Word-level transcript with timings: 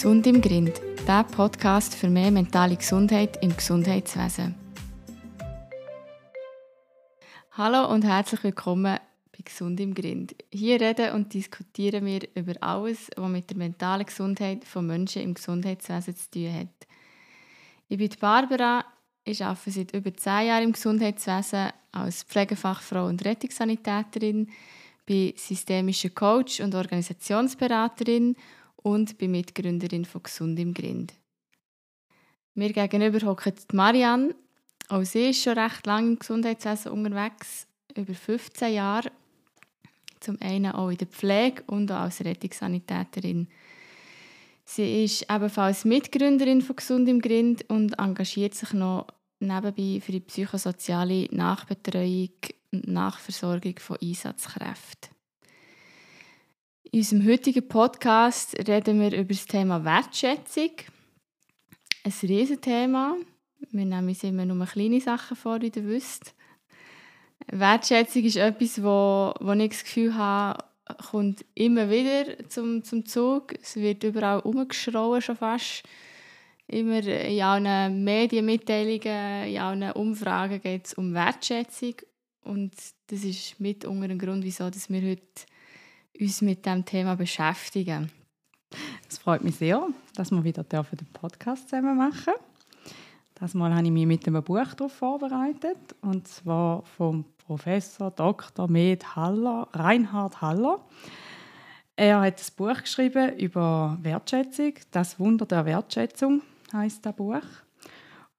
Gesund 0.00 0.26
im 0.26 0.40
Grind, 0.40 0.80
der 1.06 1.24
Podcast 1.24 1.94
für 1.94 2.08
mehr 2.08 2.30
mentale 2.30 2.74
Gesundheit 2.74 3.36
im 3.42 3.54
Gesundheitswesen. 3.54 4.54
Hallo 7.52 7.92
und 7.92 8.06
herzlich 8.06 8.42
willkommen 8.42 8.96
bei 9.30 9.38
Gesund 9.44 9.78
im 9.78 9.92
Grind. 9.92 10.34
Hier 10.50 10.80
reden 10.80 11.12
und 11.12 11.34
diskutieren 11.34 12.06
wir 12.06 12.20
über 12.34 12.54
alles, 12.62 13.10
was 13.14 13.28
mit 13.28 13.50
der 13.50 13.58
mentalen 13.58 14.06
Gesundheit 14.06 14.64
von 14.64 14.86
Menschen 14.86 15.20
im 15.20 15.34
Gesundheitswesen 15.34 16.16
zu 16.16 16.30
tun 16.30 16.54
hat. 16.54 16.88
Ich 17.88 17.98
bin 17.98 18.08
Barbara, 18.18 18.86
ich 19.22 19.44
arbeite 19.44 19.70
seit 19.70 19.92
über 19.92 20.14
zehn 20.14 20.46
Jahren 20.46 20.64
im 20.64 20.72
Gesundheitswesen 20.72 21.72
als 21.92 22.22
Pflegefachfrau 22.22 23.04
und 23.04 23.22
Rettungssanitäterin, 23.22 24.48
bin 25.04 25.34
systemischer 25.36 26.08
Coach 26.08 26.60
und 26.60 26.74
Organisationsberaterin 26.74 28.34
und 28.82 29.18
bin 29.18 29.32
Mitgründerin 29.32 30.04
von 30.04 30.22
Gesund 30.22 30.58
im 30.58 30.74
Grind. 30.74 31.14
Mir 32.54 32.72
gegenüber 32.72 33.26
hockt 33.26 33.72
Marianne. 33.72 34.34
Auch 34.88 35.04
sie 35.04 35.30
ist 35.30 35.42
schon 35.42 35.58
recht 35.58 35.86
lange 35.86 36.08
im 36.08 36.18
Gesundheitswesen 36.18 36.92
unterwegs, 36.92 37.66
über 37.96 38.14
15 38.14 38.74
Jahre. 38.74 39.12
Zum 40.18 40.36
einen 40.40 40.72
auch 40.72 40.90
in 40.90 40.98
der 40.98 41.06
Pflege 41.06 41.62
und 41.66 41.90
auch 41.92 42.00
als 42.00 42.24
Rettungssanitäterin. 42.24 43.48
Sie 44.64 45.04
ist 45.04 45.26
ebenfalls 45.30 45.84
Mitgründerin 45.84 46.60
von 46.60 46.76
Gesund 46.76 47.08
im 47.08 47.20
Grind 47.20 47.68
und 47.70 47.98
engagiert 47.98 48.54
sich 48.54 48.72
noch 48.72 49.06
nebenbei 49.40 50.00
für 50.00 50.12
die 50.12 50.20
psychosoziale 50.20 51.28
Nachbetreuung 51.30 52.30
und 52.72 52.86
Nachversorgung 52.86 53.78
von 53.78 53.96
Einsatzkräften. 54.00 55.19
In 56.92 56.98
unserem 56.98 57.24
heutigen 57.28 57.68
Podcast 57.68 58.56
reden 58.66 59.00
wir 59.00 59.16
über 59.16 59.32
das 59.32 59.46
Thema 59.46 59.84
Wertschätzung. 59.84 60.72
Ein 62.02 62.12
Riesenthema. 62.20 63.16
Wir 63.70 63.84
nehmen 63.84 64.08
uns 64.08 64.24
immer 64.24 64.44
nur 64.44 64.66
kleine 64.66 65.00
Sachen 65.00 65.36
vor, 65.36 65.60
wie 65.60 65.70
ihr 65.72 65.86
wisst. 65.86 66.34
Wertschätzung 67.46 68.24
ist 68.24 68.38
etwas, 68.38 68.82
wo, 68.82 69.32
wo 69.38 69.52
ich 69.52 69.70
das 69.70 69.84
Gefühl 69.84 70.16
habe, 70.16 70.64
kommt 71.12 71.44
immer 71.54 71.88
wieder 71.88 72.48
zum, 72.48 72.82
zum 72.82 73.06
Zug. 73.06 73.54
Es 73.62 73.76
wird 73.76 74.02
überall 74.02 74.40
umgeschrauen 74.40 75.22
schon 75.22 75.36
fast. 75.36 75.84
Immer 76.66 77.06
in 77.06 77.40
allen 77.40 78.02
Medienmitteilungen, 78.02 79.46
in 79.46 79.58
allen 79.58 79.92
Umfragen 79.92 80.60
geht 80.60 80.86
es 80.86 80.94
um 80.94 81.14
Wertschätzung. 81.14 81.94
Und 82.42 82.72
das 83.06 83.22
ist 83.22 83.60
mit 83.60 83.84
unter 83.84 84.08
dem 84.08 84.18
Grund, 84.18 84.42
wieso 84.42 84.68
dass 84.70 84.90
wir 84.90 85.02
heute 85.02 85.46
uns 86.20 86.42
mit 86.42 86.66
dem 86.66 86.84
Thema 86.84 87.16
beschäftigen. 87.16 88.10
Es 89.08 89.18
freut 89.18 89.42
mich 89.42 89.56
sehr, 89.56 89.86
dass 90.14 90.30
wir 90.30 90.44
wieder 90.44 90.62
den 90.62 91.06
Podcast 91.12 91.68
zusammen 91.68 91.96
machen. 91.96 92.34
Das 93.34 93.54
Mal 93.54 93.74
habe 93.74 93.86
ich 93.86 93.90
mich 93.90 94.06
mit 94.06 94.26
einem 94.26 94.42
Buch 94.42 94.74
darauf 94.76 94.92
vorbereitet, 94.92 95.78
und 96.02 96.28
zwar 96.28 96.82
vom 96.82 97.24
Professor 97.38 98.10
Dr. 98.10 98.68
Med 98.68 99.16
Haller, 99.16 99.66
Reinhard 99.72 100.40
Haller. 100.42 100.84
Er 101.96 102.20
hat 102.20 102.38
ein 102.38 102.56
Buch 102.56 102.80
geschrieben 102.82 103.38
über 103.38 103.98
Wertschätzung. 104.02 104.74
Das 104.90 105.18
Wunder 105.18 105.46
der 105.46 105.64
Wertschätzung 105.64 106.42
heißt 106.72 107.04
das 107.04 107.16
Buch. 107.16 107.42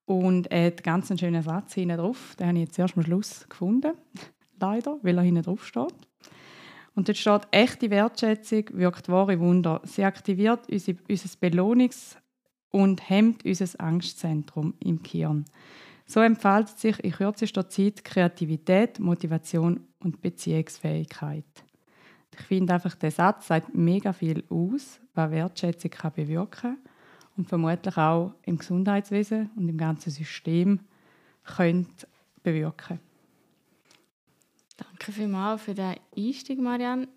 Und 0.06 0.52
er 0.52 0.68
hat 0.68 0.84
ganz 0.84 1.10
einen 1.10 1.18
schönen 1.18 1.42
Satz 1.42 1.74
hinten 1.74 1.98
drauf. 1.98 2.36
Den 2.40 2.48
habe 2.48 2.58
ich 2.60 2.66
jetzt 2.66 2.80
erst 2.80 2.96
am 2.96 3.04
Schluss 3.04 3.48
gefunden. 3.50 3.94
Leider, 4.60 4.98
weil 5.02 5.18
er 5.18 5.24
hinten 5.24 5.44
drauf 5.44 5.66
steht. 5.66 5.94
Und 7.02 7.08
dort 7.08 7.18
steht, 7.18 7.48
echte 7.50 7.90
Wertschätzung 7.90 8.66
wirkt 8.74 9.10
wahre 9.10 9.40
Wunder. 9.40 9.82
Sie 9.86 10.04
aktiviert 10.04 10.70
unser, 10.70 10.94
unser 11.10 11.30
Belohnungs- 11.42 12.16
und 12.70 13.10
hemmt 13.10 13.44
unser 13.44 13.66
Angstzentrum 13.80 14.76
im 14.78 15.02
Gehirn. 15.02 15.46
So 16.06 16.20
entfaltet 16.20 16.78
sich 16.78 17.04
in 17.04 17.14
kürzester 17.14 17.68
Zeit 17.68 18.04
Kreativität, 18.04 19.00
Motivation 19.00 19.80
und 20.00 20.22
Beziehungsfähigkeit. 20.22 21.44
Ich 22.36 22.46
finde 22.46 22.76
einfach, 22.76 22.94
der 22.94 23.10
Satz 23.10 23.48
sagt 23.48 23.74
mega 23.74 24.14
viel 24.14 24.44
aus, 24.52 25.00
was 25.16 25.32
Wertschätzung 25.32 25.90
kann 25.90 26.14
bewirken 26.14 26.52
kann 26.52 26.78
und 27.36 27.50
vermutlich 27.50 27.98
auch 27.98 28.36
im 28.46 28.60
Gesundheitswesen 28.60 29.50
und 29.56 29.68
im 29.68 29.78
ganzen 29.80 30.12
System 30.12 30.82
könnte 31.46 32.06
bewirken 32.44 33.00
Danke 35.02 35.14
vielmals 35.14 35.64
für 35.64 35.74
den 35.74 35.96
Einstieg, 36.16 36.60
Marianne. 36.60 37.08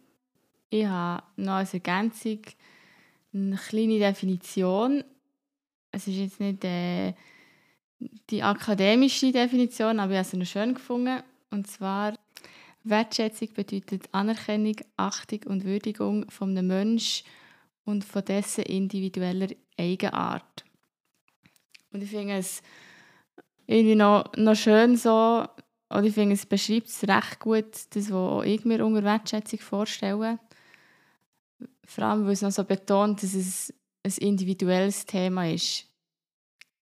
Ich 0.70 0.86
habe 0.86 1.22
noch 1.36 1.56
als 1.56 1.74
Ergänzung 1.74 2.38
eine 3.34 3.56
kleine 3.56 3.98
Definition. 3.98 5.04
Es 5.90 6.06
ist 6.06 6.14
jetzt 6.14 6.40
nicht 6.40 6.64
äh, 6.64 7.12
die 8.30 8.42
akademische 8.42 9.32
Definition, 9.32 10.00
aber 10.00 10.12
ich 10.12 10.18
habe 10.18 10.28
sie 10.28 10.36
noch 10.38 10.46
schön 10.46 10.72
gefunden. 10.72 11.22
Und 11.50 11.66
zwar, 11.66 12.14
Wertschätzung 12.84 13.52
bedeutet 13.52 14.08
Anerkennung, 14.12 14.76
Achtung 14.96 15.40
und 15.44 15.66
Würdigung 15.66 16.30
von 16.30 16.56
einem 16.56 16.68
Menschen 16.68 17.26
und 17.84 18.02
von 18.02 18.24
dessen 18.24 18.64
individueller 18.64 19.48
Eigenart. 19.78 20.64
Und 21.92 22.02
ich 22.02 22.08
finde 22.08 22.38
es 22.38 22.62
irgendwie 23.66 23.94
noch, 23.94 24.32
noch 24.38 24.56
schön 24.56 24.96
so, 24.96 25.46
oder 25.90 26.04
ich 26.04 26.14
finde, 26.14 26.34
es 26.34 26.46
beschreibt 26.46 26.88
es 26.88 27.06
recht 27.06 27.38
gut, 27.40 27.66
das, 27.90 28.10
was 28.10 28.46
ich 28.46 28.64
mir 28.64 28.84
unter 28.84 29.04
Wertschätzung 29.04 29.60
vorstelle. 29.60 30.38
Vor 31.84 32.04
allem, 32.04 32.24
weil 32.24 32.32
es 32.32 32.42
noch 32.42 32.50
so 32.50 32.64
betont, 32.64 33.22
dass 33.22 33.34
es 33.34 33.72
ein 34.02 34.12
individuelles 34.18 35.04
Thema 35.06 35.48
ist. 35.48 35.86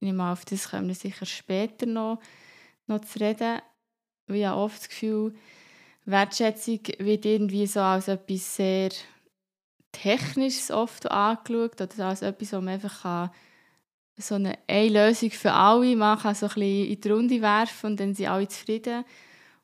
Ich 0.01 0.07
nehme 0.07 0.31
auf 0.31 0.45
das 0.45 0.71
kommen 0.71 0.89
wir 0.89 0.95
sicher 0.95 1.27
später 1.27 1.87
noch, 1.87 2.21
noch 2.87 3.01
zu 3.01 3.21
reden. 3.21 3.61
Ich 4.29 4.45
habe 4.45 4.61
oft 4.61 4.81
das 4.81 4.89
Gefühl, 4.89 5.35
Wertschätzung 6.05 6.81
wird 6.99 7.25
irgendwie 7.25 7.67
so 7.67 7.81
als 7.81 8.09
etwas 8.09 8.57
sehr 8.57 8.91
Technisches 9.93 10.71
oft 10.71 11.11
angeschaut 11.11 11.81
oder 11.81 12.07
als 12.07 12.23
etwas, 12.23 12.53
wo 12.53 12.57
man 12.57 12.69
einfach 12.75 13.03
kann 13.03 13.31
so 14.17 14.35
eine, 14.37 14.59
eine 14.67 15.09
Lösung 15.09 15.31
für 15.31 15.53
alle. 15.53 15.97
Man 15.97 16.19
kann 16.19 16.35
ein 16.35 16.41
bisschen 16.41 16.63
in 16.63 17.01
die 17.01 17.11
Runde 17.11 17.43
werfen 17.43 17.91
und 17.91 18.01
dann 18.01 18.15
sind 18.15 18.29
alle 18.29 18.49
zufrieden. 18.49 19.05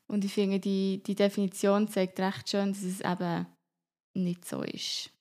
Und 0.07 0.25
ich 0.25 0.33
finde, 0.33 0.59
die, 0.59 1.01
die 1.05 1.15
Definition 1.15 1.87
zeigt 1.87 2.19
recht 2.19 2.49
schön, 2.49 2.73
dass 2.73 2.81
es 2.81 3.01
eben 3.01 3.45
nicht 4.15 4.45
so 4.45 4.63
ist. 4.63 5.11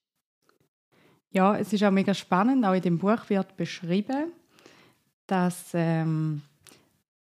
Ja, 1.31 1.56
es 1.56 1.72
ist 1.72 1.84
auch 1.84 1.91
mega 1.91 2.15
spannend. 2.15 2.65
Auch 2.65 2.72
in 2.72 2.83
dem 2.83 2.99
Buch 2.99 3.28
wird 3.28 3.56
beschrieben, 3.56 4.33
dass 5.27 5.71
ähm, 5.75 6.43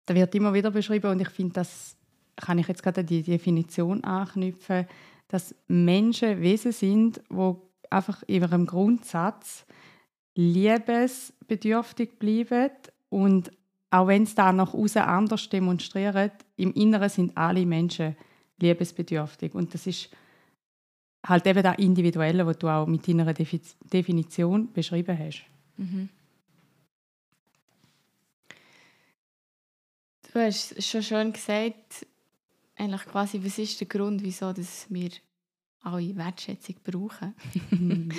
da 0.06 0.16
wird 0.16 0.34
immer 0.36 0.54
wieder 0.54 0.72
beschrieben 0.72 1.12
und 1.12 1.20
ich 1.20 1.30
finde, 1.30 1.54
das 1.54 1.96
kann 2.38 2.58
ich 2.58 2.68
jetzt 2.68 2.81
gerade 2.81 3.02
an 3.02 3.08
die 3.08 3.22
Definition 3.22 4.04
anknüpfen, 4.04 4.88
dass 5.28 5.54
Menschen 5.68 6.42
Wesen 6.42 6.72
sind, 6.72 7.22
wo 7.30 7.70
einfach 7.90 8.24
in 8.24 8.42
ihrem 8.42 8.66
Grundsatz 8.66 9.66
liebesbedürftig 10.39 12.17
bleiben 12.17 12.72
und 13.09 13.51
auch 13.91 14.07
wenn 14.07 14.23
es 14.23 14.35
da 14.35 14.53
nach 14.53 14.73
außen 14.73 15.01
anders 15.01 15.50
demonstriert, 15.50 16.45
im 16.55 16.72
Inneren 16.73 17.09
sind 17.09 17.35
alle 17.35 17.66
Menschen 17.66 18.16
liebesbedürftig 18.61 19.53
und 19.53 19.73
das 19.73 19.85
ist 19.85 20.09
halt 21.27 21.45
eben 21.45 21.61
das 21.61 21.77
Individuelle, 21.77 22.45
was 22.45 22.57
du 22.57 22.69
auch 22.69 22.88
mit 22.88 23.05
deiner 23.05 23.33
Definition 23.33 24.72
beschrieben 24.72 25.19
hast. 25.19 25.44
Mhm. 25.75 26.07
Du 30.31 30.39
hast 30.39 30.81
schon 30.81 31.03
schön 31.03 31.33
gesagt, 31.33 32.06
eigentlich 32.77 33.06
quasi, 33.06 33.44
was 33.44 33.57
ist 33.57 33.77
der 33.81 33.88
Grund, 33.88 34.24
wieso 34.24 34.53
dass 34.53 34.85
wir 34.89 35.09
alle 35.81 36.16
Wertschätzung 36.16 36.76
brauchen. 36.84 37.36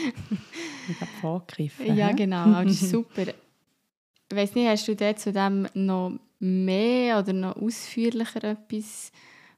ich 0.88 1.00
habe 1.00 1.10
vorgegriffen. 1.20 1.94
Ja, 1.94 2.12
genau, 2.12 2.62
das 2.62 2.82
ist 2.82 2.90
super. 2.90 3.22
Ich 3.28 4.36
weiss 4.36 4.54
nicht, 4.54 4.68
hast 4.68 4.86
du 4.86 4.94
dir 4.94 5.16
zu 5.16 5.32
dem 5.32 5.66
noch 5.74 6.18
mehr 6.38 7.18
oder 7.18 7.32
noch 7.32 7.56
ausführlicher 7.56 8.44
etwas, 8.44 9.12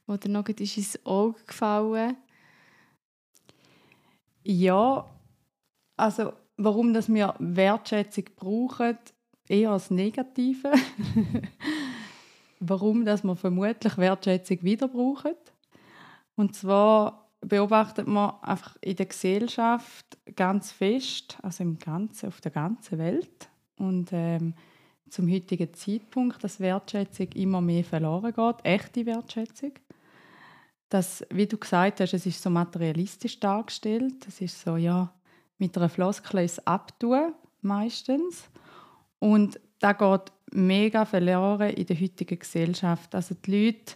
was 0.05 0.19
dir 0.19 0.29
noch 0.29 0.47
ins 0.47 1.05
Auge 1.05 1.39
gefallen 1.45 2.17
Ja, 4.43 5.09
also 5.95 6.33
warum 6.57 6.93
dass 6.93 7.11
wir 7.13 7.35
Wertschätzung 7.39 8.25
brauchen, 8.35 8.97
eher 9.47 9.71
als 9.71 9.91
Negative. 9.91 10.73
warum 12.59 13.05
dass 13.05 13.23
wir 13.23 13.35
vermutlich 13.35 13.97
Wertschätzung 13.97 14.63
wieder 14.63 14.87
brauchen. 14.87 15.35
Und 16.35 16.55
zwar 16.55 17.22
beobachtet 17.45 18.07
man 18.07 18.33
einfach 18.41 18.77
in 18.81 18.95
der 18.95 19.05
Gesellschaft 19.05 20.17
ganz 20.35 20.71
fest, 20.71 21.37
also 21.41 21.63
im 21.63 21.79
Ganzen, 21.79 22.27
auf 22.27 22.41
der 22.41 22.51
ganzen 22.51 22.97
Welt. 22.97 23.49
Und 23.77 24.09
ähm, 24.11 24.53
zum 25.09 25.31
heutigen 25.31 25.73
Zeitpunkt, 25.73 26.43
dass 26.43 26.59
Wertschätzung 26.59 27.27
immer 27.33 27.61
mehr 27.61 27.83
verloren 27.83 28.33
geht, 28.33 28.55
echte 28.63 29.05
Wertschätzung. 29.05 29.73
Das, 30.89 31.25
wie 31.31 31.47
du 31.47 31.57
gesagt 31.57 31.99
hast, 31.99 32.13
es 32.13 32.25
ist 32.25 32.41
so 32.41 32.49
materialistisch 32.49 33.39
dargestellt. 33.39 34.27
Es 34.27 34.41
ist 34.41 34.61
so, 34.61 34.77
ja, 34.77 35.13
mit 35.57 35.77
einer 35.77 35.89
Floskel 35.89 36.43
ist 36.43 36.67
abtun. 36.67 37.33
meistens. 37.61 38.49
Und 39.19 39.59
da 39.79 39.93
geht 39.93 40.31
mega 40.51 41.05
verloren 41.05 41.71
in 41.71 41.85
der 41.85 41.99
heutigen 41.99 42.39
Gesellschaft. 42.39 43.15
Also 43.15 43.35
die 43.35 43.65
Leute 43.65 43.95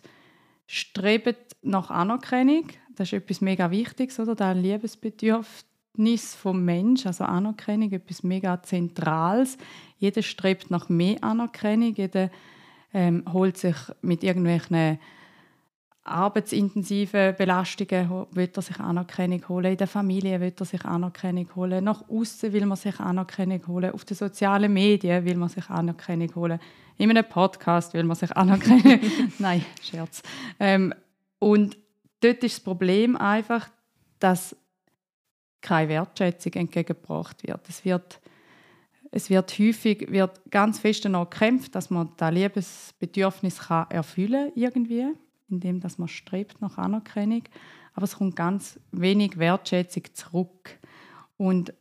streben 0.65 1.35
nach 1.61 1.89
Anerkennung. 1.89 2.67
Das 2.97 3.09
ist 3.09 3.13
etwas 3.13 3.41
mega 3.41 3.69
Wichtiges, 3.69 4.19
oder? 4.19 4.33
Das 4.33 4.57
Liebesbedürfnis 4.57 6.33
vom 6.33 6.65
Mensch, 6.65 7.05
also 7.05 7.25
Anerkennung, 7.25 7.91
etwas 7.91 8.23
mega 8.23 8.61
Zentrales. 8.63 9.57
Jeder 9.99 10.23
strebt 10.23 10.71
nach 10.71 10.89
mehr 10.89 11.23
Anerkennung. 11.23 11.93
Jeder 11.93 12.31
ähm, 12.93 13.23
holt 13.31 13.57
sich 13.57 13.75
mit 14.01 14.23
irgendwelchen 14.23 14.97
arbeitsintensiven 16.07 17.35
Belastungen 17.35 18.27
will 18.31 18.49
er 18.55 18.61
sich 18.61 18.79
Anerkennung 18.79 19.47
holen, 19.49 19.73
in 19.73 19.77
der 19.77 19.87
Familie 19.87 20.39
will 20.39 20.53
er 20.57 20.65
sich 20.65 20.85
Anerkennung 20.85 21.49
holen, 21.53 21.83
nach 21.83 22.07
außen 22.09 22.53
will 22.53 22.65
man 22.65 22.77
sich 22.77 22.97
Anerkennung 22.99 23.67
holen, 23.67 23.91
auf 23.91 24.05
den 24.05 24.15
sozialen 24.15 24.71
Medien 24.71 25.25
will 25.25 25.35
man 25.35 25.49
sich 25.49 25.69
Anerkennung 25.69 26.33
holen, 26.35 26.59
in 26.97 27.09
einem 27.09 27.25
Podcast 27.27 27.93
will 27.93 28.05
man 28.05 28.15
sich 28.15 28.31
Anerkennung 28.37 29.01
Nein, 29.39 29.65
Scherz. 29.81 30.23
Ähm, 30.61 30.93
und 31.39 31.77
dort 32.19 32.43
ist 32.43 32.57
das 32.57 32.63
Problem 32.63 33.15
einfach, 33.15 33.69
dass 34.19 34.55
keine 35.61 35.89
Wertschätzung 35.89 36.53
entgegengebracht 36.53 37.45
wird. 37.45 37.61
Es 37.67 37.83
wird, 37.83 38.19
es 39.11 39.29
wird 39.29 39.57
häufig 39.59 40.11
wird 40.11 40.39
ganz 40.51 40.79
fest 40.79 41.05
danach 41.05 41.29
gekämpft, 41.29 41.75
dass 41.75 41.89
man 41.89 42.11
das 42.17 42.33
Liebesbedürfnis 42.33 43.59
kann 43.59 43.89
erfüllen 43.89 44.51
irgendwie 44.55 45.07
indem 45.49 45.79
dass 45.79 45.97
man 45.97 46.07
strebt 46.07 46.61
nach 46.61 46.77
Anerkennung, 46.77 47.43
aber 47.93 48.03
es 48.03 48.17
kommt 48.17 48.35
ganz 48.35 48.79
wenig 48.91 49.37
Wertschätzung 49.37 50.03
zurück. 50.13 50.77
Und 51.37 51.73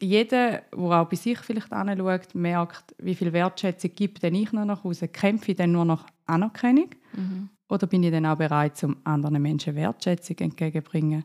jeder, 0.00 0.62
der 0.72 0.82
auch 0.82 1.08
bei 1.08 1.16
sich 1.16 1.38
vielleicht 1.38 1.72
anschaut, 1.72 2.34
merkt, 2.34 2.94
wie 2.98 3.14
viel 3.14 3.32
Wertschätzung 3.32 3.90
gibt 3.94 4.22
denn 4.22 4.34
ich 4.34 4.52
noch 4.52 4.64
nach 4.64 4.84
Hause. 4.84 5.08
Kämpfe 5.08 5.50
ich 5.50 5.56
dann 5.56 5.72
nur 5.72 5.84
nach 5.84 6.06
Anerkennung? 6.26 6.90
Mhm. 7.14 7.50
Oder 7.68 7.86
bin 7.86 8.02
ich 8.02 8.10
dann 8.10 8.26
auch 8.26 8.36
bereit, 8.36 8.82
um 8.84 8.96
anderen 9.04 9.42
Menschen 9.42 9.74
Wertschätzung 9.74 10.36
entgegenzubringen? 10.38 11.24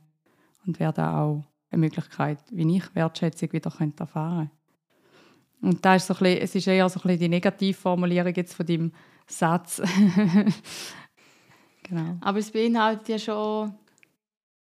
Und 0.65 0.79
wäre 0.79 0.93
da 0.93 1.21
auch 1.21 1.43
eine 1.71 1.79
Möglichkeit, 1.79 2.39
wie 2.51 2.77
ich 2.77 2.95
Wertschätzung 2.95 3.51
wieder 3.53 3.71
erfahren 3.97 4.49
könnte? 4.49 4.51
Und 5.61 5.85
da 5.85 5.95
ist 5.95 6.07
so 6.07 6.13
ein 6.13 6.19
bisschen, 6.19 6.41
es 6.41 6.55
ist 6.55 6.67
eher 6.67 6.89
so 6.89 6.99
ein 7.07 7.17
die 7.17 7.29
Negativformulierung 7.29 8.33
jetzt 8.35 8.53
von 8.53 8.65
deinem 8.65 8.91
Satz. 9.27 9.81
Genau. 11.85 12.17
Aber 12.21 12.39
es 12.39 12.49
beinhaltet 12.49 13.09
ja 13.09 13.19
schon 13.19 13.73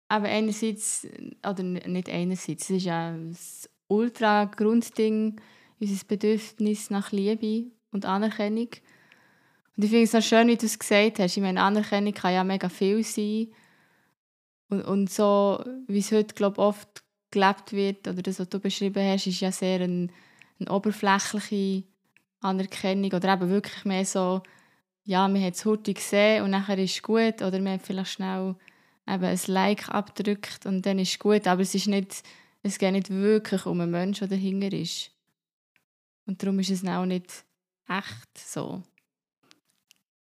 aber 0.09 0.29
einerseits, 0.29 1.07
oder 1.49 1.63
nicht 1.63 2.09
einerseits, 2.09 2.65
es 2.65 2.71
ist 2.71 2.85
ja 2.85 3.17
das 3.17 3.69
ultra 3.89 4.45
Grundding, 4.45 5.41
unser 5.81 6.05
Bedürfnis 6.07 6.91
nach 6.91 7.13
Liebe 7.13 7.71
und 7.91 8.05
Anerkennung. 8.05 8.69
Und 9.77 9.85
ich 9.85 9.91
finde 9.91 10.05
es 10.05 10.15
auch 10.15 10.23
schön, 10.23 10.49
wie 10.49 10.57
du 10.57 10.67
es 10.67 10.79
gesagt 10.79 11.19
hast. 11.19 11.37
Ich 11.37 11.43
meine, 11.43 11.63
Anerkennung 11.63 12.15
kann 12.15 12.33
ja 12.33 12.45
mega 12.45 12.69
viel 12.69 13.05
sein. 13.05 13.49
Und, 14.69 14.83
und 14.83 15.11
so, 15.11 15.63
wie 15.87 15.99
es 15.99 16.13
heute, 16.13 16.35
glaube 16.35 16.61
oft 16.61 17.05
gelebt 17.31 17.73
wird, 17.73 18.09
oder 18.09 18.23
das, 18.23 18.41
was 18.41 18.49
du 18.49 18.59
beschrieben 18.59 19.07
hast, 19.07 19.27
ist 19.27 19.41
ja 19.41 19.53
sehr 19.53 19.81
eine, 19.81 20.09
eine 20.59 20.71
oberflächliche 20.71 21.85
Anerkennung 22.41 23.13
oder 23.13 23.35
eben 23.35 23.51
wirklich 23.51 23.85
mehr 23.85 24.05
so 24.05 24.43
ja, 25.07 25.29
man 25.29 25.43
hat 25.43 25.55
es 25.55 25.65
heute 25.65 25.95
gesehen 25.95 26.43
und 26.43 26.51
nachher 26.51 26.79
ist 26.79 26.97
es 26.97 27.03
gut 27.03 27.41
oder 27.41 27.61
man 27.61 27.75
hat 27.75 27.87
vielleicht 27.87 28.11
schnell 28.11 28.57
eben 29.09 29.25
ein 29.25 29.41
Like 29.47 29.89
abgedrückt 29.89 30.67
und 30.67 30.85
dann 30.85 30.99
ist 30.99 31.13
es 31.13 31.19
gut, 31.21 31.47
aber 31.47 31.63
es 31.63 31.77
ist 31.77 31.87
nicht, 31.87 32.25
es 32.63 32.77
geht 32.77 32.93
nicht 32.93 33.11
wirklich 33.11 33.67
um 33.67 33.81
einen 33.81 33.93
Menschen, 33.93 34.29
der 34.29 34.37
dahinter 34.37 34.77
ist. 34.77 35.13
Und 36.27 36.43
darum 36.43 36.59
ist 36.59 36.71
es 36.71 36.85
auch 36.85 37.07
nicht 37.07 37.45
echt 37.89 38.37
so. 38.37 38.83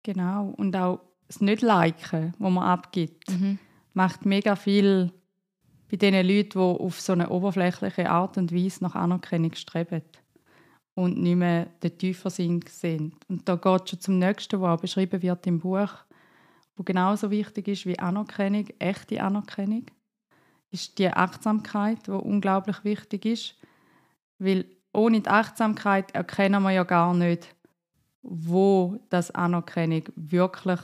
Genau, 0.04 0.54
und 0.58 0.76
auch 0.76 1.00
das 1.28 1.42
Nicht-Liken, 1.42 2.34
das 2.38 2.52
man 2.52 2.64
abgibt, 2.64 3.30
mhm. 3.32 3.58
macht 3.94 4.26
mega 4.26 4.56
viel 4.56 5.12
bei 5.90 5.98
den 5.98 6.14
Leuten, 6.28 6.50
die 6.50 6.60
auf 6.60 7.00
so 7.00 7.14
eine 7.14 7.30
oberflächliche 7.30 8.10
Art 8.10 8.38
und 8.38 8.54
Weise 8.54 8.84
nach 8.84 8.96
Anerkennung 8.96 9.54
streben 9.54 10.02
und 10.96 11.18
nicht 11.18 11.36
mehr 11.36 11.68
den 11.82 11.98
tiefer 11.98 12.30
Sinn 12.30 12.62
sehen. 12.68 13.16
Und 13.28 13.48
da 13.48 13.56
geht 13.56 13.90
schon 13.90 14.00
zum 14.00 14.20
nächsten, 14.20 14.62
was 14.62 14.78
auch 14.78 14.82
beschrieben 14.82 15.22
wird 15.22 15.48
im 15.48 15.60
Buch, 15.60 15.92
wo 16.76 16.84
genauso 16.84 17.32
wichtig 17.32 17.68
ist 17.68 17.86
wie 17.86 18.00
Anerkennung, 18.00 18.68
echte 18.80 19.22
Anerkennung, 19.22 19.86
ist 20.72 20.98
die 20.98 21.10
Achtsamkeit, 21.10 22.08
die 22.08 22.12
unglaublich 22.12 22.84
wichtig 22.84 23.26
ist, 23.26 23.56
weil 24.40 24.66
ohne 24.92 25.22
die 25.22 25.30
Achtsamkeit 25.30 26.12
erkennen 26.12 26.64
wir 26.64 26.72
ja 26.72 26.84
gar 26.84 27.14
nicht, 27.14 27.56
wo 28.24 29.00
das 29.10 29.32
Anerkennung 29.32 30.04
wirklich 30.16 30.80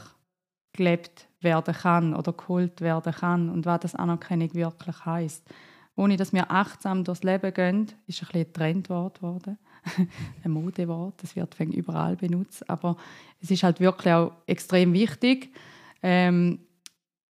gelebt 0.74 1.28
werden 1.42 1.74
kann 1.74 2.14
oder 2.14 2.34
geholt 2.34 2.82
werden 2.82 3.14
kann 3.14 3.50
und 3.50 3.66
was 3.66 3.80
das 3.80 3.96
Anerkennung 3.96 4.54
wirklich 4.54 5.06
heißt. 5.06 5.48
Ohne 5.96 6.18
dass 6.18 6.32
wir 6.32 6.52
achtsam 6.52 7.04
durchs 7.04 7.24
Leben 7.24 7.54
gehen, 7.54 7.88
ist 8.08 8.22
ein, 8.22 8.28
bisschen 8.28 8.48
ein 8.48 8.54
Trendwort 8.54 9.20
geworden 9.20 9.58
ein 10.44 10.52
Modewort, 10.52 11.22
das 11.22 11.36
wird 11.36 11.60
überall 11.60 12.16
benutzt, 12.16 12.70
aber 12.70 12.98
es 13.42 13.52
ist 13.52 13.64
halt 13.64 13.80
wirklich 13.80 14.14
auch 14.14 14.34
extrem 14.46 14.94
wichtig, 14.94 15.54
ähm, 16.02 16.60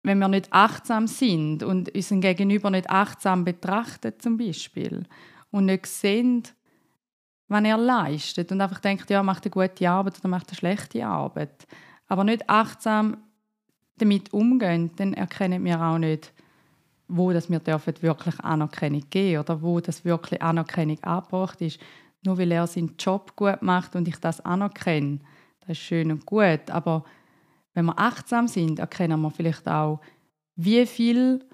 wenn 0.02 0.18
wir 0.18 0.28
nicht 0.28 0.52
achtsam 0.52 1.06
sind 1.06 1.62
und 1.62 1.94
unseren 1.94 2.20
Gegenüber 2.20 2.70
nicht 2.70 2.90
achtsam 2.90 3.44
betrachten 3.44 4.14
zum 4.18 4.36
Beispiel 4.36 5.04
und 5.50 5.66
nicht 5.66 5.86
sehen, 5.86 6.42
was 7.52 7.64
er 7.64 7.76
leistet 7.76 8.50
und 8.50 8.60
einfach 8.60 8.80
denkt, 8.80 9.10
ja, 9.10 9.22
macht 9.22 9.44
eine 9.44 9.50
gute 9.50 9.88
Arbeit 9.88 10.18
oder 10.18 10.28
macht 10.28 10.48
eine 10.48 10.56
schlechte 10.56 11.06
Arbeit, 11.06 11.66
aber 12.08 12.24
nicht 12.24 12.48
achtsam 12.48 13.18
damit 13.98 14.32
umgehen, 14.32 14.90
dann 14.96 15.14
erkennen 15.14 15.64
wir 15.64 15.80
auch 15.80 15.98
nicht, 15.98 16.32
wo 17.08 17.32
das 17.32 17.50
wir 17.50 17.60
dürfen 17.60 17.94
wirklich 18.00 18.40
Anerkennung 18.40 19.04
geben 19.10 19.40
oder 19.40 19.62
wo 19.62 19.80
das 19.80 20.04
wirklich 20.04 20.42
Anerkennung 20.42 21.02
angebracht 21.02 21.60
ist 21.60 21.78
nur 22.24 22.38
weil 22.38 22.52
er 22.52 22.66
seinen 22.66 22.94
Job 22.98 23.36
gut 23.36 23.62
macht 23.62 23.96
und 23.96 24.08
ich 24.08 24.16
das 24.16 24.40
anerkenne. 24.40 25.18
Das 25.60 25.70
ist 25.70 25.78
schön 25.78 26.10
und 26.10 26.24
gut. 26.26 26.70
Aber 26.70 27.04
wenn 27.74 27.86
wir 27.86 27.98
achtsam 27.98 28.48
sind, 28.48 28.78
erkennen 28.78 29.20
wir 29.20 29.30
vielleicht 29.30 29.68
auch, 29.68 30.00
wie 30.54 30.86
viel 30.86 31.44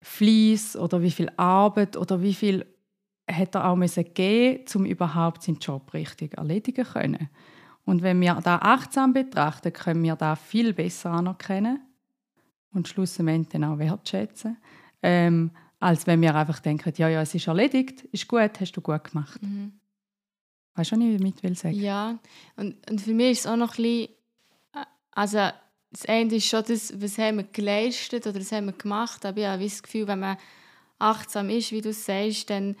Fleiss 0.00 0.76
oder 0.76 1.02
wie 1.02 1.10
viel 1.10 1.30
Arbeit 1.36 1.96
oder 1.96 2.20
wie 2.22 2.34
viel 2.34 2.66
hat 3.32 3.54
er 3.54 3.68
auch 3.68 3.76
müssen 3.76 4.12
geben, 4.14 4.64
um 4.74 4.84
überhaupt 4.84 5.42
seinen 5.42 5.58
Job 5.58 5.92
richtig 5.94 6.36
erledigen 6.36 6.84
können. 6.84 7.28
Und 7.84 8.02
wenn 8.02 8.20
wir 8.20 8.34
da 8.42 8.58
achtsam 8.58 9.12
betrachten, 9.12 9.72
können 9.72 10.02
wir 10.02 10.16
da 10.16 10.36
viel 10.36 10.72
besser 10.72 11.10
anerkennen 11.10 11.80
und 12.72 12.88
schlussendlich 12.88 13.48
dann 13.48 13.64
auch 13.64 13.78
wertschätzen. 13.78 14.56
Ähm, 15.02 15.50
als 15.80 16.06
wenn 16.06 16.20
wir 16.22 16.34
einfach 16.34 16.60
denken, 16.60 16.92
ja, 16.96 17.08
ja, 17.08 17.22
es 17.22 17.34
ist 17.34 17.48
erledigt, 17.48 18.02
ist 18.12 18.28
gut, 18.28 18.60
hast 18.60 18.72
du 18.72 18.80
gut 18.80 19.04
gemacht. 19.04 19.42
Mhm. 19.42 19.72
Weißt 20.74 20.92
du, 20.92 20.96
was 20.96 21.04
ich 21.04 21.18
damit 21.18 21.42
will 21.42 21.56
sagen? 21.56 21.74
Ja, 21.74 22.18
und, 22.56 22.76
und 22.88 23.00
für 23.00 23.12
mich 23.12 23.32
ist 23.32 23.40
es 23.40 23.46
auch 23.46 23.56
noch 23.56 23.76
ein 23.78 23.82
bisschen, 23.82 24.08
äh, 24.74 24.84
also 25.10 25.48
das 25.90 26.06
eine 26.06 26.34
ist 26.34 26.46
schon 26.46 26.64
das, 26.66 27.00
was 27.02 27.18
haben 27.18 27.38
wir 27.38 27.44
geleistet 27.44 28.26
oder 28.26 28.40
was 28.40 28.52
haben 28.52 28.66
wir 28.66 28.72
gemacht, 28.72 29.26
aber 29.26 29.38
ich 29.38 29.46
habe 29.46 29.64
das 29.64 29.82
Gefühl, 29.82 30.06
wenn 30.06 30.20
man 30.20 30.36
achtsam 30.98 31.50
ist, 31.50 31.72
wie 31.72 31.80
du 31.80 31.92
sagst, 31.92 32.48
dann, 32.48 32.76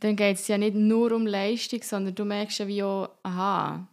dann 0.00 0.16
geht 0.16 0.36
es 0.36 0.48
ja 0.48 0.58
nicht 0.58 0.74
nur 0.74 1.12
um 1.12 1.26
Leistung, 1.26 1.82
sondern 1.82 2.14
du 2.14 2.24
merkst 2.24 2.58
ja 2.58 2.66
wie 2.66 2.82
auch, 2.82 3.10
aha, 3.22 3.86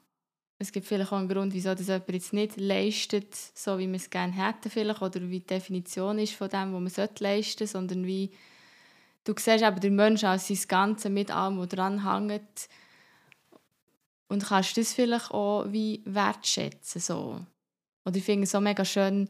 es 0.60 0.72
gibt 0.72 0.88
vielleicht 0.88 1.12
auch 1.12 1.18
einen 1.18 1.30
Grund, 1.30 1.54
wieso 1.54 1.76
das 1.76 1.88
jemand 1.88 2.10
jetzt 2.10 2.34
nicht 2.34 2.58
leistet, 2.58 3.36
so 3.36 3.78
wie 3.78 3.86
man 3.86 3.96
es 3.96 4.10
gerne 4.10 4.34
hätte 4.34 4.70
vielleicht, 4.70 5.02
oder 5.02 5.22
wie 5.22 5.40
die 5.40 5.46
Definition 5.46 6.18
ist 6.18 6.34
von 6.34 6.50
dem, 6.50 6.74
was 6.74 6.82
man 6.82 6.90
sollte 6.90 7.24
leisten, 7.24 7.68
sondern 7.68 8.06
wie 8.06 8.32
du 9.24 9.34
siehst 9.38 9.62
eben 9.62 9.80
den 9.80 9.96
Menschen 9.96 10.30
als 10.30 10.48
sein 10.48 10.58
Ganze 10.68 11.10
mit 11.10 11.30
allem, 11.30 11.60
was 11.60 11.70
dran 11.70 12.10
hängt 12.10 12.70
und 14.30 14.46
kannst 14.46 14.78
das 14.78 14.94
vielleicht 14.94 15.32
auch 15.32 15.66
wie 15.72 16.02
wertschätzen 16.06 17.02
so. 17.02 17.42
Oder 18.06 18.16
ich 18.16 18.24
finde 18.24 18.44
es 18.44 18.52
so 18.52 18.62
mega 18.62 18.86
schön, 18.86 19.30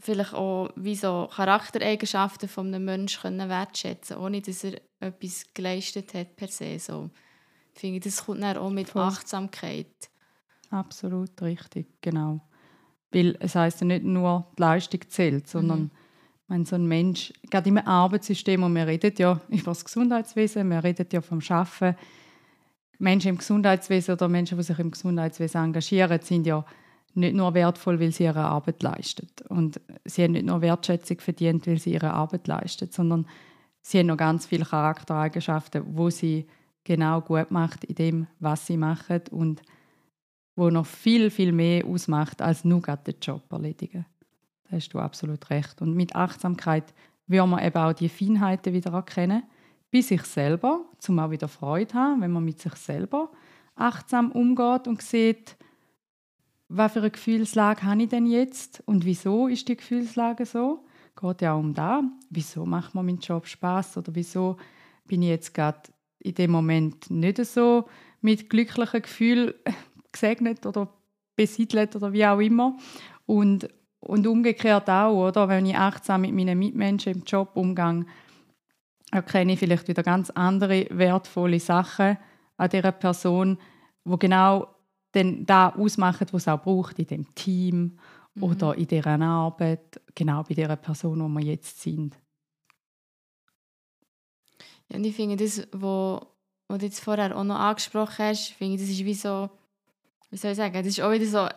vielleicht 0.00 0.34
auch 0.34 0.70
wie 0.76 0.96
so 0.96 1.28
Charaktereigenschaften 1.34 2.48
von 2.48 2.68
einem 2.68 2.84
Menschen 2.84 3.38
wertschätzen 3.38 4.16
ohne 4.16 4.40
dass 4.40 4.64
er 4.64 4.80
etwas 5.00 5.44
geleistet 5.54 6.14
hat 6.14 6.36
per 6.36 6.48
se. 6.48 6.78
So 6.78 7.10
finde, 7.74 8.00
das 8.00 8.24
kommt 8.24 8.42
dann 8.42 8.56
auch 8.56 8.70
mit 8.70 8.90
Voll. 8.90 9.02
Achtsamkeit. 9.02 9.86
Absolut 10.70 11.40
richtig, 11.42 11.86
genau. 12.00 12.40
Weil 13.10 13.36
es 13.40 13.54
heißt 13.54 13.80
ja 13.80 13.86
nicht 13.86 14.04
nur, 14.04 14.46
die 14.56 14.62
Leistung 14.62 15.00
zählt, 15.08 15.48
sondern 15.48 15.80
mhm. 15.80 15.90
meine, 16.46 16.64
so 16.64 16.76
ein 16.76 16.86
Mensch, 16.86 17.32
gerade 17.50 17.68
im 17.68 17.78
Arbeitssystem, 17.78 18.62
und 18.62 18.74
wir 18.74 18.86
reden 18.86 19.12
ja 19.18 19.40
über 19.48 19.64
das 19.64 19.84
Gesundheitswesen, 19.84 20.70
wir 20.70 20.84
reden 20.84 21.06
ja 21.10 21.20
vom 21.20 21.40
Schaffen. 21.40 21.96
Menschen 22.98 23.28
im 23.28 23.38
Gesundheitswesen 23.38 24.14
oder 24.14 24.28
Menschen, 24.28 24.58
die 24.58 24.64
sich 24.64 24.78
im 24.78 24.90
Gesundheitswesen 24.90 25.64
engagieren, 25.64 26.20
sind 26.22 26.46
ja 26.46 26.64
nicht 27.14 27.34
nur 27.34 27.54
wertvoll, 27.54 28.00
weil 28.00 28.12
sie 28.12 28.24
ihre 28.24 28.44
Arbeit 28.44 28.82
leisten. 28.82 29.28
Und 29.48 29.80
sie 30.04 30.24
haben 30.24 30.32
nicht 30.32 30.46
nur 30.46 30.60
Wertschätzung 30.60 31.18
verdient, 31.20 31.66
weil 31.66 31.78
sie 31.78 31.92
ihre 31.92 32.12
Arbeit 32.12 32.46
leisten, 32.46 32.88
sondern 32.90 33.26
sie 33.82 33.98
haben 33.98 34.06
noch 34.06 34.16
ganz 34.16 34.46
viele 34.46 34.64
Charaktereigenschaften, 34.64 35.82
wo 35.96 36.10
sie 36.10 36.46
genau 36.84 37.20
gut 37.20 37.50
macht 37.50 37.84
in 37.84 37.94
dem, 37.94 38.26
was 38.38 38.66
sie 38.66 38.76
machen 38.76 39.22
und 39.30 39.62
wo 40.56 40.70
noch 40.70 40.86
viel, 40.86 41.30
viel 41.30 41.52
mehr 41.52 41.84
ausmacht, 41.86 42.42
als 42.42 42.64
nur 42.64 42.80
den 42.80 43.14
Job 43.20 43.42
erledigen. 43.50 44.06
Da 44.64 44.76
hast 44.76 44.90
du 44.90 44.98
absolut 44.98 45.50
recht. 45.50 45.80
Und 45.80 45.94
mit 45.94 46.14
Achtsamkeit 46.14 46.94
will 47.26 47.46
man 47.46 47.64
eben 47.64 47.76
auch 47.76 47.92
die 47.92 48.08
Feinheiten 48.08 48.72
wieder 48.72 48.92
erkennen, 48.92 49.42
bei 49.92 50.00
sich 50.00 50.22
selber, 50.22 50.84
zum 50.98 51.18
auch 51.18 51.30
wieder 51.30 51.48
Freude 51.48 51.94
haben, 51.94 52.20
wenn 52.20 52.30
man 52.30 52.44
mit 52.44 52.60
sich 52.60 52.74
selber 52.74 53.30
achtsam 53.74 54.30
umgeht 54.32 54.86
und 54.86 55.02
sieht, 55.02 55.56
was 56.72 56.92
für 56.92 57.00
eine 57.00 57.10
Gefühlslage 57.10 57.82
habe 57.82 58.04
ich 58.04 58.08
denn 58.08 58.26
jetzt 58.26 58.80
und 58.86 59.04
wieso 59.04 59.48
ist 59.48 59.68
die 59.68 59.76
Gefühlslage 59.76 60.46
so? 60.46 60.84
Geht 61.20 61.42
ja 61.42 61.54
auch 61.54 61.58
um 61.58 61.74
da. 61.74 62.02
Wieso 62.30 62.64
macht 62.64 62.94
mir 62.94 63.02
mein 63.02 63.18
Job 63.18 63.46
Spaß 63.46 63.96
oder 63.96 64.14
wieso 64.14 64.56
bin 65.06 65.22
ich 65.22 65.30
jetzt 65.30 65.52
gerade 65.52 65.80
in 66.20 66.34
dem 66.34 66.52
Moment 66.52 67.10
nicht 67.10 67.44
so 67.44 67.88
mit 68.20 68.48
glücklichen 68.48 69.02
Gefühlen 69.02 69.52
gesegnet 70.12 70.64
oder 70.64 70.88
besiedelt 71.34 71.96
oder 71.96 72.12
wie 72.12 72.24
auch 72.24 72.38
immer. 72.38 72.76
Und, 73.26 73.68
und 73.98 74.26
umgekehrt 74.28 74.88
auch, 74.88 75.28
oder? 75.28 75.48
Wenn 75.48 75.66
ich 75.66 75.76
achtsam 75.76 76.20
mit 76.20 76.34
meinen 76.34 76.58
Mitmenschen 76.58 77.14
im 77.14 77.24
Job 77.24 77.50
umgehe, 77.54 78.06
erkenne 79.10 79.54
ich 79.54 79.58
vielleicht 79.58 79.88
wieder 79.88 80.04
ganz 80.04 80.30
andere 80.30 80.86
wertvolle 80.90 81.58
Sachen 81.58 82.16
an 82.56 82.70
dieser 82.70 82.92
Person, 82.92 83.58
wo 84.04 84.16
genau 84.16 84.68
dann 85.12 85.44
da 85.46 85.70
ausmachen, 85.70 86.26
was 86.30 86.42
es 86.42 86.48
auch 86.48 86.62
braucht 86.62 86.98
in 86.98 87.06
dem 87.06 87.34
Team 87.34 87.98
mhm. 88.34 88.42
oder 88.42 88.74
in 88.76 88.86
deren 88.86 89.22
Arbeit, 89.22 90.00
genau 90.14 90.42
bei 90.42 90.54
der 90.54 90.76
Person, 90.76 91.22
wo 91.22 91.28
wir 91.28 91.44
jetzt 91.44 91.80
sind. 91.80 92.16
Ja, 94.88 94.96
und 94.96 95.04
ich 95.04 95.14
finde 95.14 95.36
das, 95.36 95.66
was 95.72 96.22
du 96.68 96.86
jetzt 96.86 97.00
vorher 97.00 97.36
auch 97.36 97.44
noch 97.44 97.58
angesprochen 97.58 98.24
hast, 98.26 98.48
finde 98.48 98.74
ich, 98.74 98.80
das 98.80 98.90
ist 98.90 99.04
wie 99.04 99.14
so, 99.14 99.50
wie 100.30 100.36
soll 100.36 100.52
ich 100.52 100.56
sagen, 100.56 100.74
das 100.74 100.86
ist 100.86 101.00
auch 101.00 101.10
wieder 101.10 101.26
so 101.26 101.38
ein, 101.38 101.52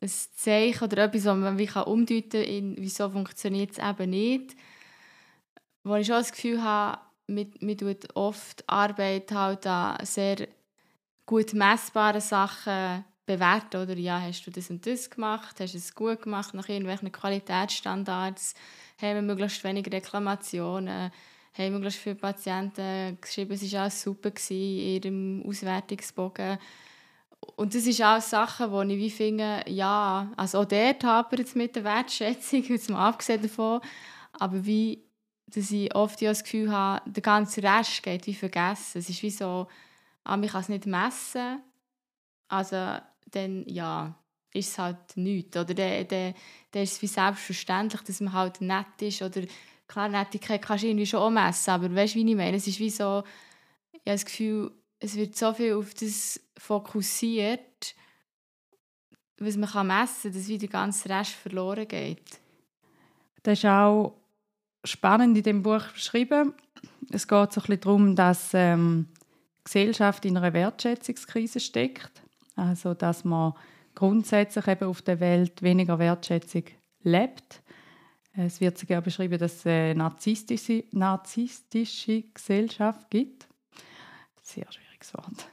ein 0.00 0.10
Zeichen 0.36 0.84
oder 0.84 1.04
etwas, 1.04 1.24
was 1.24 1.36
man 1.36 1.58
wie 1.58 1.66
kann 1.66 1.84
umdeuten 1.84 2.44
kann, 2.44 2.76
wieso 2.78 3.10
funktioniert 3.10 3.72
es 3.72 3.78
eben 3.78 4.10
nicht. 4.10 4.56
Wo 5.84 5.96
ich 5.96 6.06
schon 6.06 6.16
das 6.16 6.30
Gefühl 6.30 6.62
habe, 6.62 7.00
man, 7.26 7.52
man 7.60 7.76
tut 7.76 8.14
oft 8.14 8.68
Arbeit 8.68 9.32
halt 9.32 9.66
an 9.66 10.04
sehr 10.04 10.48
gut 11.26 11.54
messbare 11.54 12.20
Sachen 12.20 13.04
bewerten. 13.26 13.82
Oder 13.82 13.96
ja, 13.96 14.20
hast 14.20 14.46
du 14.46 14.50
das 14.50 14.70
und 14.70 14.86
das 14.86 15.10
gemacht? 15.10 15.56
Hast 15.60 15.74
du 15.74 15.78
es 15.78 15.94
gut 15.94 16.22
gemacht 16.22 16.54
nach 16.54 16.68
irgendwelchen 16.68 17.12
Qualitätsstandards? 17.12 18.54
Haben 19.00 19.14
wir 19.14 19.22
möglichst 19.22 19.64
wenig 19.64 19.86
Reklamationen? 19.90 21.10
Haben 21.56 21.72
möglichst 21.74 22.00
viele 22.00 22.14
Patienten 22.14 23.18
geschrieben, 23.20 23.52
es 23.52 23.72
war 23.72 23.82
alles 23.82 24.02
super 24.02 24.30
in 24.48 24.56
ihrem 24.56 25.42
Auswertungsbogen? 25.46 26.58
Und 27.56 27.74
das 27.74 27.84
sind 27.84 28.02
auch 28.02 28.20
Sachen, 28.20 28.70
wo 28.70 28.82
ich 28.82 28.96
wie 28.96 29.10
finde, 29.10 29.64
ja, 29.66 30.30
also 30.36 30.60
auch 30.60 30.64
dort 30.64 31.04
hapert 31.04 31.40
es 31.40 31.54
mit 31.54 31.76
der 31.76 31.84
Wertschätzung, 31.84 32.62
jetzt 32.62 32.88
mal 32.88 33.08
abgesehen 33.08 33.42
davon, 33.42 33.80
aber 34.32 34.64
wie, 34.64 35.02
dass 35.48 35.70
ich 35.70 35.94
oft 35.94 36.20
ja 36.20 36.30
das 36.30 36.44
Gefühl 36.44 36.70
habe, 36.70 37.02
der 37.10 37.22
ganze 37.22 37.62
Rest 37.62 38.02
geht 38.02 38.26
wie 38.26 38.34
vergessen. 38.34 38.98
Es 38.98 39.10
ist 39.10 39.22
wie 39.22 39.30
so, 39.30 39.66
ah, 40.24 40.36
man 40.36 40.48
kann 40.48 40.60
es 40.60 40.68
nicht 40.68 40.86
messen, 40.86 41.62
also 42.48 42.98
dann, 43.30 43.64
ja, 43.66 44.14
ist 44.52 44.70
es 44.70 44.78
halt 44.78 45.16
nichts. 45.16 45.56
Oder 45.56 45.74
dann, 45.74 46.06
dann, 46.08 46.34
dann 46.70 46.82
ist 46.82 46.92
es 46.92 47.02
wie 47.02 47.06
selbstverständlich, 47.06 48.02
dass 48.02 48.20
man 48.20 48.32
halt 48.32 48.60
nett 48.60 49.00
ist. 49.00 49.22
Oder 49.22 49.42
klar, 49.86 50.08
Nettigkeit 50.08 50.62
kannst 50.62 50.84
du 50.84 50.88
irgendwie 50.88 51.06
schon 51.06 51.20
auch 51.20 51.30
messen, 51.30 51.70
aber 51.70 51.94
weißt 51.94 52.14
du, 52.14 52.18
wie 52.18 52.30
ich 52.30 52.36
meine? 52.36 52.56
Es 52.56 52.66
ist 52.66 52.78
wie 52.78 52.90
so, 52.90 53.24
ich 53.92 54.00
habe 54.00 54.04
das 54.04 54.24
Gefühl, 54.24 54.72
es 54.98 55.16
wird 55.16 55.36
so 55.36 55.52
viel 55.52 55.74
auf 55.74 55.94
das 55.94 56.40
fokussiert, 56.56 57.94
was 59.38 59.56
man 59.56 59.68
kann 59.68 59.86
messen 59.86 60.30
kann, 60.30 60.32
dass 60.32 60.48
wie 60.48 60.58
der 60.58 60.68
ganze 60.68 61.08
Rest 61.08 61.32
verloren 61.32 61.88
geht. 61.88 62.40
Das 63.42 63.58
ist 63.58 63.64
auch 63.64 64.14
spannend 64.84 65.36
in 65.36 65.42
dem 65.42 65.62
Buch 65.62 65.84
beschrieben. 65.92 66.54
Es 67.10 67.26
geht 67.26 67.52
so 67.52 67.60
ein 67.60 67.66
bisschen 67.66 67.80
darum, 67.80 68.16
dass 68.16 68.50
ähm, 68.54 69.08
Gesellschaft 69.64 70.24
in 70.24 70.36
einer 70.36 70.52
Wertschätzungskrise 70.52 71.60
steckt. 71.60 72.22
Also, 72.56 72.94
dass 72.94 73.24
man 73.24 73.54
grundsätzlich 73.94 74.66
eben 74.68 74.88
auf 74.88 75.02
der 75.02 75.20
Welt 75.20 75.62
weniger 75.62 75.98
Wertschätzung 75.98 76.64
lebt. 77.02 77.62
Es 78.34 78.60
wird 78.60 78.78
sogar 78.78 79.02
beschrieben, 79.02 79.38
dass 79.38 79.56
es 79.56 79.66
eine 79.66 79.94
narzisstische, 79.94 80.84
narzisstische 80.90 82.22
Gesellschaft 82.32 83.10
gibt. 83.10 83.46
Sehr 84.42 84.66
schwieriges 84.70 85.14
Wort. 85.14 85.48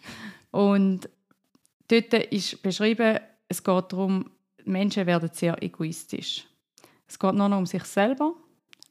Und 0.51 1.09
dort 1.89 2.13
ist 2.13 2.61
beschrieben, 2.61 3.19
es 3.47 3.63
geht 3.63 3.91
darum, 3.91 4.31
Menschen 4.63 5.05
werden 5.05 5.29
sehr 5.33 5.61
egoistisch. 5.61 6.47
Es 7.07 7.19
geht 7.19 7.33
nur 7.33 7.49
noch 7.49 7.57
um 7.57 7.65
sich 7.65 7.83
selber, 7.83 8.33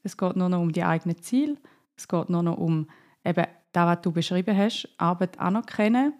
es 0.03 0.17
geht 0.17 0.35
nur 0.35 0.49
noch 0.49 0.61
um 0.61 0.71
die 0.71 0.83
eigenen 0.83 1.21
Ziele, 1.21 1.57
es 1.95 2.07
geht 2.07 2.29
nur 2.29 2.43
noch 2.43 2.57
um 2.57 2.89
eben 3.23 3.45
das, 3.71 3.85
was 3.85 4.01
du 4.01 4.11
beschrieben 4.11 4.57
hast, 4.57 4.89
Arbeit 4.97 5.39
anerkennen, 5.39 6.13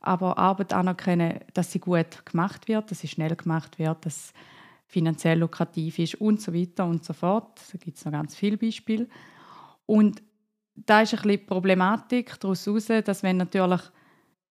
aber 0.00 0.38
Arbeit 0.38 0.72
anerkennen, 0.72 1.40
dass 1.54 1.72
sie 1.72 1.80
gut 1.80 2.24
gemacht 2.24 2.68
wird, 2.68 2.90
dass 2.90 3.00
sie 3.00 3.08
schnell 3.08 3.34
gemacht 3.36 3.78
wird, 3.78 4.04
dass 4.04 4.32
finanziell 4.86 5.38
lukrativ 5.38 5.98
ist 5.98 6.14
und 6.16 6.40
so 6.40 6.54
weiter 6.54 6.86
und 6.86 7.04
so 7.04 7.12
fort. 7.12 7.60
Da 7.72 7.78
gibt 7.78 7.98
es 7.98 8.04
noch 8.04 8.12
ganz 8.12 8.34
viele 8.34 8.56
Beispiele. 8.56 9.06
Und 9.86 10.22
da 10.74 11.02
ist 11.02 11.14
ein 11.14 11.22
bisschen 11.22 11.46
Problematik 11.46 12.38
daraus 12.40 12.66
heraus, 12.66 12.86
dass 12.86 13.22
wenn 13.22 13.36
natürlich 13.36 13.82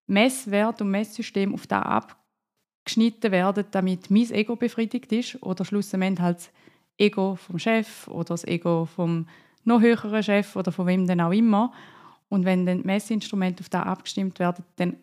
Messwert 0.07 0.81
und 0.81 0.91
Messsystem 0.91 1.53
auf 1.53 1.67
das 1.67 1.83
abgeschnitten 1.83 3.31
werden, 3.31 3.65
damit 3.71 4.09
mein 4.09 4.31
Ego 4.31 4.55
befriedigt 4.55 5.11
ist 5.11 5.41
oder 5.43 5.65
schlussendlich 5.65 6.21
halt 6.21 6.37
das 6.37 6.51
Ego 6.97 7.35
vom 7.35 7.59
Chef 7.59 8.07
oder 8.07 8.29
das 8.29 8.45
Ego 8.45 8.85
vom 8.85 9.27
noch 9.63 9.81
höheren 9.81 10.23
Chef 10.23 10.55
oder 10.55 10.71
von 10.71 10.87
wem 10.87 11.05
denn 11.07 11.21
auch 11.21 11.31
immer. 11.31 11.73
Und 12.29 12.45
wenn 12.45 12.65
dann 12.65 12.81
Messinstrumente 12.81 13.61
auf 13.61 13.69
das 13.69 13.85
abgestimmt 13.85 14.39
werden, 14.39 14.65
dann 14.75 14.97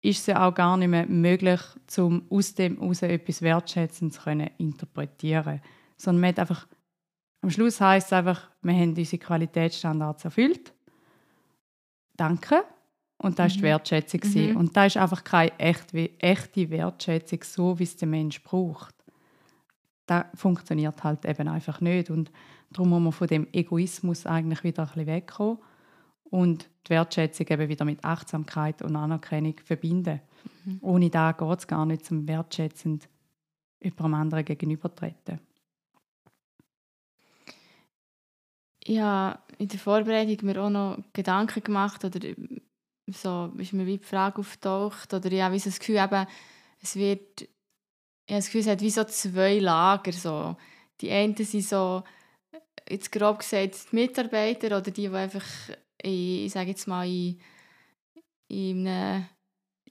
ist 0.00 0.20
es 0.20 0.26
ja 0.26 0.46
auch 0.46 0.54
gar 0.54 0.76
nicht 0.76 0.88
mehr 0.88 1.06
möglich, 1.06 1.60
um 1.96 2.24
aus 2.28 2.54
dem 2.54 2.78
heraus 2.78 3.02
etwas 3.02 3.42
wertschätzend 3.42 4.12
zu 4.12 4.20
können, 4.20 4.50
interpretieren. 4.58 5.60
Sondern 5.96 6.20
man 6.20 6.28
hat 6.30 6.40
einfach, 6.40 6.66
am 7.40 7.50
Schluss 7.50 7.80
heisst 7.80 8.08
es 8.08 8.12
einfach, 8.12 8.50
wir 8.62 8.74
haben 8.74 8.94
unsere 8.96 9.18
Qualitätsstandards 9.18 10.24
erfüllt. 10.24 10.72
Danke. 12.16 12.64
Und 13.18 13.38
das 13.38 13.52
war 13.52 13.56
mhm. 13.56 13.58
die 13.58 13.62
Wertschätzung. 13.62 14.20
Mhm. 14.34 14.56
Und 14.56 14.76
das 14.76 14.86
ist 14.88 14.96
einfach 14.96 15.22
keine 15.22 15.58
echte, 15.58 16.10
echte 16.20 16.70
Wertschätzung, 16.70 17.40
so 17.44 17.78
wie 17.78 17.84
es 17.84 17.96
der 17.96 18.08
Mensch 18.08 18.42
braucht. 18.42 18.94
Das 20.06 20.24
funktioniert 20.34 21.02
halt 21.04 21.24
eben 21.24 21.46
einfach 21.46 21.80
nicht. 21.80 22.10
Und 22.10 22.32
darum 22.70 22.90
muss 22.90 23.02
man 23.02 23.12
von 23.12 23.28
dem 23.28 23.46
Egoismus 23.52 24.26
eigentlich 24.26 24.64
wieder 24.64 24.82
ein 24.82 24.88
bisschen 24.88 25.06
wegkommen 25.06 25.58
und 26.32 26.66
die 26.86 26.90
Wertschätzung 26.90 27.46
eben 27.46 27.68
wieder 27.68 27.84
mit 27.84 28.02
Achtsamkeit 28.02 28.80
und 28.80 28.96
Anerkennung 28.96 29.54
verbinden. 29.62 30.20
Mhm. 30.64 30.78
Ohne 30.80 31.10
da 31.10 31.32
geht 31.32 31.58
es 31.58 31.66
gar 31.66 31.84
nicht 31.84 32.06
zum 32.06 32.26
wertschätzend 32.26 33.06
einem 34.00 34.14
anderen 34.14 34.44
gegenübertreten. 34.44 35.40
Habe 38.88 39.38
in 39.58 39.68
der 39.68 39.78
Vorbereitung 39.78 40.46
mir 40.46 40.62
auch 40.62 40.70
noch 40.70 40.98
Gedanken 41.12 41.62
gemacht 41.62 42.02
oder 42.04 42.18
so 43.08 43.52
ist 43.58 43.74
mir 43.74 43.86
wie 43.86 43.98
die 43.98 44.04
Frage 44.04 44.38
auftaucht 44.38 45.12
oder 45.12 45.30
ich 45.30 45.42
habe 45.42 45.58
das 45.58 45.78
Gefühl, 45.78 45.96
eben, 45.96 46.26
es 46.80 46.96
wird 46.96 47.46
habe 48.30 48.38
das 48.38 48.46
Gefühl, 48.46 48.60
es 48.62 48.66
hat 48.68 48.80
wie 48.80 48.90
so 48.90 49.04
zwei 49.04 49.58
Lager. 49.58 50.12
So. 50.12 50.56
Die 51.00 51.10
einen 51.10 51.36
sind 51.36 51.64
so, 51.64 52.02
jetzt 52.88 53.12
grob 53.12 53.40
gesagt, 53.40 53.92
die 53.92 53.96
Mitarbeiter 53.96 54.68
oder 54.68 54.82
die, 54.82 54.92
die 54.92 55.08
einfach 55.08 55.44
in, 56.02 56.46
ich 56.46 56.52
sage 56.52 56.70
jetzt 56.70 56.86
mal, 56.86 57.06
in, 57.06 57.40
in 58.48 58.86
einem 58.86 59.26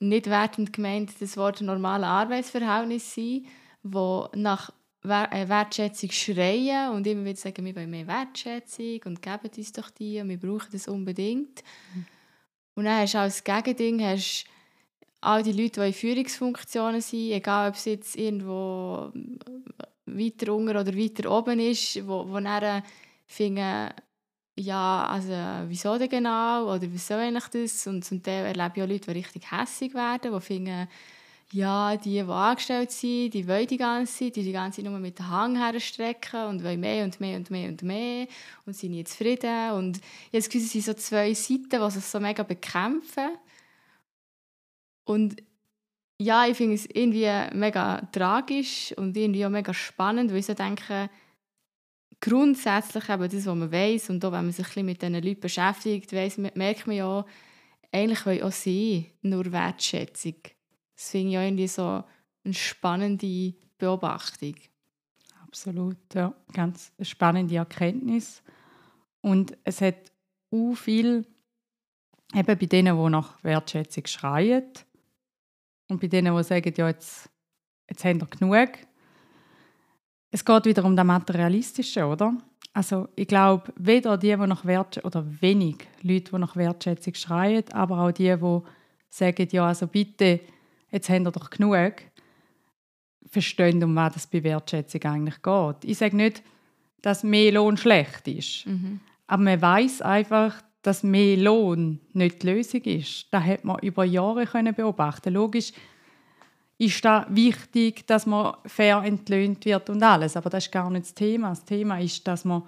nicht 0.00 0.26
wertend 0.26 0.72
gemeint 0.72 1.12
das 1.20 1.36
Wort 1.36 1.60
normale 1.60 2.06
Arbeitsverhältnis 2.06 3.14
sein, 3.14 3.46
wo 3.82 4.28
nach 4.34 4.70
äh, 5.04 5.48
Wertschätzung 5.48 6.10
schreien 6.10 6.90
und 6.90 7.06
immer 7.06 7.24
wieder 7.24 7.36
sagen, 7.36 7.64
wir 7.64 7.74
wollen 7.74 7.90
mehr 7.90 8.06
Wertschätzung 8.06 9.00
und 9.04 9.22
geben 9.22 9.50
uns 9.56 9.72
doch 9.72 9.90
die 9.90 10.20
und 10.20 10.28
wir 10.28 10.38
brauchen 10.38 10.68
das 10.72 10.88
unbedingt. 10.88 11.62
Mhm. 11.94 12.06
Und 12.74 12.84
dann 12.84 13.00
hast 13.00 13.14
du 13.14 13.18
als 13.18 13.44
Gegending 13.44 14.02
hast 14.02 14.46
all 15.20 15.42
die 15.42 15.52
Leute, 15.52 15.80
die 15.80 15.86
in 15.88 15.92
Führungsfunktionen 15.92 17.00
sind, 17.00 17.32
egal 17.32 17.68
ob 17.70 17.76
es 17.76 17.84
jetzt 17.84 18.16
irgendwo 18.16 19.12
weiter 20.06 20.54
unten 20.54 20.76
oder 20.76 20.96
weiter 20.96 21.30
oben 21.30 21.60
ist, 21.60 22.06
wo, 22.06 22.28
wo 22.28 22.40
dann 22.40 22.82
finden, 23.26 23.90
ja, 24.56 25.06
also 25.06 25.32
wieso 25.68 25.96
denn 25.96 26.08
genau 26.08 26.74
oder 26.74 26.82
wieso 26.82 27.14
eigentlich 27.14 27.46
das? 27.48 27.86
Und 27.86 28.04
zum 28.04 28.22
Teil 28.22 28.46
erlebe 28.46 28.72
ich 28.76 28.82
auch 28.82 28.88
Leute, 28.88 29.12
die 29.12 29.18
richtig 29.18 29.50
hässig 29.50 29.94
werden, 29.94 30.32
die 30.32 30.40
finden, 30.40 30.88
ja, 31.52 31.96
die, 31.96 32.10
die 32.12 32.20
angestellt 32.20 32.90
sind, 32.90 33.34
die 33.34 33.46
wollen 33.46 33.66
die 33.66 33.76
ganze 33.76 34.12
Zeit, 34.12 34.36
die 34.36 34.42
die 34.42 34.52
ganze 34.52 34.76
Zeit 34.76 34.90
nur 34.90 34.98
mit 34.98 35.18
dem 35.18 35.28
Hang 35.28 35.56
herstrecken 35.56 36.46
und 36.46 36.64
wollen 36.64 36.80
mehr 36.80 37.04
und 37.04 37.20
mehr 37.20 37.36
und 37.36 37.50
mehr 37.50 37.68
und 37.68 37.82
mehr 37.82 38.26
und 38.64 38.74
sind 38.74 38.92
nie 38.92 39.04
zufrieden. 39.04 39.72
Und 39.72 40.00
jetzt 40.30 40.50
Gefühl, 40.50 40.66
es 40.66 40.72
sind 40.72 40.84
so 40.84 40.94
zwei 40.94 41.34
Seiten, 41.34 41.68
die 41.68 41.90
sich 41.90 42.04
so 42.04 42.20
mega 42.20 42.42
bekämpfen. 42.42 43.36
Und 45.04 45.42
ja, 46.22 46.46
ich 46.46 46.56
finde 46.56 46.74
es 46.74 46.86
irgendwie 46.86 47.28
mega 47.56 48.08
tragisch 48.12 48.94
und 48.96 49.16
irgendwie 49.16 49.44
auch 49.44 49.50
mega 49.50 49.74
spannend, 49.74 50.30
weil 50.30 50.38
ich 50.38 50.46
so 50.46 50.54
denke, 50.54 51.10
grundsätzlich 52.20 53.08
eben 53.08 53.28
das, 53.28 53.46
was 53.46 53.54
man 53.54 53.72
weiß 53.72 54.10
und 54.10 54.24
auch 54.24 54.32
wenn 54.32 54.44
man 54.44 54.52
sich 54.52 54.64
ein 54.64 54.68
bisschen 54.68 54.86
mit 54.86 55.02
diesen 55.02 55.14
Leuten 55.14 55.40
beschäftigt, 55.40 56.12
weiss, 56.12 56.38
merkt 56.38 56.86
man 56.86 56.96
ja, 56.96 57.24
eigentlich 57.90 58.24
wollen 58.24 58.42
auch 58.42 58.52
sie 58.52 59.10
nur 59.22 59.50
Wertschätzung. 59.50 60.36
Das 60.94 61.10
finde 61.10 61.32
ich 61.32 61.38
auch 61.38 61.42
irgendwie 61.42 61.68
so 61.68 62.04
eine 62.44 62.54
spannende 62.54 63.54
Beobachtung. 63.76 64.54
Absolut, 65.42 65.98
ja. 66.14 66.32
Ganz 66.52 66.92
spannende 67.00 67.56
Erkenntnis. 67.56 68.42
Und 69.20 69.56
es 69.64 69.80
hat 69.80 70.12
auch 70.50 70.74
viel, 70.74 71.26
eben 72.34 72.46
bei 72.46 72.54
denen, 72.54 72.96
die 72.96 73.10
nach 73.10 73.42
Wertschätzung 73.42 74.06
schreien 74.06 74.72
und 75.92 76.00
bei 76.00 76.08
denen, 76.08 76.36
die 76.36 76.42
sagen, 76.42 76.72
ja, 76.76 76.88
jetzt, 76.88 77.28
jetzt 77.88 78.04
haben 78.04 78.20
wir 78.20 78.26
genug. 78.26 78.70
Es 80.30 80.44
geht 80.44 80.64
wieder 80.64 80.84
um 80.84 80.96
das 80.96 81.06
Materialistische, 81.06 82.06
oder? 82.06 82.34
Also 82.72 83.08
ich 83.16 83.28
glaube, 83.28 83.72
weder 83.76 84.16
die, 84.16 84.28
die 84.28 84.36
nach 84.36 84.64
Wertschätzung, 84.64 85.06
oder 85.06 85.42
wenig 85.42 85.76
Leute, 86.00 86.32
die 86.32 86.38
nach 86.38 86.56
Wertschätzung 86.56 87.14
schreien, 87.14 87.64
aber 87.72 87.98
auch 87.98 88.12
die, 88.12 88.34
die 88.34 88.60
sagen, 89.10 89.48
ja, 89.50 89.66
also 89.66 89.86
bitte, 89.86 90.40
jetzt 90.90 91.10
haben 91.10 91.24
wir 91.24 91.32
doch 91.32 91.50
genug, 91.50 91.94
verstehen, 93.26 93.84
um 93.84 93.94
was 93.94 94.16
es 94.16 94.26
bei 94.26 94.42
Wertschätzung 94.42 95.02
eigentlich 95.02 95.42
geht. 95.42 95.84
Ich 95.84 95.98
sage 95.98 96.16
nicht, 96.16 96.42
dass 97.02 97.24
mehr 97.24 97.52
Lohn 97.52 97.76
schlecht 97.76 98.26
ist, 98.26 98.66
mhm. 98.66 99.00
aber 99.26 99.42
man 99.42 99.60
weiß 99.60 100.00
einfach, 100.00 100.62
dass 100.82 101.02
mehr 101.02 101.36
Lohn 101.36 102.00
nicht 102.12 102.42
die 102.42 102.48
Lösung 102.48 102.82
ist. 102.82 103.26
Das 103.30 103.44
hat 103.44 103.64
man 103.64 103.78
über 103.80 104.04
Jahre 104.04 104.46
können 104.46 104.74
beobachten. 104.74 105.32
Logisch 105.32 105.72
ist 106.78 107.04
da 107.04 107.26
wichtig, 107.30 108.06
dass 108.06 108.26
man 108.26 108.56
fair 108.66 109.02
entlöhnt 109.04 109.64
wird 109.64 109.88
und 109.88 110.02
alles, 110.02 110.36
aber 110.36 110.50
das 110.50 110.66
ist 110.66 110.72
gar 110.72 110.90
nicht 110.90 111.04
das 111.04 111.14
Thema. 111.14 111.50
Das 111.50 111.64
Thema 111.64 112.00
ist, 112.00 112.26
dass 112.26 112.44
man 112.44 112.64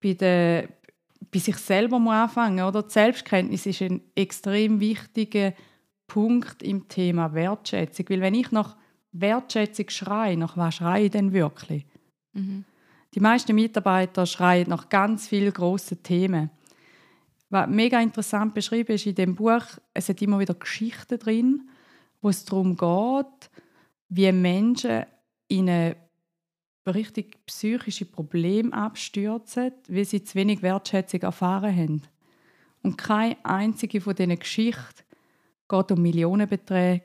bei, 0.00 0.14
der, 0.14 0.68
bei 1.32 1.38
sich 1.40 1.56
selber 1.56 1.96
anfangen 1.96 2.56
muss. 2.56 2.68
Oder? 2.68 2.82
Die 2.84 2.92
Selbstkenntnis 2.92 3.66
ist 3.66 3.82
ein 3.82 4.02
extrem 4.14 4.78
wichtiger 4.78 5.52
Punkt 6.06 6.62
im 6.62 6.88
Thema 6.88 7.34
Wertschätzung. 7.34 8.06
Weil 8.10 8.20
wenn 8.20 8.34
ich 8.34 8.52
nach 8.52 8.76
Wertschätzung 9.12 9.88
schreie, 9.88 10.36
nach 10.36 10.56
was 10.56 10.76
schreie 10.76 11.06
ich 11.06 11.10
denn 11.10 11.32
wirklich? 11.32 11.84
Mhm. 12.34 12.64
Die 13.14 13.20
meisten 13.20 13.54
Mitarbeiter 13.54 14.26
schreien 14.26 14.68
nach 14.68 14.88
ganz 14.88 15.28
vielen 15.28 15.52
grossen 15.52 16.02
Themen. 16.02 16.50
Was 17.54 17.68
mega 17.68 18.00
interessant 18.00 18.52
beschrieben 18.52 18.96
ist 18.96 19.06
in 19.06 19.14
dem 19.14 19.36
Buch, 19.36 19.62
es 19.92 20.08
hat 20.08 20.20
immer 20.20 20.40
wieder 20.40 20.54
Geschichten 20.54 21.20
drin, 21.20 21.68
wo 22.20 22.28
es 22.28 22.44
darum 22.44 22.76
geht, 22.76 23.50
wie 24.08 24.32
Menschen 24.32 25.04
in 25.46 25.70
ein 25.70 25.94
richtig 26.84 27.36
psychische 27.46 28.06
Problem 28.06 28.72
abstürzen, 28.72 29.70
weil 29.86 30.04
sie 30.04 30.24
zu 30.24 30.34
wenig 30.34 30.62
Wertschätzung 30.62 31.22
erfahren 31.22 31.76
haben. 31.76 32.02
Und 32.82 32.98
keine 32.98 33.36
einzige 33.44 34.00
von 34.00 34.16
diesen 34.16 34.36
Geschichten 34.36 35.04
geht 35.68 35.92
um 35.92 36.02
Millionenbeträge 36.02 37.04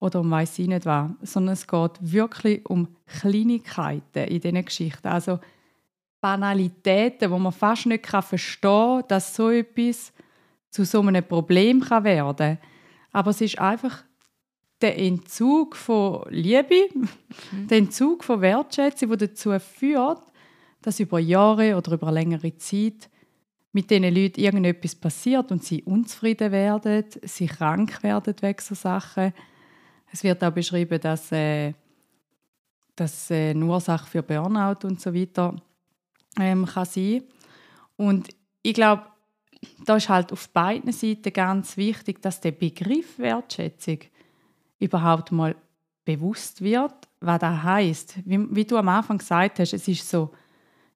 oder 0.00 0.20
um 0.20 0.30
weiß 0.30 0.60
ich 0.60 0.68
nicht 0.68 0.86
was, 0.86 1.10
sondern 1.20 1.52
es 1.52 1.66
geht 1.66 1.90
wirklich 2.00 2.64
um 2.64 2.88
Kleinigkeiten 3.04 4.28
in 4.28 4.40
diesen 4.40 4.64
Geschichten. 4.64 5.08
Also 5.08 5.40
Banalitäten, 6.24 7.30
wo 7.30 7.38
man 7.38 7.52
fast 7.52 7.84
nicht 7.84 8.06
verstehen 8.06 8.62
kann, 8.62 9.08
dass 9.08 9.36
so 9.36 9.50
etwas 9.50 10.10
zu 10.70 10.86
so 10.86 11.02
einem 11.02 11.22
Problem 11.22 11.82
werden 11.90 12.36
kann. 12.36 12.58
Aber 13.12 13.32
es 13.32 13.42
ist 13.42 13.58
einfach 13.58 14.04
der 14.80 14.98
Entzug 14.98 15.76
von 15.76 16.24
Liebe, 16.30 16.88
mhm. 16.94 17.68
der 17.68 17.76
Entzug 17.76 18.24
von 18.24 18.40
Wertschätzung, 18.40 19.10
der 19.10 19.28
dazu 19.28 19.52
führt, 19.58 20.22
dass 20.80 20.98
über 20.98 21.18
Jahre 21.18 21.76
oder 21.76 21.92
über 21.92 22.10
längere 22.10 22.56
Zeit 22.56 23.10
mit 23.72 23.90
diesen 23.90 24.04
Leuten 24.14 24.40
irgendetwas 24.40 24.94
passiert 24.94 25.52
und 25.52 25.62
sie 25.62 25.82
unzufrieden 25.82 26.52
werden, 26.52 27.04
sie 27.22 27.48
krank 27.48 28.02
werden 28.02 28.34
wegen 28.40 28.62
so 28.62 28.74
Sachen. 28.74 29.34
Es 30.10 30.24
wird 30.24 30.42
auch 30.42 30.52
beschrieben, 30.52 30.98
dass 30.98 31.30
äh, 31.32 31.74
das 32.96 33.30
äh, 33.30 33.50
eine 33.50 33.66
Ursache 33.66 34.06
für 34.06 34.22
Burnout 34.22 34.86
und 34.86 35.02
so 35.02 35.12
weiter 35.12 35.54
ähm, 36.38 36.66
kann 36.66 36.84
sein. 36.84 37.22
Und 37.96 38.28
ich 38.62 38.74
glaube, 38.74 39.02
da 39.84 39.96
ist 39.96 40.08
halt 40.08 40.32
auf 40.32 40.48
beiden 40.50 40.92
Seiten 40.92 41.32
ganz 41.32 41.76
wichtig, 41.76 42.20
dass 42.22 42.40
der 42.40 42.52
Begriff 42.52 43.18
Wertschätzung 43.18 43.98
überhaupt 44.78 45.32
mal 45.32 45.54
bewusst 46.04 46.62
wird, 46.62 46.94
was 47.20 47.40
das 47.40 47.62
heißt. 47.62 48.18
Wie, 48.24 48.54
wie 48.54 48.64
du 48.64 48.76
am 48.76 48.88
Anfang 48.88 49.18
gesagt 49.18 49.58
hast, 49.58 49.72
es 49.72 49.88
ist 49.88 50.08
so 50.08 50.30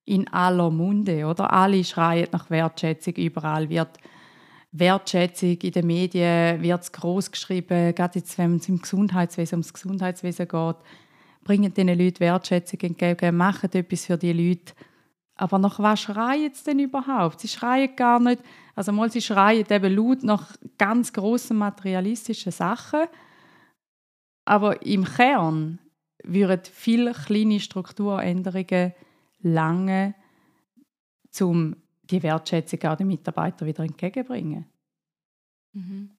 in 0.04 0.28
aller 0.28 0.70
Munde, 0.70 1.26
oder? 1.26 1.52
Alle 1.52 1.84
schreien 1.84 2.28
nach 2.32 2.50
Wertschätzung, 2.50 3.14
überall 3.14 3.68
wird 3.68 3.98
Wertschätzung 4.72 5.56
in 5.62 5.70
den 5.70 5.86
Medien 5.86 6.62
wird 6.62 6.92
groß 6.92 7.30
geschrieben, 7.30 7.94
gerade 7.94 8.18
jetzt, 8.18 8.36
wenn 8.36 8.56
es 8.56 8.68
im 8.68 8.80
Gesundheitswesen 8.80 9.56
ums 9.56 9.72
Gesundheitswesen 9.72 10.46
geht, 10.46 10.76
bringen 11.42 11.72
diesen 11.72 11.98
Leuten 11.98 12.20
Wertschätzung 12.20 12.80
entgegen, 12.80 13.36
machen 13.36 13.72
etwas 13.72 14.04
für 14.04 14.18
die 14.18 14.32
Leute. 14.32 14.74
Aber 15.38 15.58
nach 15.58 15.78
was 15.78 16.00
schreien 16.00 16.52
sie 16.52 16.64
denn 16.64 16.80
überhaupt? 16.80 17.40
Sie 17.40 17.48
schreien 17.48 17.94
gar 17.94 18.18
nicht, 18.18 18.42
also 18.74 18.90
mal 18.92 19.10
sie 19.10 19.22
schreien 19.22 19.64
eben 19.70 19.96
laut 19.96 20.24
nach 20.24 20.56
ganz 20.76 21.12
grossen 21.12 21.56
materialistischen 21.56 22.50
Sachen, 22.50 23.04
aber 24.44 24.84
im 24.84 25.04
Kern 25.04 25.78
würden 26.24 26.64
viele 26.64 27.12
kleine 27.12 27.60
Strukturänderungen 27.60 28.92
lange, 29.40 30.14
um 31.40 31.76
die 32.02 32.22
Wertschätzung 32.22 32.82
auch 32.82 32.96
den 32.96 33.06
Mitarbeitern 33.06 33.68
wieder 33.68 33.84
entgegenbringen. 33.84 34.66
Mhm. 35.72 36.17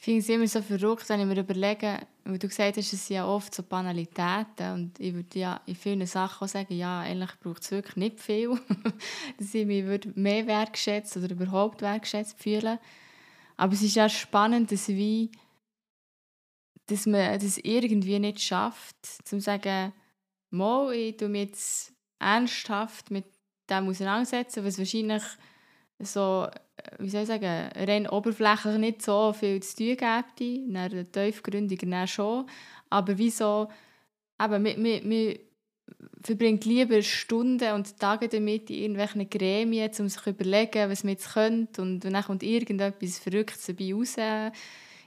Ich 0.00 0.04
finde 0.04 0.20
es 0.20 0.28
immer 0.28 0.46
so 0.46 0.62
verrückt, 0.62 1.08
wenn 1.08 1.18
ich 1.18 1.26
mir 1.26 1.40
überlege, 1.40 1.98
weil 2.22 2.38
du 2.38 2.46
gesagt 2.46 2.76
hast, 2.76 2.92
es 2.92 3.06
sind 3.08 3.16
ja 3.16 3.26
oft 3.26 3.52
so 3.52 3.64
Banalitäten 3.64 4.72
und 4.72 5.00
ich 5.00 5.12
würde 5.12 5.38
ja 5.38 5.60
in 5.66 5.74
vielen 5.74 6.06
Sachen 6.06 6.44
auch 6.44 6.48
sagen, 6.48 6.72
ja, 6.76 7.00
eigentlich 7.00 7.32
braucht 7.40 7.64
es 7.64 7.72
wirklich 7.72 7.96
nicht 7.96 8.20
viel, 8.20 8.50
dass 9.38 9.52
ich 9.52 9.66
mich 9.66 10.14
mehr 10.14 10.46
wertschätzt 10.46 11.16
oder 11.16 11.32
überhaupt 11.32 11.82
wertschätzt 11.82 12.40
fühlen. 12.40 12.78
Aber 13.56 13.72
es 13.72 13.82
ist 13.82 13.96
ja 13.96 14.08
spannend, 14.08 14.70
dass, 14.70 14.86
wie, 14.86 15.32
dass 16.86 17.06
man 17.06 17.36
das 17.40 17.58
irgendwie 17.58 18.20
nicht 18.20 18.40
schafft, 18.40 19.04
zu 19.26 19.40
sagen, 19.40 19.92
mal, 20.50 20.94
ich 20.94 21.16
tue 21.16 21.28
mich 21.28 21.48
jetzt 21.48 21.92
ernsthaft 22.20 23.10
mit 23.10 23.24
dem 23.68 23.88
auseinandersetzen, 23.88 24.64
was 24.64 24.78
wahrscheinlich 24.78 25.24
so, 25.98 26.46
wie 26.98 27.08
soll 27.08 27.22
ich 27.22 27.28
sagen, 27.28 27.70
rein 27.74 28.08
oberflächlich 28.08 28.78
nicht 28.78 29.02
so 29.02 29.32
viel 29.32 29.62
zu 29.62 29.76
tun 29.76 29.96
gibt, 29.96 30.40
in 30.40 30.76
einer 30.76 31.10
tiefgründiger 31.10 32.06
schon, 32.06 32.46
aber 32.90 33.18
wieso, 33.18 33.68
eben, 34.40 34.62
man, 34.62 34.82
man, 34.82 35.08
man 35.08 35.34
verbringt 36.22 36.64
lieber 36.64 37.02
Stunden 37.02 37.72
und 37.72 37.98
Tage 37.98 38.28
damit 38.28 38.70
in 38.70 38.76
irgendwelchen 38.76 39.30
Gremien, 39.30 39.90
um 39.98 40.08
sich 40.08 40.20
zu 40.20 40.30
überlegen, 40.30 40.90
was 40.90 41.04
man 41.04 41.12
jetzt 41.12 41.32
könnte. 41.32 41.82
Und, 41.82 42.04
dann 42.04 42.22
kommt 42.22 42.42
irgendetwas 42.42 43.18
Verrücktes 43.18 43.66
dabei 43.66 43.94
raus, 43.94 44.16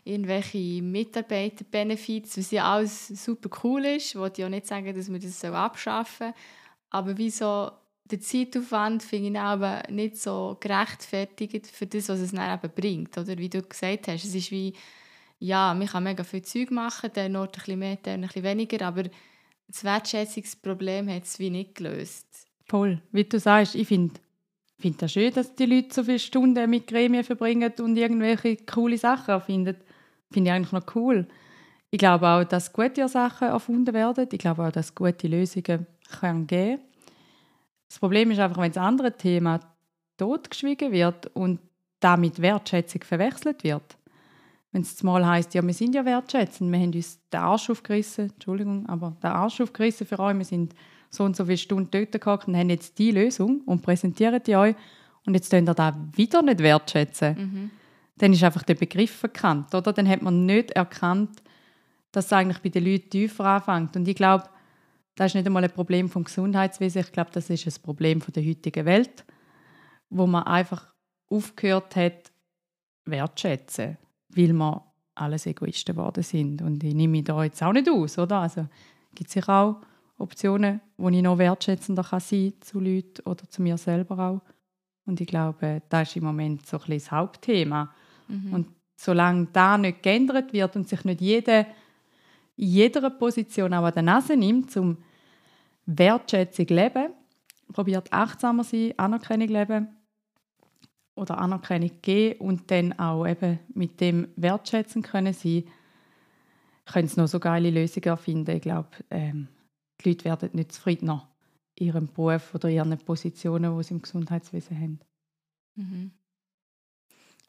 irgendwelche 0.04 0.82
Mitarbeiterbenefits, 0.82 2.38
was 2.38 2.52
ja 2.52 2.74
alles 2.74 3.08
super 3.08 3.50
cool 3.64 3.86
ist, 3.86 4.08
ich 4.08 4.16
will 4.16 4.32
ja 4.36 4.50
nicht 4.50 4.68
sagen, 4.68 4.96
dass 4.96 5.12
wir 5.12 5.20
das 5.20 5.44
abschaffen 5.46 6.28
sollen, 6.28 6.34
aber 6.90 7.18
wieso 7.18 7.72
der 8.12 8.20
Zeitaufwand 8.20 9.04
finde 9.04 9.30
ich 9.30 9.40
aber 9.40 9.84
nicht 9.90 10.18
so 10.18 10.58
gerechtfertigt 10.60 11.68
für 11.68 11.88
das, 11.88 12.10
was 12.10 12.20
es 12.20 12.32
dann 12.32 12.54
eben 12.54 12.74
bringt. 12.74 13.18
Oder 13.18 13.38
wie 13.38 13.50
du 13.50 13.62
gesagt 13.62 14.08
hast, 14.08 14.26
es 14.26 14.36
ist 14.36 14.52
wie, 14.52 14.74
ja, 15.40 15.74
man 15.74 15.88
kann 15.88 16.04
mega 16.04 16.24
viel 16.24 16.42
Zeug 16.42 16.72
machen, 16.72 17.12
der 17.16 17.34
Ort 17.40 17.56
ein 17.56 17.60
bisschen 17.60 17.80
mehr, 17.80 17.96
der 17.96 18.14
ein 18.14 18.22
bisschen 18.22 18.44
weniger, 18.44 18.86
aber 18.86 19.04
das 19.68 19.84
Wertschätzungsproblem 19.84 21.10
hat 21.10 21.24
es 21.24 21.40
wie 21.40 21.50
nicht 21.50 21.76
gelöst. 21.76 22.28
Voll. 22.66 23.02
Wie 23.12 23.24
du 23.24 23.40
sagst, 23.40 23.76
ich 23.76 23.88
finde 23.88 24.20
find 24.78 25.02
das 25.02 25.14
schön, 25.14 25.34
dass 25.34 25.56
die 25.56 25.66
Leute 25.66 25.94
so 25.94 26.04
viele 26.04 26.20
Stunden 26.20 26.70
mit 26.70 26.88
Gremien 26.88 27.24
verbringen 27.24 27.72
und 27.80 27.96
irgendwelche 27.96 28.58
coole 28.58 28.98
Sachen 28.98 29.32
erfinden. 29.32 29.78
Finde 30.32 30.50
ich 30.50 30.56
eigentlich 30.56 30.72
noch 30.72 30.96
cool. 30.96 31.28
Ich 31.92 32.00
glaube 32.00 32.28
auch, 32.28 32.44
dass 32.44 32.74
gute 32.74 33.08
Sachen 33.08 33.50
erfunden 33.50 33.94
werden. 33.94 34.28
Ich 34.32 34.40
glaube 34.40 34.66
auch, 34.66 34.72
dass 34.72 34.96
gute 34.96 35.28
Lösungen 35.28 35.86
geben 36.48 36.80
Das 37.92 38.00
Problem 38.00 38.32
ist 38.32 38.40
einfach, 38.40 38.62
wenn 38.62 38.72
das 38.72 38.82
andere 38.82 39.18
Thema 39.18 39.60
totgeschwiegen 40.16 40.94
wird 40.94 41.28
und 41.36 41.60
damit 42.00 42.42
Wertschätzung 42.42 43.04
verwechselt 43.04 43.66
wird, 43.66 43.98
wenn 44.72 44.84
es 44.84 45.04
mal 45.04 45.28
heisst, 45.28 45.54
ja, 45.54 45.62
wir 45.62 45.74
sind 45.74 45.94
ja 45.94 46.06
wertschätzend, 46.06 46.72
wir 46.72 46.80
haben 46.80 46.94
uns 46.94 47.20
den 47.30 47.40
Arsch 47.42 47.70
aufgerissen, 47.70 48.30
Entschuldigung, 48.30 48.88
aber 48.88 49.18
den 49.22 49.32
Arsch 49.32 49.60
aufgerissen 49.60 50.08
für 50.08 50.18
euch, 50.20 50.38
wir 50.38 50.46
sind 50.46 50.74
so 51.10 51.26
und 51.26 51.36
so 51.36 51.44
viele 51.44 51.58
Stunden 51.58 51.90
dort 51.92 52.14
gehockt 52.14 52.48
und 52.48 52.56
haben 52.56 52.70
jetzt 52.70 52.98
die 52.98 53.12
Lösung 53.12 53.60
und 53.66 53.82
präsentieren 53.82 54.42
die 54.42 54.56
euch 54.56 54.76
und 55.26 55.34
jetzt 55.34 55.52
könnt 55.52 55.68
ihr 55.68 55.74
das 55.74 55.94
wieder 56.14 56.42
nicht 56.44 56.60
wertschätzen. 56.60 57.36
Mhm. 57.38 57.72
Dann 58.20 58.32
ist 58.32 58.42
einfach 58.42 58.64
der 58.64 58.76
Begriff 58.76 59.12
verkannt, 59.12 59.76
oder? 59.76 59.92
Dann 59.92 60.08
hat 60.08 60.22
man 60.22 60.46
nicht 60.46 60.72
erkannt, 60.72 61.44
dass 62.14 62.28
es 62.28 62.34
eigentlich 62.34 62.60
bei 62.60 62.70
den 62.70 62.86
Leuten 62.86 63.10
tiefer 63.10 63.44
anfängt. 63.44 63.98
Und 63.98 64.08
ich 64.08 64.16
glaube, 64.16 64.46
das 65.22 65.30
ist 65.30 65.36
nicht 65.36 65.46
einmal 65.46 65.64
ein 65.64 65.70
Problem 65.70 66.10
vom 66.10 66.24
Gesundheitswesen, 66.24 67.02
ich 67.02 67.12
glaube, 67.12 67.30
das 67.32 67.48
ist 67.52 67.68
ein 67.68 67.84
Problem 67.84 68.22
von 68.22 68.34
der 68.34 68.44
heutigen 68.44 68.88
Welt, 68.88 69.24
wo 70.10 70.26
man 70.26 70.42
einfach 70.48 70.96
aufgehört 71.30 71.96
hat, 71.96 72.32
wertschätzen 73.06 74.00
weil 74.30 74.52
wir 74.52 74.84
alles 75.14 75.46
Egoisten 75.46 75.96
geworden 75.96 76.24
sind. 76.24 76.64
Und 76.64 76.84
ich 76.84 76.96
nehme 76.96 77.12
mich 77.12 77.26
da 77.26 77.44
jetzt 77.44 77.62
auch 77.62 77.72
nicht 77.72 77.88
aus, 77.88 78.18
oder? 78.18 78.40
Also 78.40 78.66
gibt 79.14 79.28
es 79.28 79.34
sicher 79.34 79.54
auch 79.54 79.82
Optionen, 80.18 80.82
wo 80.98 81.10
ich 81.10 81.22
noch 81.22 81.38
wertschätzender 81.38 82.04
kann 82.04 82.20
sein 82.20 82.54
zu 82.62 82.80
Leuten 82.80 83.22
oder 83.26 83.48
zu 83.48 83.62
mir 83.62 83.78
selber 83.78 84.18
auch. 84.18 84.42
Und 85.06 85.22
ich 85.22 85.28
glaube, 85.28 85.84
das 85.90 86.10
ist 86.10 86.16
im 86.16 86.24
Moment 86.24 86.66
so 86.66 86.78
ein 86.78 86.80
bisschen 86.80 86.98
das 86.98 87.12
Hauptthema. 87.12 87.94
Mhm. 88.28 88.54
Und 88.54 88.68
solange 88.96 89.50
da 89.54 89.78
nicht 89.78 90.02
geändert 90.02 90.52
wird 90.52 90.76
und 90.76 90.90
sich 90.90 91.04
nicht 91.04 91.22
jeder 91.22 91.68
in 92.56 92.68
jeder 92.68 93.10
Position 93.12 93.74
auch 93.74 93.84
an 93.84 93.94
der 93.94 94.04
Nase 94.04 94.36
nimmt, 94.36 94.76
um 94.78 94.98
Wertschätzung 95.86 96.68
zu 96.68 96.74
leben, 96.74 97.14
probiert 97.74 98.12
achtsamer 98.12 98.64
sein, 98.64 98.94
Anerkennung 98.98 99.48
leben, 99.48 99.88
oder 101.16 101.38
Anerkennung 101.38 101.92
geben 102.02 102.40
und 102.40 102.72
dann 102.72 102.98
auch 102.98 103.26
eben 103.28 103.60
mit 103.74 104.00
dem 104.02 104.28
wertschätzen 104.36 105.02
können 105.02 105.34
sie 105.34 105.66
können 106.86 107.08
sie 107.08 107.20
noch 107.20 107.28
so 107.28 107.40
geile 107.40 107.70
Lösungen 107.70 108.08
erfinden. 108.08 108.56
Ich 108.56 108.62
glaube, 108.62 108.90
ähm, 109.10 109.48
die 110.02 110.10
Leute 110.10 110.26
werden 110.26 110.50
nicht 110.54 110.72
zufriedener 110.74 111.30
in 111.76 111.88
ihrem 111.88 112.08
Beruf 112.08 112.54
oder 112.56 112.70
ihren 112.70 112.98
Positionen, 112.98 113.78
die 113.78 113.84
sie 113.84 113.94
im 113.94 114.02
Gesundheitswesen 114.02 114.78
haben. 114.78 115.00
Mhm. 115.76 116.12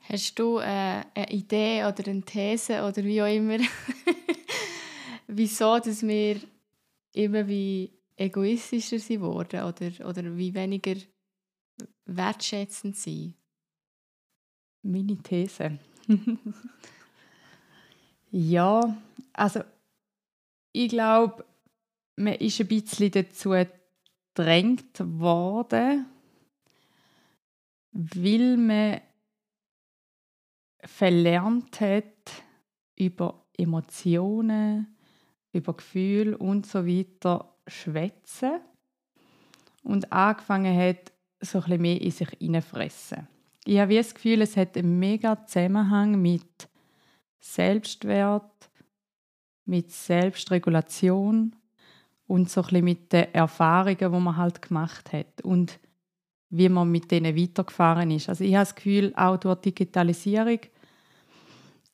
Hast 0.01 0.39
du 0.39 0.59
äh, 0.59 1.03
eine 1.15 1.31
Idee 1.31 1.85
oder 1.85 2.07
eine 2.09 2.23
These 2.23 2.85
oder 2.85 3.03
wie 3.05 3.23
auch 3.23 3.27
immer, 3.27 3.59
wieso 5.27 5.79
dass 5.79 6.03
wir 6.03 6.41
immer 7.15 7.47
wie 7.47 7.91
egoistischer 8.17 8.99
sind 8.99 9.21
worden 9.21 9.63
oder, 9.65 10.09
oder 10.09 10.37
wie 10.37 10.55
weniger 10.55 10.97
wertschätzend 12.05 12.97
sind? 12.97 13.35
Meine 14.83 15.17
These. 15.23 15.79
ja, 18.31 18.97
also 19.33 19.61
ich 20.73 20.89
glaube, 20.89 21.45
man 22.17 22.35
ist 22.35 22.61
ein 22.61 22.67
bisschen 22.67 23.11
dazu 23.11 23.55
gedrängt 24.35 24.99
worden, 24.99 26.07
weil 27.93 28.57
man 28.57 29.01
verlernt 30.85 31.81
hat, 31.81 32.43
über 32.97 33.47
Emotionen, 33.57 34.97
über 35.53 35.75
Gefühle 35.75 36.37
und 36.39 36.67
so 36.67 36.87
weiter 36.87 37.52
schwätzen 37.67 38.61
und 39.83 40.13
angefangen 40.13 40.77
hat, 40.77 41.13
so 41.41 41.61
ein 41.61 41.81
mehr 41.81 42.01
in 42.01 42.11
sich 42.11 42.29
hineinfressen 42.39 43.29
ich 43.65 43.79
habe 43.79 43.95
das 43.95 44.15
Gefühl, 44.15 44.43
es 44.43 44.57
hat 44.57 44.77
einen 44.77 44.99
mega 44.99 45.47
Zusammenhang 45.47 46.21
mit 46.21 46.69
Selbstwert, 47.41 48.71
mit 49.65 49.93
Selbstregulation 49.93 51.55
und 52.27 52.51
so 52.51 52.63
ein 52.63 52.85
mit 52.85 53.13
den 53.13 53.33
Erfahrungen, 53.33 53.99
die 53.99 54.09
man 54.09 54.37
halt 54.37 54.63
gemacht 54.63 55.13
hat 55.13 55.43
und 55.43 55.79
wie 56.51 56.69
man 56.69 56.91
mit 56.91 57.11
denen 57.11 57.37
weitergefahren 57.37 58.11
ist. 58.11 58.29
Also 58.29 58.45
ich 58.45 58.55
habe 58.55 58.65
das 58.65 58.75
Gefühl, 58.75 59.13
auch 59.17 59.37
durch 59.37 59.61
Digitalisierung, 59.61 60.59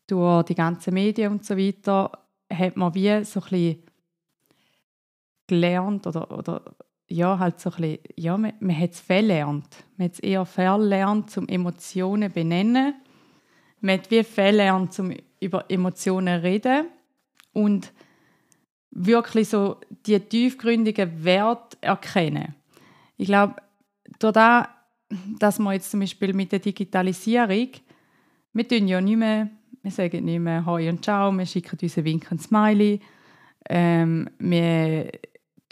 durch 0.07 0.45
die 0.47 0.55
ganzen 0.55 0.95
Medien 0.95 1.33
und 1.33 1.45
so 1.45 1.57
weiter, 1.57 2.11
hat 2.51 2.77
man 2.77 2.95
wie 2.95 3.25
so 3.25 3.41
ein 3.41 3.49
bisschen 3.49 3.83
gelernt 5.49 6.07
oder, 6.07 6.31
oder 6.31 6.63
ja, 7.09 7.39
halt 7.39 7.59
so 7.59 7.71
ein 7.71 7.77
bisschen, 7.77 7.99
ja, 8.17 8.37
man, 8.37 8.53
man 8.61 8.79
hat 8.79 8.93
es 8.93 9.01
verlernt. 9.01 9.85
Man 9.97 10.05
hat 10.07 10.15
es 10.15 10.21
eher 10.21 10.45
verlernt, 10.45 11.37
um 11.37 11.49
Emotionen 11.49 12.31
zu 12.31 12.35
benennen. 12.35 12.95
Man 13.81 13.99
hat 13.99 14.11
wie 14.11 14.23
verlernt, 14.23 14.99
um 14.99 15.15
über 15.41 15.65
Emotionen 15.69 16.41
zu 16.41 16.45
reden. 16.45 16.87
Und 17.53 17.93
wirklich 18.91 19.49
so 19.49 19.79
die 20.07 20.21
tiefgründigen 20.21 21.25
Werte 21.25 21.77
erkennen. 21.81 22.55
Ich 23.17 23.27
glaube, 23.27 23.57
durch 24.19 24.35
das, 24.35 24.69
dass 25.39 25.59
wir 25.59 25.73
jetzt 25.73 25.91
zum 25.91 26.01
Beispiel 26.01 26.33
mit 26.33 26.53
der 26.53 26.59
Digitalisierung, 26.59 27.69
wir 28.53 28.69
tun 28.69 28.89
ja 28.89 29.01
nicht 29.01 29.17
mehr, 29.17 29.49
wir 29.83 29.91
sagen 29.91 30.25
nicht 30.25 30.41
mehr 30.41 30.65
Hoi 30.67 30.89
und 30.89 31.05
Ciao, 31.05 31.31
wir 31.33 31.47
schicken 31.47 31.79
uns 31.81 31.97
einen 31.97 32.07
Wink 32.07 32.27
und 32.31 32.43
Smiley, 32.43 33.01
ähm, 33.69 34.29
wir 34.39 35.11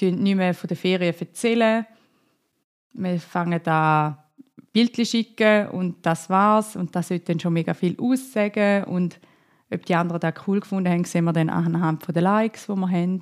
nicht 0.01 0.37
mehr 0.37 0.55
von 0.55 0.69
der 0.69 0.77
Ferien 0.77 1.15
erzählen. 1.19 1.87
Wir 2.93 3.21
fangen 3.21 3.61
da 3.63 4.25
Bildchen 4.73 5.07
schicken 5.07 5.69
und 5.69 6.05
das 6.05 6.29
war's. 6.29 6.77
Und 6.77 6.95
das 6.95 7.09
sollte 7.09 7.33
dann 7.33 7.41
schon 7.41 7.53
mega 7.53 7.75
viel 7.75 7.97
aussagen. 7.99 8.85
Und 8.85 9.19
ob 9.73 9.85
die 9.87 9.95
anderen 9.95 10.21
das 10.21 10.35
cool 10.47 10.61
gefunden 10.61 10.93
haben, 10.93 11.05
sehen 11.05 11.25
wir 11.25 11.33
dann 11.33 11.51
anhand 11.51 12.15
der 12.15 12.23
Likes, 12.23 12.67
die 12.67 12.75
wir 12.75 12.91
haben. 12.91 13.21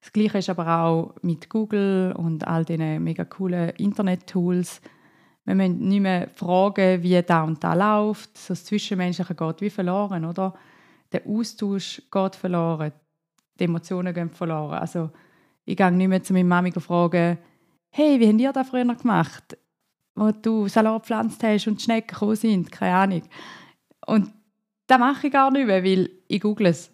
Das 0.00 0.12
Gleiche 0.12 0.38
ist 0.38 0.50
aber 0.50 0.82
auch 0.82 1.14
mit 1.22 1.48
Google 1.48 2.12
und 2.16 2.46
all 2.46 2.64
diesen 2.64 3.02
mega 3.04 3.24
coolen 3.24 3.70
Internet-Tools. 3.70 4.80
Wir 5.44 5.54
müssen 5.54 5.88
nicht 5.88 6.00
mehr 6.00 6.28
fragen, 6.28 7.02
wie 7.02 7.20
da 7.22 7.42
und 7.42 7.62
da 7.62 7.74
läuft. 7.74 8.38
So 8.38 8.54
das 8.54 8.64
Zwischenmenschliche 8.64 9.34
geht 9.34 9.60
wie 9.60 9.70
verloren, 9.70 10.24
oder? 10.24 10.54
Der 11.12 11.26
Austausch 11.26 12.02
geht 12.10 12.36
verloren. 12.36 12.92
Die 13.58 13.64
Emotionen 13.64 14.14
gehen 14.14 14.30
verloren. 14.30 14.78
Also 14.78 15.10
ich 15.64 15.76
gehe 15.76 15.90
nicht 15.90 16.08
mehr 16.08 16.22
zu 16.22 16.32
meiner 16.32 16.48
Mami 16.48 16.72
fragen, 16.72 17.38
hey, 17.90 18.18
wie 18.18 18.28
habt 18.28 18.40
ihr 18.40 18.52
das 18.52 18.68
früher 18.68 18.94
gemacht? 18.94 19.56
Wo 20.14 20.30
du 20.30 20.68
Salat 20.68 21.02
gepflanzt 21.02 21.42
hast 21.42 21.66
und 21.66 21.78
die 21.78 21.84
Schnecken 21.84 22.08
gekommen 22.08 22.36
sind, 22.36 22.72
keine 22.72 22.96
Ahnung. 22.96 23.22
Und 24.06 24.32
das 24.86 24.98
mache 24.98 25.28
ich 25.28 25.32
gar 25.32 25.50
nicht 25.50 25.66
mehr, 25.66 25.84
weil 25.84 26.10
ich 26.28 26.40
google 26.40 26.66
es. 26.66 26.90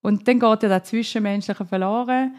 Und 0.00 0.26
dann 0.26 0.40
geht 0.40 0.62
ja 0.62 0.68
das 0.68 0.88
Zwischenmenschliche 0.88 1.64
verloren. 1.64 2.34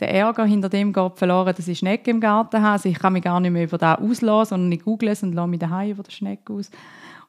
Der 0.00 0.12
Ärger 0.14 0.44
hinter 0.44 0.68
dem 0.68 0.92
geht 0.92 1.18
verloren, 1.18 1.54
dass 1.54 1.68
ich 1.68 1.78
Schnecken 1.78 2.10
im 2.10 2.20
Garten 2.20 2.62
habe. 2.62 2.72
Also 2.72 2.88
ich 2.88 2.98
kann 2.98 3.12
mich 3.12 3.22
gar 3.22 3.38
nicht 3.38 3.50
mehr 3.50 3.64
über 3.64 3.78
das 3.78 3.98
auslassen, 3.98 4.50
sondern 4.50 4.72
ich 4.72 4.82
google 4.82 5.10
es 5.10 5.22
und 5.22 5.34
lasse 5.34 5.48
mich 5.48 5.60
daheim 5.60 5.90
über 5.90 6.02
die 6.02 6.10
Schnecke 6.10 6.52
aus. 6.54 6.70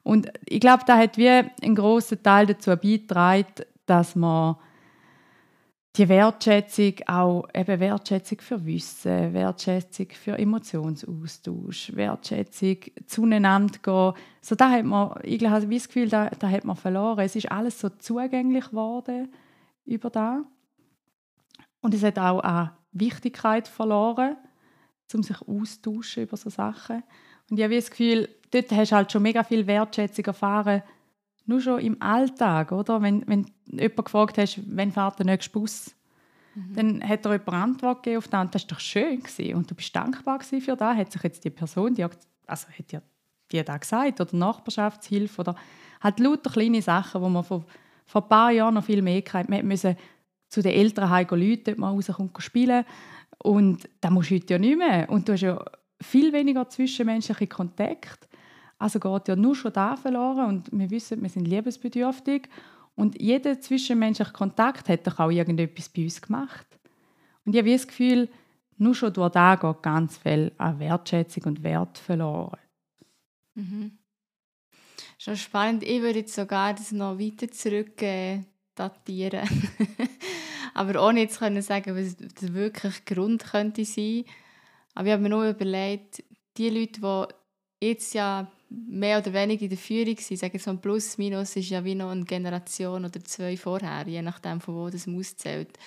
Und 0.03 0.31
ich 0.45 0.59
glaube, 0.59 0.83
da 0.85 0.97
hat 0.97 1.17
wie 1.17 1.29
einen 1.29 1.75
grossen 1.75 2.21
Teil 2.23 2.45
dazu 2.45 2.71
beigetragen, 2.71 3.45
dass 3.85 4.15
man 4.15 4.55
die 5.95 6.09
Wertschätzung 6.09 6.95
auch 7.05 7.47
eben 7.53 7.79
Wertschätzung 7.79 8.41
für 8.41 8.65
Wissen, 8.65 9.33
Wertschätzung 9.33 10.07
für 10.09 10.37
Emotionsaustausch, 10.39 11.95
Wertschätzung 11.95 12.77
zueinander 13.05 13.77
gehen. 13.81 14.13
So 14.41 14.55
da 14.55 14.71
hat 14.71 14.85
man, 14.85 15.19
ich 15.21 15.45
habe 15.45 15.67
das 15.67 15.87
Gefühl, 15.87 16.09
da, 16.09 16.29
da 16.29 16.49
hat 16.49 16.65
man 16.65 16.75
verloren. 16.75 17.19
Es 17.19 17.35
ist 17.35 17.51
alles 17.51 17.79
so 17.79 17.89
zugänglich 17.89 18.69
geworden 18.69 19.31
über 19.85 20.09
da 20.09 20.43
und 21.81 21.93
es 21.93 22.01
hat 22.01 22.17
auch 22.17 22.39
an 22.39 22.71
Wichtigkeit 22.91 23.67
verloren, 23.67 24.37
um 25.13 25.21
sich 25.21 25.39
austauschen 25.47 26.23
über 26.23 26.37
so 26.37 26.49
Sachen. 26.49 27.03
Und 27.51 27.57
ich 27.57 27.63
habe 27.63 27.75
das 27.75 27.91
Gefühl, 27.91 28.29
dort 28.49 28.71
hast 28.71 28.91
du 28.91 28.95
halt 28.95 29.11
schon 29.11 29.21
mega 29.21 29.43
viel 29.43 29.67
Wertschätzung 29.67 30.25
erfahren 30.25 30.81
nur 31.45 31.61
schon 31.61 31.79
im 31.79 32.01
Alltag, 32.01 32.71
oder? 32.71 33.01
Wenn, 33.01 33.27
wenn 33.27 33.45
jemand 33.65 34.05
gefragt 34.05 34.37
hast, 34.37 34.59
wann 34.67 34.91
fährt 34.91 35.19
der 35.19 35.25
nächste 35.25 35.51
Bus, 35.51 35.95
mhm. 36.55 36.75
dann 36.75 37.09
hat 37.09 37.25
er 37.25 37.33
jemand 37.33 37.49
Antwort 37.49 38.03
gegeben 38.03 38.17
auf 38.19 38.27
das 38.27 38.41
und 38.41 38.55
das 38.55 38.63
war 38.63 38.67
doch 38.69 38.79
schön 38.79 39.21
gewesen. 39.21 39.55
und 39.55 39.69
du 39.69 39.75
bist 39.75 39.95
dankbar 39.95 40.39
für 40.41 40.75
das, 40.75 40.97
hat 40.97 41.11
sich 41.11 41.23
jetzt 41.23 41.43
die 41.43 41.49
Person, 41.49 41.93
die, 41.93 42.03
also 42.03 42.67
hat 42.67 42.91
dir 42.91 43.01
die 43.51 43.63
da 43.63 43.77
gesagt 43.77 44.19
oder 44.19 44.35
Nachbarschaftshilfe 44.35 45.41
oder 45.41 45.55
halt 46.01 46.19
lauter 46.19 46.49
kleine 46.49 46.81
Sachen, 46.81 47.21
wo 47.21 47.29
man 47.29 47.43
vor, 47.43 47.65
vor 48.05 48.23
ein 48.23 48.29
paar 48.29 48.51
Jahren 48.51 48.73
noch 48.73 48.83
viel 48.83 49.01
mehr 49.01 49.21
hatte. 49.21 49.49
Man 49.49 49.67
musste 49.67 49.95
zu 50.49 50.61
den 50.61 50.73
Eltern 50.73 51.09
heim 51.09 51.27
Leute, 51.29 51.63
dort 51.65 51.77
mal 51.77 51.89
rauskommen 51.89 52.31
spielen 52.39 52.85
und 53.37 53.87
das 54.01 54.11
musst 54.11 54.31
du 54.31 54.35
heute 54.35 54.53
ja 54.53 54.59
nicht 54.59 54.77
mehr 54.77 55.09
und 55.09 55.27
du 55.27 55.33
hast 55.33 55.41
ja 55.41 55.63
viel 56.01 56.33
weniger 56.33 56.67
zwischenmenschliche 56.67 57.47
Kontakt 57.47 58.27
also 58.83 58.99
geht 58.99 59.29
ja 59.29 59.37
nur 59.37 59.55
schon 59.55 59.71
da 59.71 59.95
verloren 59.95 60.45
und 60.45 60.69
wir 60.73 60.89
wissen, 60.89 61.21
wir 61.21 61.29
sind 61.29 61.47
liebesbedürftig 61.47 62.49
und 62.95 63.19
jeder 63.19 63.61
zwischenmenschliche 63.61 64.33
Kontakt 64.33 64.89
hat 64.89 65.07
doch 65.07 65.19
auch 65.19 65.29
irgendetwas 65.31 65.87
bei 65.87 66.03
uns 66.03 66.21
gemacht. 66.21 66.67
Und 67.45 67.55
ich 67.55 67.61
habe 67.61 67.71
das 67.71 67.87
Gefühl, 67.87 68.27
nur 68.77 68.93
schon 68.93 69.13
durch 69.13 69.31
da 69.31 69.55
geht 69.55 69.81
ganz 69.81 70.17
viel 70.17 70.51
an 70.57 70.79
Wertschätzung 70.79 71.43
und 71.45 71.63
Wert 71.63 71.97
verloren. 71.97 72.59
Mhm. 73.55 73.97
Schon 75.17 75.37
spannend. 75.37 75.83
Ich 75.83 76.01
würde 76.01 76.19
jetzt 76.19 76.35
sogar 76.35 76.73
das 76.73 76.91
noch 76.91 77.17
weiter 77.17 77.49
zurück 77.49 78.03
datieren. 78.75 79.47
Aber 80.73 81.07
ohne 81.07 81.21
jetzt 81.21 81.39
können 81.39 81.61
sagen, 81.61 81.95
was 81.95 82.17
der 82.17 82.53
wirklich 82.53 83.05
Grund 83.05 83.45
könnte 83.45 83.85
sein. 83.85 84.25
Aber 84.93 85.07
ich 85.07 85.13
habe 85.13 85.23
mir 85.23 85.29
nur 85.29 85.47
überlegt, 85.47 86.21
die 86.57 86.69
Leute, 86.69 86.99
die 86.99 87.87
jetzt 87.87 88.13
ja 88.13 88.51
mehr 88.73 89.19
oder 89.19 89.33
weniger 89.33 89.63
in 89.63 89.69
der 89.69 89.77
Führung 89.77 90.17
sind, 90.17 90.37
sagen 90.37 90.57
so 90.57 90.71
ein 90.71 90.81
Plus, 90.81 91.17
Minus 91.17 91.55
ist 91.55 91.69
ja 91.69 91.83
wie 91.83 91.95
noch 91.95 92.09
eine 92.09 92.25
Generation 92.25 93.05
oder 93.05 93.23
zwei 93.23 93.55
vorher, 93.55 94.07
je 94.07 94.21
nachdem, 94.21 94.59
von 94.59 94.75
wo 94.75 94.89
das 94.89 95.07
auszählt. 95.07 95.77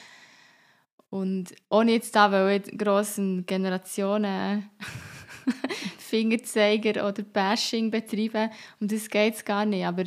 Und 1.11 1.55
ohne 1.69 1.93
jetzt 1.93 2.15
da 2.15 2.31
weil 2.31 2.61
grossen 2.61 3.45
Generationen 3.47 4.71
Fingerzeiger 5.99 7.09
oder 7.09 7.23
Bashing 7.23 7.91
betreiben, 7.91 8.51
um 8.81 8.89
das 8.89 9.09
geht 9.09 9.35
es 9.35 9.45
gar 9.45 9.65
nicht. 9.65 9.85
Aber 9.85 10.05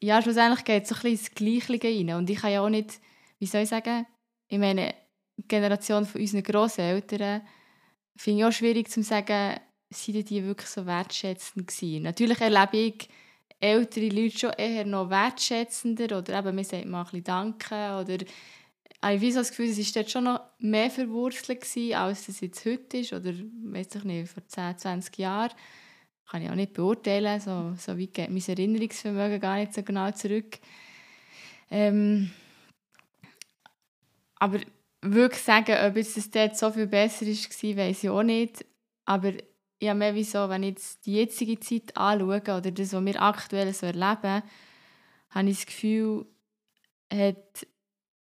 ja, 0.00 0.20
schlussendlich 0.22 0.64
geht 0.64 0.84
es 0.84 0.88
so 0.90 0.94
ein 0.94 1.02
bisschen 1.02 1.56
ins 1.56 1.68
Gleiche 1.68 1.86
rein. 1.86 2.16
Und 2.16 2.30
ich 2.30 2.38
kann 2.38 2.52
ja 2.52 2.60
auch 2.60 2.68
nicht, 2.68 3.00
wie 3.38 3.46
soll 3.46 3.62
ich 3.62 3.68
sagen, 3.68 4.06
ich 4.48 4.58
meine, 4.58 4.94
die 5.36 5.48
Generation 5.48 6.04
von 6.04 6.20
unseren 6.20 6.42
Grosseltern 6.42 7.42
finde 8.16 8.40
ich 8.40 8.44
auch 8.44 8.52
schwierig 8.52 8.90
zu 8.90 9.02
sagen, 9.02 9.60
sind 9.94 10.30
die 10.30 10.44
wirklich 10.44 10.68
so 10.68 10.86
wertschätzend 10.86 11.66
gewesen. 11.68 12.02
Natürlich 12.02 12.40
erlebe 12.40 12.76
ich 12.76 13.08
ältere 13.60 14.08
Leute 14.08 14.38
schon 14.38 14.50
eher 14.50 14.84
noch 14.84 15.10
wertschätzender 15.10 16.18
oder 16.18 16.38
eben, 16.38 16.54
man 16.54 16.64
sagt 16.64 16.86
mal 16.86 17.00
ein 17.00 17.04
bisschen 17.04 17.24
Danke 17.24 17.98
oder 18.00 18.18
ich 19.12 19.20
habe 19.20 19.32
so 19.32 19.38
das 19.40 19.50
Gefühl, 19.50 19.68
es 19.68 19.78
war 19.78 20.02
dort 20.02 20.10
schon 20.10 20.24
noch 20.24 20.40
mehr 20.58 20.90
verwurzelt 20.90 21.60
gewesen, 21.60 21.94
als 21.94 22.28
es 22.28 22.40
jetzt 22.40 22.64
heute 22.64 22.98
ist 22.98 23.12
oder 23.12 23.32
weiß 23.32 23.96
ich 23.96 24.04
nicht, 24.04 24.30
vor 24.30 24.46
10, 24.46 24.78
20 24.78 25.18
Jahren. 25.18 25.52
Kann 26.30 26.42
ich 26.42 26.50
auch 26.50 26.54
nicht 26.54 26.72
beurteilen, 26.72 27.38
so, 27.38 27.74
so 27.76 27.98
weit 27.98 28.14
geht 28.14 28.30
mein 28.30 28.42
Erinnerungsvermögen 28.46 29.40
gar 29.40 29.58
nicht 29.58 29.74
so 29.74 29.82
genau 29.82 30.10
zurück. 30.12 30.58
Ähm, 31.70 32.30
aber 34.36 34.60
wirklich 35.02 35.42
sagen, 35.42 35.76
ob 35.86 35.96
es 35.96 36.30
dort 36.30 36.56
so 36.56 36.70
viel 36.70 36.86
besser 36.86 37.26
war, 37.26 37.76
weiß 37.76 38.04
ich 38.04 38.10
auch 38.10 38.22
nicht. 38.22 38.64
Aber 39.04 39.34
habe 39.82 39.98
mehr 39.98 40.14
wie 40.14 40.24
so, 40.24 40.48
wenn 40.48 40.62
ich 40.62 40.70
jetzt 40.70 41.06
die 41.06 41.14
jetzige 41.14 41.58
Zeit 41.60 41.96
anschaue 41.96 42.40
oder 42.40 42.70
das, 42.70 42.92
was 42.92 43.04
wir 43.04 43.20
aktuell 43.20 43.72
so 43.72 43.86
erleben, 43.86 44.42
habe 45.30 45.48
ich 45.48 45.56
das 45.56 45.66
Gefühl, 45.66 46.26
hat 47.12 47.66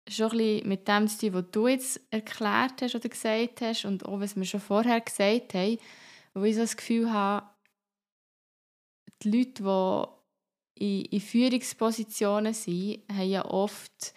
schon 0.08 0.38
ein 0.38 0.68
mit 0.68 0.88
dem 0.88 1.08
zu 1.08 1.18
tun, 1.18 1.34
was 1.34 1.50
du 1.52 1.68
jetzt 1.68 2.00
erklärt 2.10 2.82
hast 2.82 2.94
oder 2.94 3.08
gesagt 3.08 3.60
hast 3.60 3.84
und 3.84 4.04
auch 4.06 4.20
was 4.20 4.36
wir 4.36 4.44
schon 4.44 4.60
vorher 4.60 5.00
gesagt 5.00 5.54
haben, 5.54 5.78
wo 6.34 6.42
ich 6.44 6.54
so 6.54 6.62
das 6.62 6.76
Gefühl 6.76 7.12
habe, 7.12 7.46
die 9.22 9.30
Leute, 9.30 9.62
die 10.78 10.82
in, 10.84 11.04
in 11.06 11.20
Führungspositionen 11.20 12.54
sind, 12.54 13.02
haben 13.10 13.28
ja 13.28 13.44
oft 13.44 14.14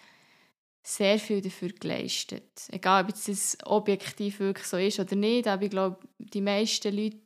sehr 0.86 1.18
viel 1.18 1.40
dafür 1.40 1.70
geleistet. 1.70 2.68
Egal, 2.70 3.04
ob 3.04 3.10
es 3.10 3.58
objektiv 3.64 4.38
wirklich 4.38 4.66
so 4.66 4.76
ist 4.76 5.00
oder 5.00 5.16
nicht, 5.16 5.48
aber 5.48 5.64
ich 5.64 5.70
glaube, 5.70 5.98
die 6.18 6.40
meisten 6.40 6.96
Leute 6.96 7.18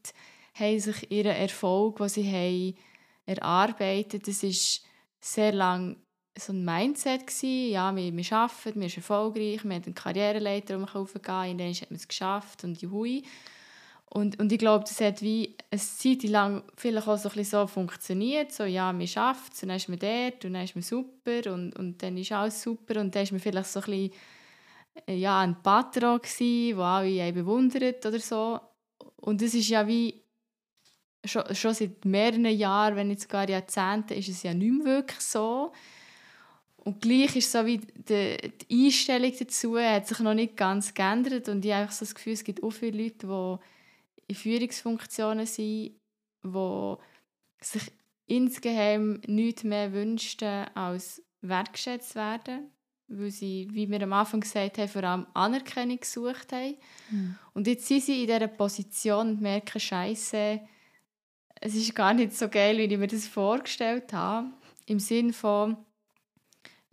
haben 0.54 0.80
sich 0.80 1.10
ihren 1.10 1.36
Erfolg, 1.36 1.98
den 1.98 2.08
sie 2.08 2.26
haben, 2.26 2.78
erarbeitet. 3.26 4.26
Das 4.26 4.42
ist 4.42 4.82
sehr 5.20 5.52
lang 5.52 5.96
so 6.38 6.54
ein 6.54 6.64
Mindset 6.64 7.26
gewesen. 7.26 7.70
Ja, 7.70 7.94
wir, 7.94 8.16
wir 8.16 8.32
arbeiten, 8.32 8.80
wir 8.80 8.88
sind 8.88 8.96
erfolgreich, 8.96 9.62
wir 9.62 9.74
haben 9.74 9.84
einen 9.84 9.94
Karriereleiter, 9.94 10.76
um 10.76 10.84
raufgehen, 10.84 11.52
und 11.52 11.58
dann 11.58 11.74
hat 11.74 11.90
man 11.90 11.96
es 11.96 12.08
geschafft 12.08 12.64
und 12.64 12.80
juhui. 12.80 13.24
Und, 14.12 14.40
und 14.40 14.50
ich 14.50 14.58
glaube, 14.58 14.84
das 14.84 15.00
hat 15.00 15.22
wie 15.22 15.56
eine 15.70 15.80
Zeit 15.80 16.24
lang 16.24 16.64
vielleicht 16.76 17.06
auch 17.06 17.16
so, 17.16 17.30
ein 17.30 17.44
so 17.44 17.66
funktioniert. 17.68 18.52
So, 18.52 18.64
ja, 18.64 18.92
man 18.92 19.06
schafft 19.06 19.52
es, 19.52 19.60
dann 19.60 19.70
ist 19.70 19.88
man 19.88 20.00
dort, 20.00 20.42
dann 20.42 20.56
ist 20.56 20.74
man 20.74 20.82
super, 20.82 21.54
und, 21.54 21.78
und 21.78 22.02
dann 22.02 22.16
ist 22.16 22.32
alles 22.32 22.60
super. 22.60 23.00
Und 23.00 23.14
dann 23.14 23.22
ist 23.22 23.30
man 23.30 23.40
vielleicht 23.40 23.70
so 23.70 23.78
ein 23.80 23.86
bisschen 23.86 24.12
äh, 25.06 25.14
ja, 25.14 25.40
ein 25.40 25.62
Patron 25.62 26.18
gewesen, 26.20 26.76
den 26.76 26.80
alle 26.80 27.32
bewundert 27.32 28.04
oder 28.04 28.18
so. 28.18 28.58
Und 29.16 29.42
das 29.42 29.54
ist 29.54 29.68
ja 29.68 29.86
wie 29.86 30.20
schon, 31.24 31.54
schon 31.54 31.74
seit 31.74 32.04
mehreren 32.04 32.46
Jahren, 32.46 32.96
wenn 32.96 33.08
nicht 33.08 33.22
sogar 33.22 33.48
Jahrzehnten, 33.48 34.14
ist 34.14 34.28
es 34.28 34.42
ja 34.42 34.54
nicht 34.54 34.72
mehr 34.72 34.86
wirklich 34.86 35.20
so. 35.20 35.72
Und 36.78 37.00
gleich 37.00 37.36
ist 37.36 37.52
so 37.52 37.64
wie 37.66 37.78
die, 37.78 38.52
die 38.68 38.86
Einstellung 38.86 39.32
dazu 39.38 39.78
hat 39.78 40.08
sich 40.08 40.18
noch 40.20 40.34
nicht 40.34 40.56
ganz 40.56 40.94
geändert 40.94 41.48
und 41.48 41.64
ich 41.64 41.72
habe 41.72 41.92
so 41.92 42.00
das 42.00 42.14
Gefühl, 42.14 42.32
es 42.32 42.42
gibt 42.42 42.62
auch 42.62 42.70
viele 42.70 43.04
Leute, 43.04 43.26
die 43.26 43.58
in 44.30 44.36
Führungsfunktionen 44.36 45.44
sind, 45.44 45.96
die 46.44 46.96
sich 47.60 47.82
insgeheim 48.26 49.20
nichts 49.26 49.64
mehr 49.64 49.92
wünschten, 49.92 50.66
als 50.74 51.20
wertgeschätzt 51.40 52.14
werden, 52.14 52.70
weil 53.08 53.32
sie, 53.32 53.68
wie 53.72 53.90
wir 53.90 54.00
am 54.02 54.12
Anfang 54.12 54.40
gesagt 54.40 54.78
haben, 54.78 54.88
vor 54.88 55.02
allem 55.02 55.26
Anerkennung 55.34 55.98
gesucht 55.98 56.52
haben. 56.52 56.76
Mhm. 57.10 57.38
Und 57.54 57.66
jetzt 57.66 57.86
sind 57.86 58.04
sie 58.04 58.20
in 58.20 58.28
dieser 58.28 58.46
Position 58.46 59.30
und 59.30 59.40
merken, 59.40 59.80
Scheiße, 59.80 60.60
es 61.60 61.74
ist 61.74 61.94
gar 61.96 62.14
nicht 62.14 62.32
so 62.36 62.48
geil, 62.48 62.78
wie 62.78 62.84
ich 62.84 62.98
mir 62.98 63.08
das 63.08 63.26
vorgestellt 63.26 64.12
habe. 64.12 64.46
Im 64.86 65.00
Sinne 65.00 65.32
von, 65.32 65.76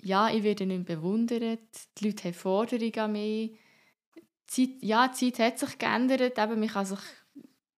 ja, 0.02 0.30
ich 0.30 0.42
werde 0.42 0.66
nicht 0.66 0.86
bewundert, 0.86 1.60
die 2.00 2.06
Leute 2.06 2.24
haben 2.26 2.34
Forderungen 2.34 3.00
an 3.00 3.12
mich. 3.12 3.60
Die 4.56 4.70
Zeit, 4.70 4.84
ja, 4.84 5.08
die 5.08 5.32
Zeit 5.32 5.40
hat 5.40 5.60
sich 5.60 5.78
geändert, 5.78 6.40
eben, 6.40 6.60
man 6.60 6.70
kann 6.70 6.86
sich 6.86 7.00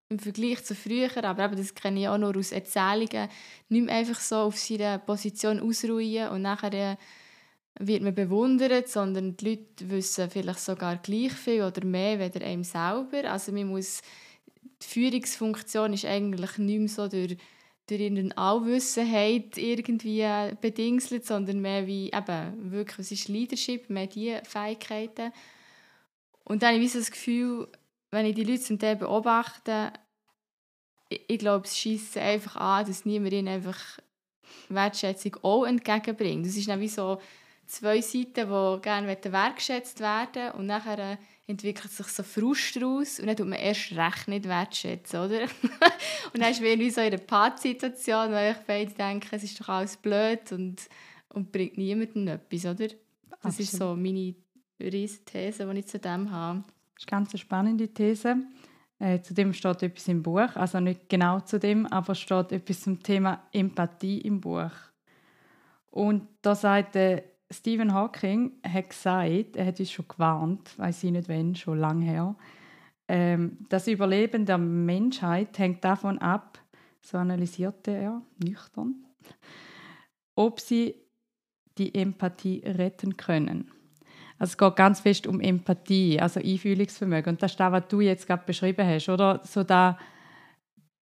im 0.09 0.17
Vergleich 0.17 0.63
zu 0.63 0.73
früher, 0.73 1.23
aber 1.23 1.45
eben, 1.45 1.55
das 1.55 1.75
kenne 1.75 2.01
ich 2.01 2.07
auch 2.07 2.17
nur 2.17 2.35
aus 2.35 2.51
Erzählungen, 2.51 3.29
nicht 3.69 3.85
mehr 3.85 3.95
einfach 3.95 4.19
so 4.19 4.37
auf 4.37 4.57
seiner 4.57 4.97
Position 4.97 5.59
ausruhen 5.59 6.29
und 6.29 6.41
nachher 6.41 6.73
äh, 6.73 6.95
wird 7.79 8.01
man 8.01 8.15
bewundert, 8.15 8.89
sondern 8.89 9.37
die 9.37 9.49
Leute 9.49 9.89
wissen 9.89 10.29
vielleicht 10.29 10.59
sogar 10.59 10.97
gleich 10.97 11.31
viel 11.31 11.61
oder 11.61 11.85
mehr 11.85 12.19
als 12.19 12.35
einem 12.35 12.63
selber. 12.63 13.31
Also 13.31 13.51
man 13.51 13.67
muss, 13.67 14.01
die 14.81 14.87
Führungsfunktion 14.87 15.93
ist 15.93 16.05
eigentlich 16.05 16.57
nicht 16.57 16.79
mehr 16.79 16.89
so 16.89 17.07
durch, 17.07 17.37
durch 17.87 18.01
irgendeine 18.01 18.37
Allwissenheit 18.37 19.57
irgendwie 19.57 20.25
bedingselt, 20.59 21.25
sondern 21.25 21.61
mehr 21.61 21.87
wie 21.87 22.11
eben 22.11 22.71
wirklich, 22.71 22.99
was 22.99 23.11
ist 23.11 23.29
Leadership, 23.29 23.89
mehr 23.89 24.07
diese 24.07 24.41
Fähigkeiten. 24.43 25.31
Und 26.43 26.63
dann 26.63 26.73
habe 26.73 26.83
ich 26.83 26.93
das 26.93 27.11
Gefühl, 27.11 27.67
wenn 28.11 28.25
ich 28.25 28.35
die 28.35 28.43
Leute 28.43 28.61
zum 28.61 28.79
Teil 28.79 28.95
beobachte, 28.95 29.93
ich, 31.09 31.21
ich 31.27 31.39
glaube, 31.39 31.65
es 31.65 31.77
schießt 31.77 32.17
einfach 32.17 32.55
an, 32.55 32.85
dass 32.85 33.05
niemand 33.05 33.33
ihnen 33.33 33.47
einfach 33.47 33.99
Wertschätzung 34.69 35.37
auch 35.41 35.65
entgegenbringt. 35.65 36.45
Das 36.45 36.55
ist 36.55 36.67
dann 36.67 36.79
wie 36.79 36.87
so 36.87 37.19
zwei 37.65 38.01
Seiten, 38.01 38.33
die 38.33 38.81
gerne 38.81 39.07
wertgeschätzt 39.07 39.99
werden 39.99 40.51
und 40.53 40.65
nachher 40.65 41.19
entwickelt 41.47 41.91
sich 41.91 42.07
so 42.07 42.23
Frust 42.23 42.75
daraus 42.75 43.19
und 43.19 43.27
dann 43.27 43.35
tut 43.35 43.47
man 43.47 43.59
erst 43.59 43.91
recht 43.93 44.27
nicht 44.27 44.47
wertschätzen, 44.47 45.19
oder? 45.19 45.41
und 46.33 46.41
dann 46.41 46.51
ist 46.51 46.61
man 46.61 46.69
irgendwie 46.69 46.91
so 46.91 47.01
in 47.01 47.07
einer 47.07 47.17
Pattsituation, 47.17 48.31
wo 48.31 48.51
ich 48.51 48.57
beide 48.67 48.93
denken, 48.93 49.29
es 49.31 49.43
ist 49.43 49.59
doch 49.59 49.69
alles 49.69 49.97
blöd 49.97 50.51
und, 50.51 50.77
und 51.29 51.51
bringt 51.51 51.77
niemandem 51.77 52.27
etwas, 52.27 52.65
oder? 52.65 52.87
Das 52.87 53.39
Absolut. 53.41 53.59
ist 53.59 53.71
so 53.77 53.95
meine 53.95 54.35
riesige 54.79 55.25
These, 55.25 55.65
die 55.65 55.79
ich 55.79 55.87
zu 55.87 55.99
dem 55.99 56.29
habe. 56.29 56.63
Das 56.99 57.05
ist 57.05 57.13
eine 57.13 57.21
ganz 57.21 57.39
spannende 57.39 57.87
These. 57.87 58.35
Äh, 58.99 59.21
zu 59.21 59.33
dem 59.33 59.53
steht 59.53 59.83
etwas 59.83 60.09
im 60.09 60.21
Buch, 60.21 60.53
also 60.55 60.81
nicht 60.81 61.07
genau 61.07 61.39
zu 61.39 61.57
dem, 61.57 61.85
aber 61.85 62.13
steht 62.13 62.51
etwas 62.51 62.81
zum 62.81 63.01
Thema 63.01 63.41
Empathie 63.53 64.19
im 64.19 64.41
Buch. 64.41 64.73
Und 65.91 66.27
da 66.41 66.55
sagt 66.55 66.97
äh, 66.97 67.23
Stephen 67.49 67.93
Hawking 67.93 68.51
hat 68.67 68.89
gesagt, 68.89 69.55
er 69.55 69.65
hat 69.65 69.79
uns 69.79 69.91
schon 69.91 70.09
gewarnt, 70.09 70.77
weiß 70.77 71.05
ich 71.05 71.11
nicht 71.11 71.29
wann, 71.29 71.55
schon 71.55 71.79
lange 71.79 72.03
her, 72.03 72.35
ähm, 73.07 73.59
das 73.69 73.87
Überleben 73.87 74.45
der 74.45 74.57
Menschheit 74.57 75.57
hängt 75.57 75.85
davon 75.85 76.17
ab, 76.17 76.59
so 76.99 77.17
analysierte 77.17 77.91
er 77.91 78.21
nüchtern, 78.43 79.05
ob 80.35 80.59
sie 80.59 80.95
die 81.77 81.95
Empathie 81.95 82.61
retten 82.65 83.15
können. 83.15 83.71
Also 84.39 84.51
es 84.51 84.57
geht 84.57 84.75
ganz 84.77 85.01
fest 85.01 85.27
um 85.27 85.41
Empathie, 85.41 86.19
also 86.19 86.39
Einfühlungsvermögen. 86.39 87.33
Und 87.33 87.43
das 87.43 87.51
ist 87.51 87.59
das, 87.59 87.71
was 87.71 87.87
du 87.89 87.99
jetzt 87.99 88.25
gerade 88.25 88.43
beschrieben 88.45 88.87
hast, 88.87 89.09
oder? 89.09 89.41
So 89.43 89.63
da, 89.63 89.99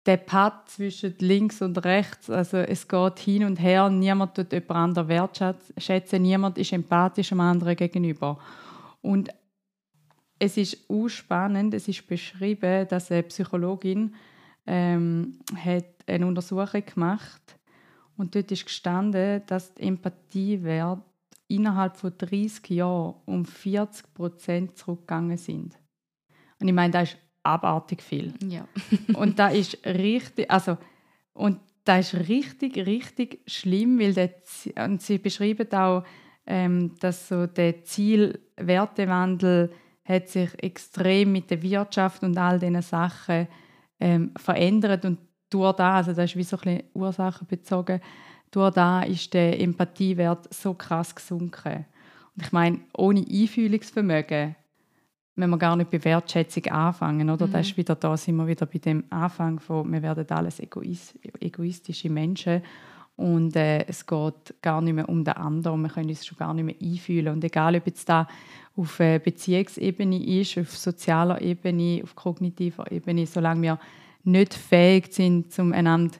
der 0.08 0.18
Part 0.18 0.70
zwischen 0.70 1.14
links 1.20 1.62
und 1.62 1.84
rechts, 1.86 2.30
also 2.30 2.58
es 2.58 2.88
geht 2.88 3.20
hin 3.20 3.44
und 3.44 3.62
her, 3.62 3.90
niemand 3.90 4.36
tut 4.36 4.52
jemand 4.52 4.72
anderen 4.72 5.08
wertschätzen, 5.10 6.22
niemand 6.22 6.58
ist 6.58 6.74
empathisch 6.74 7.30
dem 7.30 7.42
anderen 7.42 7.76
gegenüber. 7.76 8.40
Und 9.02 9.30
es 10.40 10.58
ist 10.58 10.90
auch 10.90 11.08
spannend, 11.08 11.74
es 11.74 11.88
ist 11.88 12.08
beschrieben, 12.08 12.88
dass 12.88 13.12
eine 13.12 13.24
Psychologin 13.24 14.16
ähm, 14.66 15.40
hat 15.56 15.86
eine 16.08 16.26
Untersuchung 16.26 16.84
gemacht 16.86 17.42
und 18.18 18.34
dort 18.34 18.52
ist 18.52 18.66
gestanden, 18.66 19.44
dass 19.46 19.74
die 19.74 19.84
Empathiewert 19.84 21.02
innerhalb 21.48 21.98
von 21.98 22.14
30 22.18 22.70
Jahren 22.70 23.16
um 23.26 23.46
40 23.46 24.14
Prozent 24.14 24.78
zurückgegangen 24.78 25.38
sind. 25.38 25.78
Und 26.60 26.68
ich 26.68 26.74
meine, 26.74 26.92
das 26.92 27.14
ist 27.14 27.18
abartig 27.44 28.02
viel. 28.02 28.34
Ja. 28.44 28.68
und 29.14 29.40
da 29.40 29.50
ist 29.50 29.86
richtig, 29.86 30.50
also 30.52 30.78
und 31.34 31.60
das 31.84 32.14
ist 32.14 32.28
richtig, 32.28 32.78
richtig 32.78 33.42
schlimm, 33.48 34.00
weil 34.00 34.14
der, 34.14 34.34
und 34.84 35.02
sie 35.02 35.20
beschreiben 35.20 35.72
auch, 35.72 36.04
ähm, 36.46 36.96
dass 37.00 37.30
so 37.30 37.48
der 37.48 37.84
Zielwertewandel 37.84 39.72
hat 40.04 40.30
sich 40.30 40.52
extrem 40.64 41.34
mit 41.34 41.50
der 41.50 41.62
Wirtschaft 41.62 42.24
und 42.24 42.38
all 42.38 42.60
diesen 42.60 42.82
Sachen 42.82 43.48
ähm, 44.00 44.32
verändert 44.38 45.06
und 45.06 45.20
durch 45.50 45.76
das, 45.76 46.08
also 46.08 46.14
das 46.14 46.32
ist 46.32 46.36
wie 46.36 46.44
so 46.44 46.58
ein 46.58 46.62
bisschen 46.64 46.84
ursachenbezogen, 46.94 48.02
durch 48.52 48.74
das 48.74 49.08
ist 49.08 49.34
der 49.34 49.60
Empathiewert 49.60 50.54
so 50.54 50.74
krass 50.74 51.14
gesunken. 51.14 51.86
Und 52.36 52.46
ich 52.46 52.52
meine, 52.52 52.80
ohne 52.94 53.26
Einfühlungsvermögen 53.30 54.56
wenn 55.38 55.52
wir 55.52 55.58
gar 55.58 55.76
nicht 55.76 55.92
bei 55.92 56.04
Wertschätzung 56.04 56.66
anfangen, 56.66 57.30
oder? 57.30 57.48
Mhm. 57.48 57.52
Das 57.52 57.68
ist 57.68 57.78
wieder 57.78 57.96
da, 57.96 58.18
sind 58.18 58.36
wir 58.36 58.48
wieder 58.48 58.66
bei 58.66 58.80
dem 58.80 59.04
Anfang 59.12 59.60
von, 59.60 59.90
wir 59.92 60.02
werden 60.02 60.30
alles 60.30 60.60
egoistische 60.60 62.10
Menschen 62.10 62.64
und 63.16 63.56
äh, 63.56 63.86
es 63.86 64.06
geht 64.06 64.56
gar 64.62 64.82
nicht 64.82 64.96
mehr 64.96 65.08
um 65.08 65.24
den 65.24 65.36
anderen, 65.36 65.82
wir 65.82 65.90
können 65.90 66.10
uns 66.10 66.26
schon 66.26 66.40
gar 66.40 66.54
nicht 66.54 66.66
mehr 66.66 66.76
einfühlen 66.82 67.34
und 67.34 67.44
egal, 67.44 67.76
ob 67.76 67.86
jetzt 67.86 68.10
da 68.10 68.28
auf 68.76 69.00
äh, 69.00 69.20
Beziehungsebene 69.20 70.24
ist, 70.24 70.58
auf 70.58 70.76
sozialer 70.76 71.40
Ebene, 71.42 72.02
auf 72.04 72.16
kognitiver 72.16 72.92
Ebene, 72.92 73.28
solange 73.28 73.62
wir 73.62 73.80
nicht 74.24 74.56
fähig 74.56 75.14
sind, 75.14 75.54
zum 75.54 75.72
einander 75.72 76.18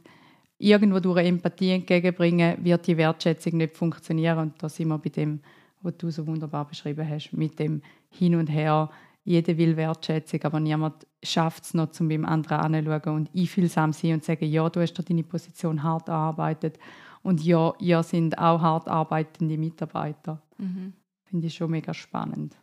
irgendwo 0.60 1.00
durch 1.00 1.26
Empathie 1.26 1.72
entgegenbringen, 1.72 2.64
wird 2.64 2.88
die 2.88 2.98
Wertschätzung 2.98 3.58
nicht 3.58 3.78
funktionieren 3.78 4.40
und 4.40 4.64
da 4.64 4.70
sind 4.70 4.88
wir 4.88 4.98
bei 4.98 5.10
dem, 5.10 5.40
was 5.82 5.98
du 5.98 6.10
so 6.10 6.26
wunderbar 6.26 6.66
beschrieben 6.68 7.08
hast, 7.08 7.32
mit 7.32 7.60
dem 7.60 7.82
Hin 8.10 8.36
und 8.36 8.48
Her 8.48 8.90
jeder 9.28 9.58
will 9.58 9.76
Wertschätzung, 9.76 10.42
aber 10.44 10.62
niemand 10.62 11.06
schafft 11.22 11.66
es 11.66 11.74
noch, 11.74 11.90
um 12.00 12.08
beim 12.08 12.24
anderen 12.24 12.76
anzuschauen 12.76 13.16
und 13.18 13.30
einfühlsam 13.36 13.92
sein 13.92 14.14
und 14.14 14.24
sagen, 14.24 14.46
ja, 14.46 14.70
du 14.70 14.80
hast 14.80 14.94
deine 14.94 15.24
Position 15.24 15.84
hart 15.84 16.08
erarbeitet 16.08 16.80
und 17.24 17.44
ja, 17.44 17.74
ihr 17.80 18.04
sind 18.04 18.38
auch 18.38 18.62
hart 18.62 18.88
arbeitende 18.88 19.58
Mitarbeiter. 19.58 20.42
Mhm. 20.58 20.94
Finde 21.26 21.48
ich 21.48 21.56
schon 21.56 21.72
mega 21.72 21.94
spannend. 21.94 22.56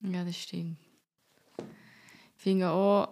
Ja, 0.00 0.24
das 0.24 0.36
stimmt. 0.36 0.78
Ich 1.58 2.42
finde 2.42 2.70
auch 2.70 3.08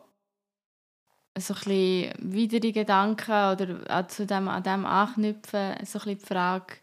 so 1.39 1.55
ein 1.55 1.61
bisschen 1.61 2.13
widere 2.19 2.73
Gedanken 2.73 3.31
oder 3.31 3.85
auch 3.89 4.07
zu 4.09 4.27
dem, 4.27 4.49
an 4.49 4.63
dem 4.63 4.85
anknüpfen, 4.85 5.75
so 5.85 5.99
ein 5.99 6.05
bisschen 6.05 6.19
die 6.19 6.27
Frage, 6.27 6.75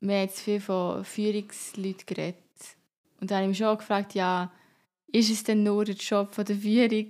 wir 0.00 0.14
haben 0.14 0.22
jetzt 0.22 0.40
viel 0.40 0.60
von 0.60 1.04
Führungsleuten 1.04 2.06
geredet. 2.06 2.44
Und 3.20 3.30
da 3.30 3.36
habe 3.36 3.44
ich 3.44 3.48
mich 3.50 3.58
schon 3.58 3.78
gefragt, 3.78 4.14
ja, 4.14 4.50
ist 5.10 5.30
es 5.30 5.42
denn 5.42 5.62
nur 5.62 5.84
der 5.84 5.94
Job 5.94 6.34
von 6.34 6.44
der 6.44 6.56
Führung, 6.56 7.08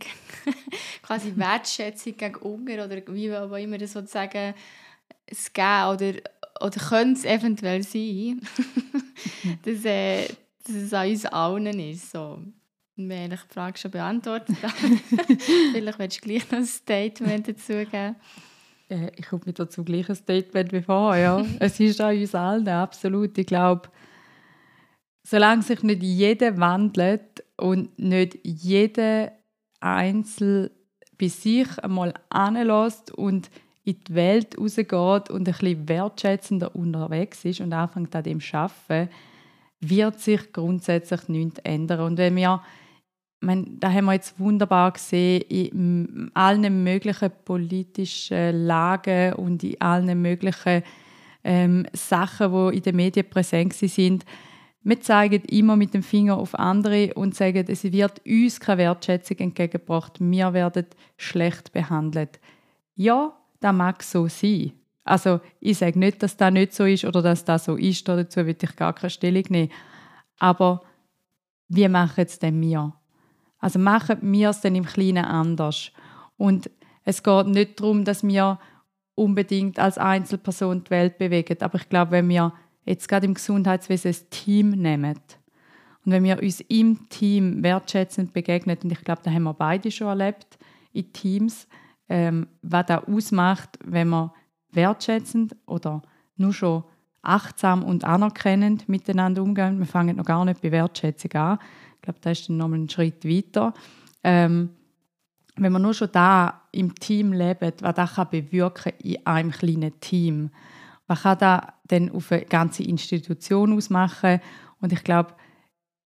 quasi 1.03 1.33
Wertschätzung 1.37 2.17
gegen 2.17 2.37
Unger 2.37 2.85
oder 2.85 3.03
wie 3.09 3.35
auch 3.35 3.53
immer 3.53 3.79
das 3.79 3.93
sozusagen 3.93 4.55
es 5.27 5.53
geben 5.53 5.89
oder, 5.93 6.13
oder 6.61 6.81
könnte 6.89 7.19
es 7.19 7.25
eventuell 7.25 7.83
sein, 7.83 8.41
dass, 9.65 9.85
äh, 9.85 10.29
dass 10.65 10.77
es 10.77 10.93
an 10.93 11.11
uns 11.11 11.27
allen 11.27 11.81
ist. 11.81 12.11
So. 12.13 12.41
Wir 13.01 13.17
haben 13.17 13.31
die 13.31 13.55
Frage 13.55 13.79
schon 13.79 13.93
beantwortet. 13.93 14.57
Vielleicht 15.73 15.99
willst 16.01 16.17
du 16.17 16.29
gleich 16.29 16.51
noch 16.51 16.59
ein 16.59 16.67
Statement 16.67 17.47
dazu 17.47 17.75
geben. 17.75 18.17
Äh, 18.89 19.13
ich 19.15 19.31
habe 19.31 19.43
mit 19.47 19.57
dazu 19.57 19.85
gleich 19.85 20.09
ein 20.09 20.17
Statement 20.17 20.73
wie 20.73 20.83
vorher. 20.83 21.23
Ja. 21.39 21.47
es 21.61 21.79
ist 21.79 22.01
an 22.01 22.19
uns 22.19 22.35
allen, 22.35 22.69
absolut. 22.69 23.39
Ich 23.39 23.47
glaube, 23.47 23.89
solange 25.23 25.63
sich 25.63 25.85
nicht 25.85 26.03
jeder 26.03 26.59
wandelt 26.59 27.45
und 27.57 27.97
nicht 28.01 28.41
jeder 28.43 29.31
Einzel 29.79 30.73
bei 31.17 31.29
sich 31.29 31.79
einmal 31.79 32.15
anlässt 32.31 33.13
und 33.13 33.49
in 33.85 34.01
die 34.09 34.15
Welt 34.15 34.59
rausgeht 34.59 35.31
und 35.31 35.49
ein 35.49 35.55
bisschen 35.55 35.89
wertschätzender 35.89 36.75
unterwegs 36.75 37.45
ist 37.45 37.61
und 37.61 37.73
anfängt 37.73 38.15
an 38.17 38.25
dem 38.25 38.41
zu 38.41 38.57
arbeiten, 38.57 39.09
wird 39.81 40.19
sich 40.19 40.53
grundsätzlich 40.53 41.29
nichts 41.29 41.61
ändern. 41.61 42.01
Und 42.01 42.19
wenn 42.19 42.35
wir, 42.35 42.61
meine, 43.41 43.67
da 43.79 43.93
haben 43.93 44.07
wir 44.07 44.15
jetzt 44.15 44.39
wunderbar 44.39 44.93
gesehen, 44.93 45.43
in 45.43 46.31
allen 46.35 46.83
möglichen 46.83 47.31
politischen 47.45 48.67
Lagen 48.67 49.35
und 49.35 49.63
in 49.63 49.81
allen 49.81 50.21
möglichen 50.21 50.83
ähm, 51.45 51.87
Sachen, 51.93 52.53
die 52.53 52.77
in 52.77 52.83
den 52.83 52.97
Medien 52.97 53.29
präsent 53.29 53.75
sind, 53.75 54.25
wir 54.83 55.01
zeigen 55.01 55.43
immer 55.45 55.77
mit 55.77 55.93
dem 55.93 56.03
Finger 56.03 56.39
auf 56.39 56.55
andere 56.55 57.13
und 57.15 57.35
sagen, 57.35 57.65
es 57.69 57.85
wird 57.85 58.23
uns 58.25 58.61
keine 58.61 58.79
Wertschätzung 58.79 59.37
entgegengebracht. 59.39 60.19
Wir 60.19 60.53
werden 60.55 60.87
schlecht 61.17 61.73
behandelt. 61.73 62.41
Ja, 62.95 63.37
das 63.61 63.75
mag 63.75 64.03
so 64.03 64.29
sein. 64.29 64.73
Also 65.05 65.41
ich 65.61 65.79
sage 65.79 65.99
nicht, 65.99 66.23
dass 66.23 66.37
das 66.37 66.53
nicht 66.53 66.73
so 66.73 66.85
ist 66.85 67.05
oder 67.05 67.23
dass 67.23 67.45
das 67.45 67.65
so 67.65 67.77
ist. 67.77 68.07
Dazu 68.09 68.47
will 68.47 68.57
ich 68.61 68.77
gar 68.77 68.95
keine 68.95 69.11
Stellung 69.11 69.45
nehmen. 69.49 69.73
Aber 70.39 70.83
wie 71.69 71.89
machen 71.89 72.25
es 72.25 72.39
denn 72.39 72.61
wir? 72.61 72.95
Also 73.59 73.79
machen 73.79 74.19
wir 74.23 74.51
es 74.51 74.61
denn 74.61 74.75
im 74.75 74.85
Kleinen 74.85 75.25
anders? 75.25 75.91
Und 76.37 76.71
es 77.05 77.23
geht 77.23 77.47
nicht 77.49 77.81
darum, 77.81 78.05
dass 78.05 78.23
wir 78.23 78.59
unbedingt 79.15 79.79
als 79.79 79.99
Einzelperson 79.99 80.85
die 80.85 80.91
Welt 80.91 81.19
bewegen. 81.19 81.61
Aber 81.61 81.79
ich 81.79 81.89
glaube, 81.89 82.13
wenn 82.13 82.29
wir 82.29 82.53
jetzt 82.85 83.09
gerade 83.09 83.27
im 83.27 83.35
Gesundheitswesen 83.35 84.13
ein 84.13 84.31
Team 84.31 84.71
nehmen. 84.71 85.21
Und 86.05 86.13
wenn 86.13 86.25
wir 86.25 86.41
uns 86.41 86.61
im 86.61 87.09
Team 87.09 87.63
wertschätzend 87.63 88.33
begegnen, 88.33 88.79
und 88.83 88.93
ich 88.93 89.03
glaube, 89.03 89.21
da 89.25 89.31
haben 89.31 89.43
wir 89.43 89.55
beide 89.55 89.91
schon 89.91 90.07
erlebt, 90.07 90.59
in 90.93 91.13
Teams, 91.13 91.69
ähm, 92.09 92.47
was 92.63 92.87
da 92.87 92.99
ausmacht, 93.05 93.79
wenn 93.85 94.09
wir 94.09 94.33
wertschätzend 94.73 95.55
oder 95.67 96.03
nur 96.37 96.53
schon 96.53 96.85
achtsam 97.23 97.83
und 97.83 98.05
anerkennend 98.05 98.89
miteinander 98.89 99.43
umgehen. 99.43 99.79
Wir 99.79 99.87
fangen 99.87 100.17
noch 100.17 100.25
gar 100.25 100.45
nicht 100.45 100.63
bei 100.63 100.71
Wertschätzung 100.71 101.33
an. 101.33 101.59
Ich 102.09 102.15
glaube, 102.15 102.21
da 102.23 102.31
ist 102.31 102.49
dann 102.49 102.57
nochmal 102.57 102.79
ein 102.79 102.89
Schritt 102.89 103.25
weiter. 103.25 103.75
Ähm, 104.25 104.71
wenn 105.57 105.73
man 105.73 105.83
nur 105.83 105.93
schon 105.93 106.11
da 106.11 106.63
im 106.73 106.95
Team 106.95 107.33
lebt, 107.33 107.83
was 107.83 107.95
das 107.95 108.15
kann 108.15 108.31
bewirken 108.31 108.93
in 109.03 109.27
einem 109.27 109.51
kleinen 109.51 110.01
Team, 110.01 110.51
man 111.07 111.19
kann 111.19 111.39
das 111.39 111.63
dann 111.87 112.11
auf 112.11 112.33
eine 112.33 112.45
ganze 112.47 112.85
Institution 112.85 113.73
ausmachen 113.75 114.41
und 114.81 114.93
ich 114.93 115.05
glaube, 115.05 115.35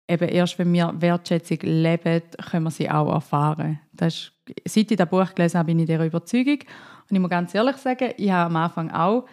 eben 0.07 0.29
erst 0.29 0.57
wenn 0.57 0.73
wir 0.73 0.93
Wertschätzung 0.99 1.59
leben, 1.61 2.21
können 2.49 2.63
wir 2.63 2.71
sie 2.71 2.89
auch 2.89 3.11
erfahren. 3.13 3.79
Das 3.93 4.13
ist, 4.15 4.33
seit 4.65 4.91
ich 4.91 4.97
das 4.97 5.09
Buch 5.09 5.35
gelesen 5.35 5.59
habe, 5.59 5.67
bin 5.67 5.79
ich 5.79 5.85
dieser 5.85 6.05
Überzeugung. 6.05 6.59
Und 7.09 7.15
ich 7.15 7.19
muss 7.19 7.29
ganz 7.29 7.53
ehrlich 7.53 7.77
sagen, 7.77 8.13
ich 8.17 8.31
habe 8.31 8.47
am 8.47 8.55
Anfang 8.55 8.91
auch 8.91 9.25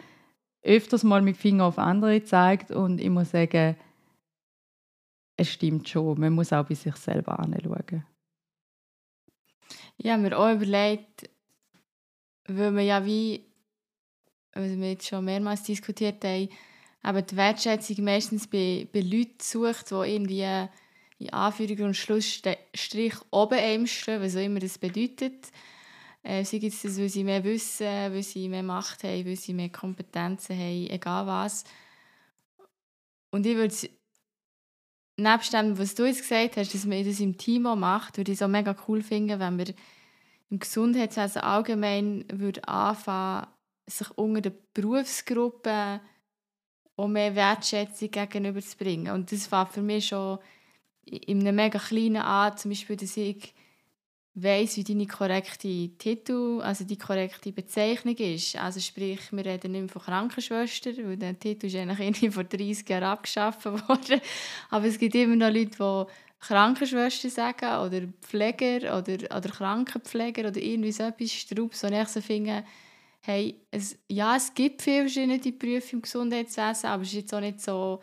öfters 0.63 1.05
mal 1.05 1.23
mit 1.23 1.37
Finger 1.37 1.65
auf 1.65 1.79
andere 1.79 2.21
gezeigt 2.21 2.71
und 2.71 3.01
ich 3.01 3.11
muss 3.11 3.31
sagen, 3.31 3.77
es 5.39 5.49
stimmt 5.49 5.89
schon, 5.89 6.21
man 6.21 6.35
muss 6.35 6.53
auch 6.53 6.67
bei 6.67 6.75
sich 6.75 6.97
selber 6.97 7.39
anschauen. 7.39 8.05
Habe 10.05 10.23
mir 10.23 10.39
auch 10.39 10.53
überlegt, 10.53 11.31
weil 12.47 12.73
man 12.73 12.85
ja 12.85 13.05
wie 13.05 13.49
was 14.53 14.77
wir 14.77 14.91
jetzt 14.91 15.07
schon 15.07 15.25
mehrmals 15.25 15.63
diskutiert 15.63 16.25
haben, 16.25 16.49
eben 17.05 17.27
die 17.27 17.37
Wertschätzung 17.37 18.05
meistens 18.05 18.47
bei, 18.49 18.89
bei 18.93 19.01
Leuten 19.01 19.39
sucht, 19.41 19.91
die 19.91 19.95
irgendwie 19.95 20.69
in 21.21 21.31
Anführungs- 21.31 21.85
und 21.85 21.95
Schlussstrich 21.95 23.15
oben 23.31 23.59
einem 23.59 23.85
was 23.85 24.37
auch 24.37 24.41
immer 24.41 24.61
das 24.61 24.79
bedeutet. 24.79 25.51
Äh, 26.23 26.45
sei 26.45 26.59
es 26.63 26.83
das, 26.83 26.99
weil 26.99 27.09
sie 27.09 27.25
mehr 27.25 27.45
wissen, 27.45 27.87
weil 27.87 28.23
sie 28.23 28.49
mehr 28.49 28.63
Macht 28.63 29.05
haben, 29.05 29.25
weil 29.25 29.37
sie 29.37 29.55
mehr 29.55 29.69
Kompetenzen 29.69 30.57
haben, 30.57 30.91
egal 30.91 31.27
was. 31.27 31.65
Und 33.31 33.47
ich 33.47 33.57
würde 33.57 33.75
nebst 35.19 35.53
dem, 35.53 35.79
was 35.79 35.95
du 35.95 36.05
jetzt 36.05 36.23
gesagt 36.23 36.57
hast, 36.57 36.75
dass 36.75 36.87
man 36.87 37.05
das 37.05 37.21
im 37.21 37.37
Team 37.37 37.67
auch 37.67 37.77
macht, 37.77 38.17
würde 38.17 38.33
ich 38.33 38.43
auch 38.43 38.49
mega 38.49 38.75
cool 38.87 39.03
finden, 39.03 39.41
wenn 39.41 39.59
wir 39.59 39.75
im 40.51 40.59
Gesundheitswesen 40.59 41.43
allgemein 41.43 42.25
würde 42.33 42.67
anfangen 42.67 43.47
sich 43.91 44.11
unter 44.13 44.43
den 44.43 44.55
Berufsgruppen 44.75 46.01
auch 46.97 47.09
mehr 47.09 47.35
Wertschätzung 47.35 48.11
gegenüberzubringen. 48.11 49.13
Und 49.15 49.33
das 49.33 49.51
war 49.51 49.67
für 49.67 49.83
mich 49.83 50.09
schon 50.09 50.39
in 51.05 51.41
einem 51.41 51.57
mega 51.57 51.79
kleinen 51.79 52.17
Art, 52.17 52.59
zum 52.59 52.71
Beispiel, 52.71 52.97
dass 52.97 53.17
ich 53.17 53.55
weiss, 54.43 54.77
wie 54.77 54.85
deine 54.85 55.07
korrekte 55.07 55.91
Titel, 55.99 56.61
also 56.63 56.85
die 56.85 56.97
korrekte 56.97 57.53
Bezeichnung 57.53 58.17
ist. 58.17 58.57
Also 58.57 58.81
sprich, 58.81 59.21
wir 59.31 59.45
reden 59.45 59.73
nicht 59.73 59.81
mehr 59.81 59.89
von 59.89 60.03
Krankenschwester, 60.03 60.91
weil 60.99 61.17
der 61.17 61.39
Titel 61.39 61.67
ist 61.67 61.77
eigentlich 61.77 62.01
irgendwie 62.01 62.31
vor 62.31 62.45
30 62.45 62.89
Jahren 62.89 63.05
abgeschafft 63.05 63.65
worden. 63.65 64.21
Aber 64.71 64.87
es 64.87 64.99
gibt 64.99 65.15
immer 65.15 65.37
noch 65.37 65.53
Leute, 65.53 65.77
die 65.79 66.05
Krankenschwester 66.41 67.31
sagen 67.31 67.87
oder 67.87 68.07
Pfleger 68.21 68.97
oder, 68.97 69.37
oder 69.37 69.49
Krankenpfleger 69.49 70.49
oder 70.49 70.61
irgendwie 70.61 70.93
so 70.93 71.05
etwas 71.05 71.33
Strubs, 71.33 71.83
wo 71.83 71.89
ich 71.89 72.09
so 72.09 72.21
finde, 72.21 72.65
hey, 73.21 73.61
es, 73.71 73.99
ja, 74.09 74.37
es 74.37 74.55
gibt 74.55 74.83
viele 74.83 75.03
verschiedene 75.03 75.39
Berufe 75.39 75.97
im 75.97 76.03
Gesundheitswesen, 76.03 76.91
aber 76.91 77.03
es 77.03 77.09
ist 77.09 77.15
jetzt 77.15 77.35
auch 77.35 77.41
nicht 77.41 77.61
so, 77.61 78.01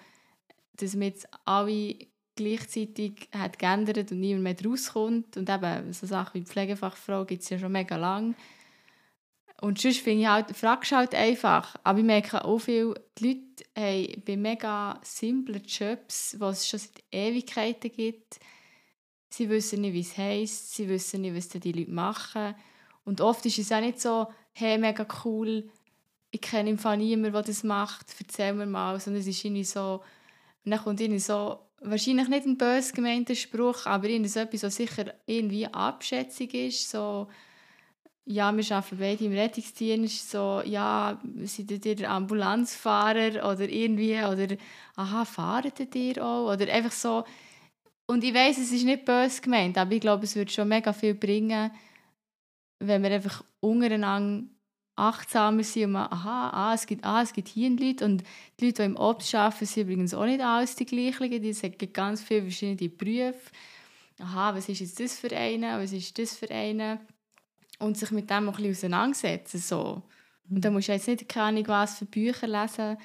dass 0.73 0.93
man 0.93 1.03
jetzt 1.03 1.27
alle 1.45 1.95
gleichzeitig 2.35 3.29
hat 3.31 3.59
geändert 3.59 4.11
und 4.11 4.19
niemand 4.19 4.43
mehr 4.43 4.55
rauskommt. 4.71 5.37
Und 5.37 5.49
eben 5.49 5.93
so 5.93 6.05
Sachen 6.07 6.41
wie 6.41 6.45
Pflegefachfrau 6.45 7.25
gibt 7.25 7.43
es 7.43 7.49
ja 7.49 7.59
schon 7.59 7.71
mega 7.71 7.95
lang. 7.95 8.35
Und 9.61 9.79
sonst 9.79 10.01
finde 10.01 10.21
ich 10.21 10.27
halt, 10.27 10.55
fragst 10.55 10.91
halt 10.91 11.15
einfach. 11.15 11.75
Aber 11.83 11.99
ich 11.99 12.05
merke 12.05 12.43
auch 12.43 12.59
viel, 12.59 12.93
die 13.17 13.27
Leute 13.27 13.65
haben 13.77 14.23
bei 14.25 14.37
mega 14.37 14.99
simplen 15.01 15.63
Jobs, 15.63 16.37
die 16.39 16.43
es 16.43 16.67
schon 16.67 16.79
seit 16.79 17.03
Ewigkeiten 17.11 17.91
gibt, 17.91 18.39
sie 19.29 19.49
wissen 19.49 19.81
nicht, 19.81 19.93
wie 19.93 20.01
es 20.01 20.17
heisst, 20.17 20.75
sie 20.75 20.87
wissen 20.87 21.21
nicht, 21.21 21.35
was 21.35 21.49
die 21.49 21.71
Leute 21.71 21.91
machen. 21.91 22.55
Und 23.03 23.21
oft 23.21 23.45
ist 23.45 23.59
es 23.59 23.71
auch 23.71 23.81
nicht 23.81 24.01
so, 24.01 24.27
hey, 24.53 24.77
mega 24.77 25.05
cool, 25.23 25.69
ich 26.31 26.41
kenne 26.41 26.69
im 26.69 26.77
Fall 26.77 26.97
niemanden, 26.97 27.33
der 27.33 27.43
das 27.43 27.63
macht, 27.63 28.07
erzähl 28.19 28.53
mir 28.53 28.65
mal. 28.65 28.99
Sondern 28.99 29.21
es 29.21 29.27
ist 29.27 29.43
irgendwie 29.43 29.63
so, 29.63 30.01
und 30.63 30.71
dann 30.71 30.83
kommt 30.83 30.99
irgendwie 30.99 31.19
so, 31.19 31.59
wahrscheinlich 31.81 32.27
nicht 32.27 32.45
ein 32.45 32.57
bös 32.57 32.93
gemeinter 32.93 33.35
Spruch, 33.35 33.85
aber 33.85 34.09
etwas, 34.09 34.63
was 34.63 34.75
sicher 34.75 35.13
irgendwie 35.25 35.67
Abschätzung 35.67 36.49
ist, 36.49 36.89
so, 36.89 37.27
ja, 38.25 38.55
wir 38.55 38.75
arbeiten 38.75 38.97
beide 38.97 39.25
im 39.25 39.33
Rettungsdienst, 39.33 40.31
so, 40.31 40.61
ja, 40.65 41.21
seid 41.43 41.85
ihr 41.85 42.09
Ambulanzfahrer 42.09 43.51
oder 43.51 43.69
irgendwie, 43.69 44.15
oder, 44.15 44.55
aha, 44.95 45.25
fahrt 45.25 45.95
ihr 45.95 46.25
auch, 46.25 46.51
oder 46.51 46.71
einfach 46.73 46.91
so, 46.91 47.23
und 48.07 48.23
ich 48.23 48.33
weiß, 48.33 48.57
es 48.57 48.71
ist 48.71 48.85
nicht 48.85 49.05
böse 49.05 49.41
gemeint, 49.41 49.77
aber 49.77 49.93
ich 49.93 50.01
glaube, 50.01 50.25
es 50.25 50.35
würde 50.35 50.51
schon 50.51 50.67
mega 50.67 50.93
viel 50.93 51.15
bringen, 51.15 51.71
wenn 52.79 53.03
wir 53.03 53.11
einfach 53.11 53.43
untereinander 53.61 54.47
achtsamer 54.95 55.63
sind 55.63 55.85
und 55.85 55.91
man, 55.93 56.11
aha, 56.11 56.49
ah, 56.49 56.73
es, 56.73 56.85
gibt, 56.85 57.03
ah, 57.03 57.21
es 57.21 57.33
gibt 57.33 57.49
hier 57.49 57.69
Leute 57.69 58.05
und 58.05 58.23
die 58.59 58.65
Leute, 58.65 58.83
die 58.83 58.85
im 58.85 58.95
Obst 58.95 59.35
arbeiten, 59.35 59.65
sind 59.65 59.83
übrigens 59.83 60.13
auch 60.13 60.25
nicht 60.25 60.41
alles 60.41 60.75
die 60.75 60.85
gleichen, 60.85 61.41
die 61.41 61.53
sagen 61.53 61.91
ganz 61.91 62.21
viele 62.21 62.43
verschiedene 62.43 62.89
Berufe. 62.89 63.51
Aha, 64.19 64.55
was 64.55 64.69
ist 64.69 64.79
jetzt 64.79 64.99
das 64.99 65.19
für 65.19 65.35
eine, 65.35 65.81
was 65.81 65.91
ist 65.91 66.17
das 66.17 66.35
für 66.37 66.49
eine? 66.49 66.99
Und 67.79 67.97
sich 67.97 68.11
mit 68.11 68.29
dem 68.29 68.47
ein 68.47 68.55
bisschen 68.55 68.71
auseinandersetzen. 68.71 69.59
So. 69.59 70.01
Und 70.49 70.63
dann 70.63 70.73
musst 70.73 70.87
du 70.87 70.93
jetzt 70.93 71.07
nicht 71.07 71.27
keine 71.27 71.47
Ahnung 71.59 71.67
was 71.67 71.97
für 71.97 72.05
Bücher 72.05 72.47
lesen, 72.47 72.97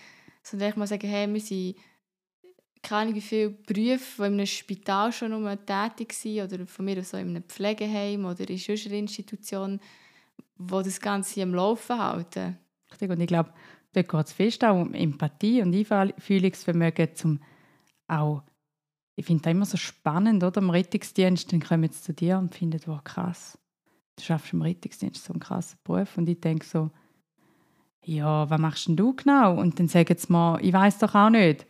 sondern 0.43 0.69
ich 0.69 0.77
mal 0.77 0.87
sagen, 0.87 1.09
hey, 1.09 1.33
wir 1.33 1.41
sind 1.41 1.77
keine 2.83 3.03
Ahnung, 3.03 3.15
wie 3.15 3.21
viele 3.21 3.51
Berufe, 3.51 4.23
die 4.23 4.27
in 4.27 4.35
einem 4.35 4.47
Spital 4.47 5.13
schon 5.13 5.59
tätig 5.67 6.13
sind 6.13 6.41
oder 6.41 6.67
von 6.67 6.85
mir 6.85 6.99
aus 6.99 7.11
so 7.11 7.17
in 7.17 7.31
einem 7.31 7.43
Pflegeheim 7.43 8.25
oder 8.25 8.49
in 8.49 8.59
einer 8.59 8.93
Institution, 8.93 9.81
die 10.57 10.83
das 10.83 11.01
Ganze 11.01 11.43
am 11.43 11.55
Laufen 11.55 11.99
halten. 11.99 12.59
Richtig, 12.91 13.11
und 13.11 13.21
ich 13.21 13.27
glaube, 13.27 13.53
dort 13.93 14.09
geht 14.09 14.27
es 14.27 14.33
fest 14.33 14.65
auch 14.65 14.81
um 14.81 14.95
Empathie 14.95 15.63
und 15.63 15.75
Einfühlungsvermögen, 15.75 17.15
zum 17.15 17.41
auch, 18.09 18.43
ich 19.17 19.27
finde 19.27 19.43
das 19.43 19.51
immer 19.53 19.67
so 19.67 19.77
spannend, 19.77 20.43
oder? 20.43 20.61
Im 20.61 20.71
Rettungsdienst, 20.71 21.53
dann 21.53 21.61
kommen 21.61 21.91
sie 21.91 22.03
zu 22.03 22.13
dir 22.13 22.39
und 22.39 22.55
finden, 22.55 22.81
wow, 22.87 23.03
krass, 23.05 23.59
du 24.17 24.25
schaffst 24.25 24.53
im 24.53 24.63
Rettungsdienst 24.63 25.25
so 25.25 25.33
einen 25.33 25.41
krassen 25.41 25.79
Beruf. 25.85 26.17
Und 26.17 26.29
ich 26.29 26.41
denke 26.41 26.67
so, 26.67 26.91
ja, 28.05 28.49
was 28.49 28.61
machst 28.61 28.89
denn 28.89 28.97
du 28.97 29.15
genau? 29.15 29.59
Und 29.59 29.79
dann 29.79 29.89
sagen 29.89 30.17
sie 30.17 30.33
mir, 30.33 30.59
ich 30.61 30.73
weiß 30.73 30.99
doch 30.99 31.15
auch 31.15 31.31
nicht 31.31 31.67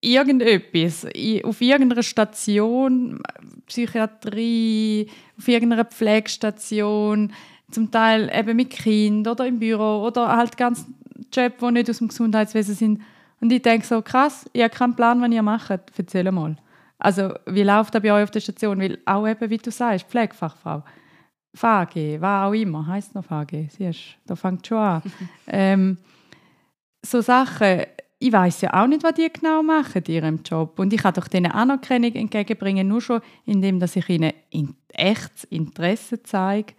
irgendetwas, 0.00 1.04
auf 1.44 1.60
irgendeiner 1.60 2.02
Station, 2.02 3.20
Psychiatrie, 3.66 5.10
auf 5.38 5.48
irgendeiner 5.48 5.84
Pflegestation, 5.84 7.32
zum 7.70 7.90
Teil 7.90 8.30
eben 8.34 8.56
mit 8.56 8.70
Kind 8.70 9.26
oder 9.26 9.46
im 9.46 9.58
Büro 9.58 10.06
oder 10.06 10.36
halt 10.36 10.56
ganz 10.56 10.86
Job, 11.32 11.58
die 11.60 11.70
nicht 11.72 11.90
aus 11.90 11.98
dem 11.98 12.08
Gesundheitswesen 12.08 12.74
sind. 12.74 13.02
Und 13.40 13.52
ich 13.52 13.62
denke 13.62 13.86
so, 13.86 14.02
krass, 14.02 14.48
ich 14.52 14.62
habe 14.62 14.74
keinen 14.74 14.96
Plan, 14.96 15.20
was 15.22 15.30
ihr 15.30 15.42
macht. 15.42 15.70
Erzähl 15.96 16.30
mal. 16.30 16.56
Also, 16.98 17.32
wie 17.46 17.62
läuft 17.62 17.94
das 17.94 18.02
bei 18.02 18.12
euch 18.12 18.24
auf 18.24 18.30
der 18.30 18.40
Station? 18.40 18.80
Weil 18.80 18.98
auch 19.06 19.26
eben, 19.26 19.48
wie 19.48 19.56
du 19.56 19.70
sagst, 19.70 20.06
Pflegefachfrau, 20.08 20.82
VG, 21.54 22.20
was 22.20 22.46
auch 22.46 22.52
immer, 22.52 22.86
heisst 22.86 23.14
noch 23.14 23.24
VG, 23.24 23.68
siehst 23.70 24.00
da 24.26 24.36
fängt 24.36 24.66
schon 24.66 24.78
an. 24.78 25.02
ähm, 25.46 25.98
so 27.04 27.22
Sachen, 27.22 27.84
ich 28.18 28.32
weiß 28.32 28.60
ja 28.60 28.74
auch 28.74 28.86
nicht, 28.86 29.02
was 29.02 29.14
die 29.14 29.32
genau 29.32 29.62
machen 29.62 30.02
in 30.06 30.14
ihrem 30.14 30.40
Job. 30.42 30.78
Und 30.78 30.92
ich 30.92 31.00
kann 31.00 31.14
doch 31.14 31.26
denen 31.26 31.50
Anerkennung 31.50 32.14
entgegenbringen, 32.14 32.86
nur 32.86 33.00
schon, 33.00 33.22
indem 33.46 33.80
dass 33.80 33.96
ich 33.96 34.08
ihnen 34.10 34.34
in 34.50 34.76
echtes 34.92 35.44
Interesse 35.44 36.22
zeige 36.22 36.74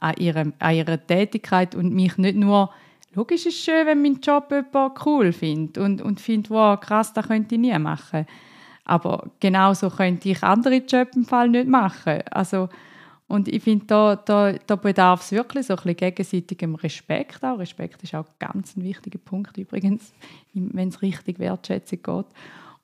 an, 0.00 0.14
ihrem, 0.18 0.52
an 0.58 0.74
ihrer 0.74 1.04
Tätigkeit 1.04 1.74
und 1.74 1.94
mich 1.94 2.18
nicht 2.18 2.36
nur 2.36 2.70
Logisch 3.14 3.46
ist 3.46 3.58
es 3.58 3.64
schön, 3.64 3.86
wenn 3.86 4.02
mein 4.02 4.20
Job 4.20 4.50
jemand 4.50 5.06
cool 5.06 5.32
findet 5.32 5.78
und, 5.78 6.02
und 6.02 6.20
findet, 6.20 6.50
wow, 6.50 6.78
krass, 6.78 7.12
das 7.12 7.28
könnte 7.28 7.54
ich 7.54 7.60
nie 7.60 7.78
machen. 7.78 8.26
Aber 8.84 9.30
genauso 9.38 9.88
könnte 9.88 10.28
ich 10.30 10.42
andere 10.42 10.76
Jobs 10.78 11.16
im 11.16 11.24
Fall 11.24 11.48
nicht 11.48 11.68
machen. 11.68 12.22
Also, 12.30 12.68
und 13.28 13.48
ich 13.48 13.62
finde, 13.62 13.86
da, 13.86 14.16
da, 14.16 14.52
da 14.52 14.76
bedarf 14.76 15.22
es 15.22 15.32
wirklich 15.32 15.66
so 15.66 15.74
ein 15.74 15.76
bisschen 15.76 15.96
gegenseitigem 15.96 16.74
Respekt 16.74 17.42
auch. 17.44 17.58
Respekt 17.58 18.02
ist 18.02 18.16
auch 18.16 18.26
ganz 18.38 18.76
ein 18.76 18.82
wichtiger 18.82 19.18
Punkt 19.18 19.56
übrigens, 19.56 20.12
wenn 20.52 20.88
es 20.88 21.00
richtig 21.00 21.38
Wertschätzung 21.38 22.02
geht. 22.02 22.26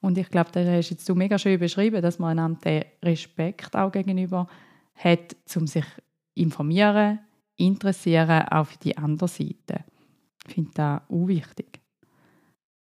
Und 0.00 0.16
ich 0.16 0.30
glaube, 0.30 0.50
da 0.52 0.64
hast 0.64 0.90
jetzt 0.90 1.08
du 1.08 1.14
mega 1.14 1.38
schön 1.38 1.58
beschrieben, 1.58 2.00
dass 2.00 2.20
man 2.20 2.38
einander 2.38 2.60
den 2.60 2.84
Respekt 3.02 3.76
auch 3.76 3.92
gegenüber 3.92 4.46
hat, 4.94 5.36
um 5.56 5.66
sich 5.66 5.84
informieren, 6.40 7.20
interessieren, 7.56 8.48
auch 8.48 8.66
für 8.66 8.78
die 8.78 8.96
andere 8.96 9.28
Seite. 9.28 9.84
Ich 10.46 10.54
finde 10.54 10.70
das 10.74 11.02
auch 11.08 11.28
wichtig. 11.28 11.80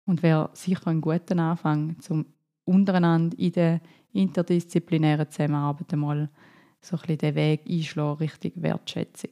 Und 0.06 0.22
wäre 0.22 0.50
sicher 0.52 0.88
ein 0.88 1.00
guter 1.00 1.38
Anfang, 1.38 1.96
um 2.08 2.26
untereinander 2.64 3.38
in 3.38 3.52
der 3.52 3.80
interdisziplinären 4.12 5.30
Zusammenarbeit 5.30 5.92
einmal 5.92 6.28
so 6.80 6.98
ein 7.06 7.18
den 7.18 7.34
Weg 7.34 7.62
einschlagen 7.68 8.18
Richtung 8.18 8.52
Wertschätzung. 8.56 9.30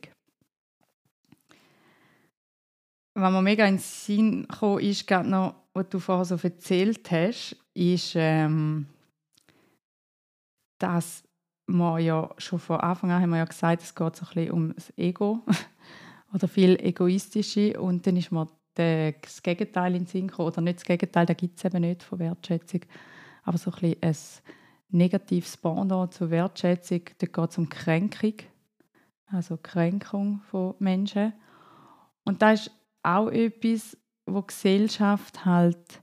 Was 3.15 3.33
mir 3.33 3.43
mega 3.43 3.67
in 3.67 3.75
den 3.75 3.81
Sinn 3.81 4.49
kam, 4.49 4.79
ist 4.79 5.07
gerade 5.07 5.29
noch, 5.29 5.55
was 5.75 5.89
du 5.91 5.99
vorher 5.99 6.25
so 6.25 6.37
erzählt 6.37 7.11
hast, 7.11 7.57
ist, 7.75 8.15
ähm, 8.17 8.87
dass 10.79 11.23
wir 11.77 11.99
ja 11.99 12.31
schon 12.39 12.59
von 12.59 12.81
Anfang 12.81 13.11
an 13.11 13.23
haben 13.23 13.31
wir 13.31 13.39
ja 13.39 13.45
gesagt, 13.45 13.83
es 13.83 13.95
geht 13.95 14.17
so 14.17 14.27
ein 14.35 14.51
um 14.51 14.75
das 14.75 14.93
Ego 14.97 15.41
oder 16.33 16.49
viel 16.49 16.79
Egoistische. 16.81 17.81
Und 17.81 18.07
dann 18.07 18.17
ist 18.17 18.33
mir 18.33 18.49
das 18.75 19.43
Gegenteil 19.43 19.95
in 19.95 20.03
den 20.03 20.07
Sinn 20.07 20.29
gekommen, 20.29 20.49
oder 20.49 20.61
nicht 20.61 20.79
das 20.79 20.85
Gegenteil, 20.85 21.27
da 21.27 21.35
gibt 21.35 21.59
es 21.59 21.65
eben 21.65 21.83
nicht 21.83 22.03
von 22.03 22.19
Wertschätzung, 22.19 22.81
aber 23.43 23.59
so 23.59 23.71
ein 23.71 23.97
ein 24.03 24.17
negatives 24.89 25.57
Pendant 25.57 26.15
zur 26.15 26.31
Wertschätzung, 26.31 27.03
da 27.19 27.27
geht 27.27 27.51
es 27.51 27.59
um 27.59 27.69
Kränkung, 27.69 28.35
also 29.27 29.59
Kränkung 29.63 30.41
von 30.51 30.75
Menschen. 30.79 31.33
Und 32.25 32.41
das 32.43 32.67
ist 32.67 32.71
auch 33.03 33.29
etwas, 33.29 33.97
wo 34.27 34.41
die 34.41 34.47
Gesellschaft 34.47 35.45
halt 35.45 36.03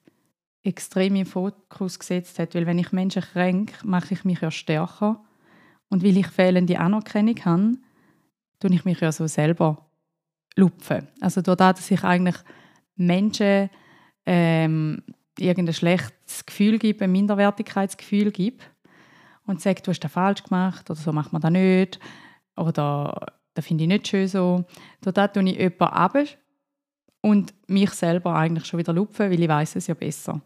extrem 0.64 1.16
im 1.16 1.26
Fokus 1.26 1.98
gesetzt 1.98 2.38
hat, 2.40 2.54
weil 2.54 2.66
wenn 2.66 2.80
ich 2.80 2.92
Menschen 2.92 3.22
kränke, 3.22 3.88
mache 3.88 4.14
ich 4.14 4.26
mich 4.26 4.42
ja 4.42 4.52
stärker 4.52 5.24
und 5.90 6.04
weil 6.04 6.18
ich 6.18 6.28
fehlende 6.28 6.80
Anerkennung 6.80 7.46
habe, 7.46 7.78
tue 8.60 8.74
ich 8.74 8.86
mich 8.86 9.00
ja 9.00 9.12
so 9.12 9.28
selber 9.28 9.90
lupfen. 10.56 11.08
Also 11.22 11.42
dadurch, 11.42 11.78
dass 11.78 11.92
ich 11.92 12.04
eigentlich 12.04 12.36
Menschen 12.96 13.70
ähm, 14.26 15.04
irgendein 15.38 15.74
schlechtes 15.74 16.46
Gefühl 16.46 16.78
gebe, 16.78 17.06
ein 17.06 17.12
Minderwertigkeitsgefühl 17.12 18.32
gebe, 18.32 18.64
und 19.50 19.62
sagt, 19.62 19.88
du 19.88 19.92
hast 19.92 20.00
das 20.00 20.12
falsch 20.12 20.44
gemacht 20.44 20.90
oder 20.90 21.00
so 21.00 21.12
macht 21.12 21.34
man 21.34 21.42
das 21.42 21.52
nicht 21.52 22.00
oder 22.56 23.34
das 23.56 23.66
finde 23.66 23.84
ich 23.84 23.88
nicht 23.88 24.08
schön 24.08 24.28
so. 24.28 24.64
Da 25.02 25.28
tue 25.28 25.44
ich 25.44 25.58
jemanden 25.58 25.84
ab 25.84 26.18
und 27.22 27.54
mich 27.68 27.90
selber 27.92 28.36
eigentlich 28.36 28.66
schon 28.66 28.78
wieder 28.78 28.94
lupfen, 28.94 29.32
weil 29.32 29.42
ich 29.42 29.50
weiß 29.50 29.76
es 29.76 29.88
ja 29.88 29.96
besser. 29.96 30.40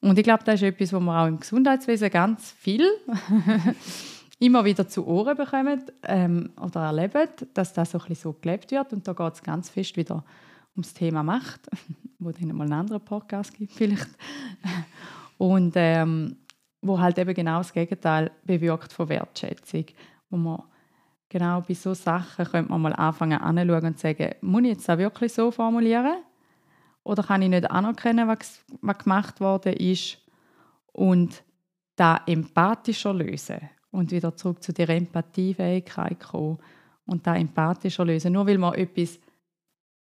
Und 0.00 0.18
ich 0.18 0.24
glaube, 0.24 0.42
das 0.44 0.56
ist 0.56 0.62
etwas, 0.62 0.92
was 0.92 1.00
wir 1.00 1.22
auch 1.22 1.26
im 1.26 1.38
Gesundheitswesen 1.38 2.10
ganz 2.10 2.50
viel 2.50 2.84
immer 4.38 4.64
wieder 4.64 4.86
zu 4.86 5.06
Ohren 5.06 5.36
bekommen 5.36 5.82
ähm, 6.04 6.50
oder 6.60 6.82
erleben, 6.82 7.28
dass 7.54 7.72
das 7.72 7.90
so, 7.90 8.00
so 8.14 8.32
gelebt 8.34 8.70
wird. 8.70 8.92
Und 8.92 9.06
da 9.08 9.12
geht 9.12 9.34
es 9.34 9.42
ganz 9.42 9.70
fest 9.70 9.96
wieder 9.96 10.24
ums 10.74 10.92
Thema 10.92 11.22
Macht, 11.22 11.68
wo 12.18 12.30
dann 12.30 12.54
mal 12.54 12.64
einen 12.64 12.72
anderen 12.74 13.04
Podcast 13.04 13.54
gibt 13.54 13.72
vielleicht. 13.72 14.08
Und 15.38 15.72
ähm, 15.76 16.36
wo 16.82 17.00
halt 17.00 17.18
eben 17.18 17.34
genau 17.34 17.58
das 17.58 17.72
Gegenteil 17.72 18.30
bewirkt 18.44 18.92
von 18.92 19.08
Wertschätzung. 19.08 19.86
Wo 20.28 20.36
man 20.36 20.62
genau 21.28 21.62
bei 21.62 21.74
so 21.74 21.94
Sachen 21.94 22.44
könnte 22.44 22.70
man 22.70 22.82
mal 22.82 22.92
anfangen 22.92 23.40
anzuschauen 23.40 23.86
und 23.86 23.98
sagen, 23.98 24.34
muss 24.42 24.62
ich 24.62 24.68
jetzt 24.68 24.88
das 24.88 24.98
wirklich 24.98 25.32
so 25.32 25.50
formulieren? 25.50 26.22
Oder 27.04 27.22
kann 27.22 27.42
ich 27.42 27.48
nicht 27.48 27.70
anerkennen, 27.70 28.28
was, 28.28 28.64
was 28.80 28.98
gemacht 28.98 29.40
worden 29.40 29.74
ist 29.74 30.18
und 30.92 31.42
da 31.94 32.20
empathischer 32.26 33.14
lösen 33.14 33.70
und 33.96 34.10
wieder 34.12 34.36
zurück 34.36 34.62
zu 34.62 34.72
der 34.72 34.88
Empathiefähigkeit 34.90 36.20
kommen 36.20 36.58
und 37.06 37.26
da 37.26 37.34
empathischer 37.34 38.04
lösen. 38.04 38.32
Nur 38.32 38.46
weil 38.46 38.58
man 38.58 38.74
etwas 38.74 39.18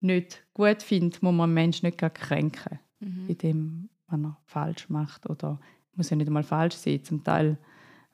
nicht 0.00 0.44
gut 0.52 0.82
findet, 0.82 1.22
muss 1.22 1.32
man 1.32 1.44
einen 1.44 1.54
Menschen 1.54 1.86
nicht 1.86 1.98
kränken, 1.98 2.80
mhm. 2.98 3.28
in 3.28 3.38
dem, 3.38 3.88
was 4.08 4.20
er 4.20 4.38
falsch 4.44 4.88
macht 4.88 5.30
oder 5.30 5.60
muss 5.94 6.10
ja 6.10 6.16
nicht 6.16 6.26
einmal 6.26 6.42
falsch 6.42 6.74
sein. 6.74 7.04
Zum 7.04 7.22
Teil 7.22 7.56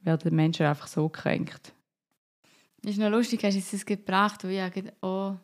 werden 0.02 0.36
Menschen 0.36 0.66
einfach 0.66 0.86
so 0.86 1.08
gekränkt. 1.08 1.72
Das 2.82 2.92
ist 2.92 2.98
noch 2.98 3.10
lustig, 3.10 3.42
hast 3.42 3.56
du 3.56 3.76
das 3.76 3.86
gebracht, 3.86 4.44
wo 4.44 4.48
ich 4.48 4.60
auch 5.00 5.36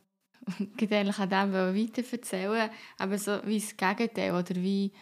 ich 0.79 0.93
eigentlich 0.93 1.19
an 1.19 1.31
dem 1.31 1.53
weiter 1.53 2.03
erzählen, 2.13 2.71
aber 2.99 3.19
so 3.19 3.41
wie 3.45 3.59
das 3.59 3.77
Gegenteil 3.77 4.33
oder 4.33 4.55
wie 4.57 4.93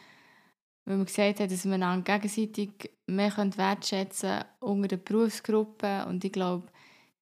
weil 0.85 0.97
man 0.97 1.07
gesagt 1.07 1.41
hat, 1.41 1.51
dass 1.51 1.65
man 1.65 1.83
einander 1.83 2.19
gegenseitig 2.19 2.91
mehr 3.07 3.33
wertschätzen 3.37 4.31
könnte 4.31 4.47
unter 4.61 4.89
der 4.89 4.97
Berufsgruppe. 4.99 6.07
Und 6.07 6.25
ich 6.25 6.33
glaube, 6.33 6.67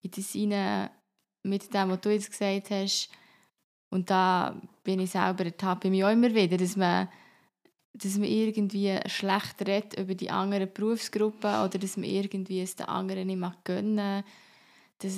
in 0.02 0.10
das 0.10 0.34
rein, 0.34 0.90
mit 1.44 1.72
dem, 1.72 1.90
was 1.90 2.00
du 2.00 2.10
jetzt 2.10 2.30
gesagt 2.30 2.70
hast, 2.70 3.10
und 3.90 4.08
da 4.08 4.58
bin 4.84 5.00
ich 5.00 5.10
selber, 5.10 5.44
ertappe 5.44 5.90
mich 5.90 6.02
auch 6.02 6.10
immer 6.10 6.34
wieder, 6.34 6.56
dass 6.56 6.76
man, 6.76 7.08
dass 7.92 8.16
man 8.16 8.28
irgendwie 8.28 8.98
schlecht 9.06 9.60
redet 9.60 9.98
über 9.98 10.14
die 10.14 10.30
anderen 10.30 10.72
Berufsgruppen 10.72 11.60
oder 11.60 11.78
dass 11.78 11.98
man 11.98 12.08
irgendwie 12.08 12.62
es 12.62 12.74
den 12.74 12.86
anderen 12.86 13.26
nicht 13.26 13.64
gönnen 13.64 14.24
dass 15.02 15.16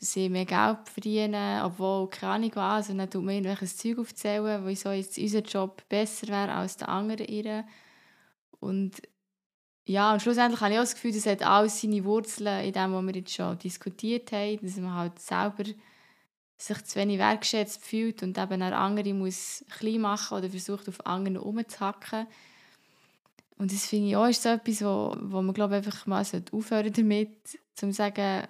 sie 0.00 0.28
mehr 0.28 0.44
Geld 0.44 0.88
verdienen, 0.88 1.62
obwohl 1.62 2.08
keine 2.08 2.32
Ahnung 2.32 2.52
was, 2.54 2.90
und 2.90 2.98
dann 2.98 3.10
tut 3.10 3.22
man 3.22 3.34
irgendwelches 3.34 3.76
Zeug 3.76 3.98
aufzählen, 3.98 4.66
wieso 4.66 4.90
jetzt 4.90 5.18
unser 5.18 5.40
Job 5.40 5.82
besser 5.88 6.28
wäre 6.28 6.52
als 6.52 6.76
der 6.76 6.88
andere 6.88 7.24
ihre. 7.24 7.64
Und 8.60 9.02
ja, 9.84 10.12
und 10.12 10.22
schlussendlich 10.22 10.60
habe 10.60 10.72
ich 10.72 10.78
auch 10.78 10.84
das 10.84 10.94
Gefühl, 10.94 11.12
das 11.12 11.26
hat 11.26 11.42
alles 11.42 11.80
seine 11.80 12.04
Wurzeln 12.04 12.64
in 12.64 12.72
dem, 12.72 12.92
was 12.92 13.04
wir 13.04 13.14
jetzt 13.14 13.34
schon 13.34 13.58
diskutiert 13.58 14.32
haben, 14.32 14.58
dass 14.62 14.76
man 14.76 14.94
halt 14.94 15.18
selber 15.18 15.64
sich 16.56 16.84
zu 16.84 16.96
wenig 17.00 17.18
wertgeschätzt 17.18 17.84
fühlt 17.84 18.22
und 18.22 18.38
eben 18.38 18.62
auch 18.62 18.72
andere 18.72 19.12
muss 19.14 19.64
klein 19.78 20.00
machen 20.00 20.38
oder 20.38 20.48
versucht, 20.48 20.88
auf 20.88 21.04
anderen 21.04 21.36
rumzuhacken. 21.36 22.26
Und 23.58 23.72
das 23.72 23.86
finde 23.86 24.08
ich 24.08 24.16
auch 24.16 24.26
ist 24.26 24.42
so 24.42 24.50
etwas, 24.50 24.82
wo, 24.82 25.16
wo 25.20 25.42
man 25.42 25.54
glaube 25.54 25.76
einfach 25.76 26.06
mal 26.06 26.24
aufhören 26.52 26.92
damit, 26.92 27.58
zu 27.74 27.92
sagen, 27.92 28.46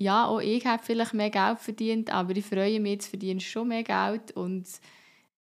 ja, 0.00 0.26
auch 0.26 0.40
ich 0.40 0.64
habe 0.64 0.82
vielleicht 0.82 1.12
mehr 1.12 1.28
Geld 1.28 1.58
verdient, 1.58 2.10
aber 2.10 2.34
ich 2.34 2.46
freue 2.46 2.80
mich, 2.80 2.92
jetzt 2.92 3.08
verdiene 3.08 3.40
schon 3.40 3.68
mehr 3.68 3.82
Geld 3.82 4.32
und 4.32 4.66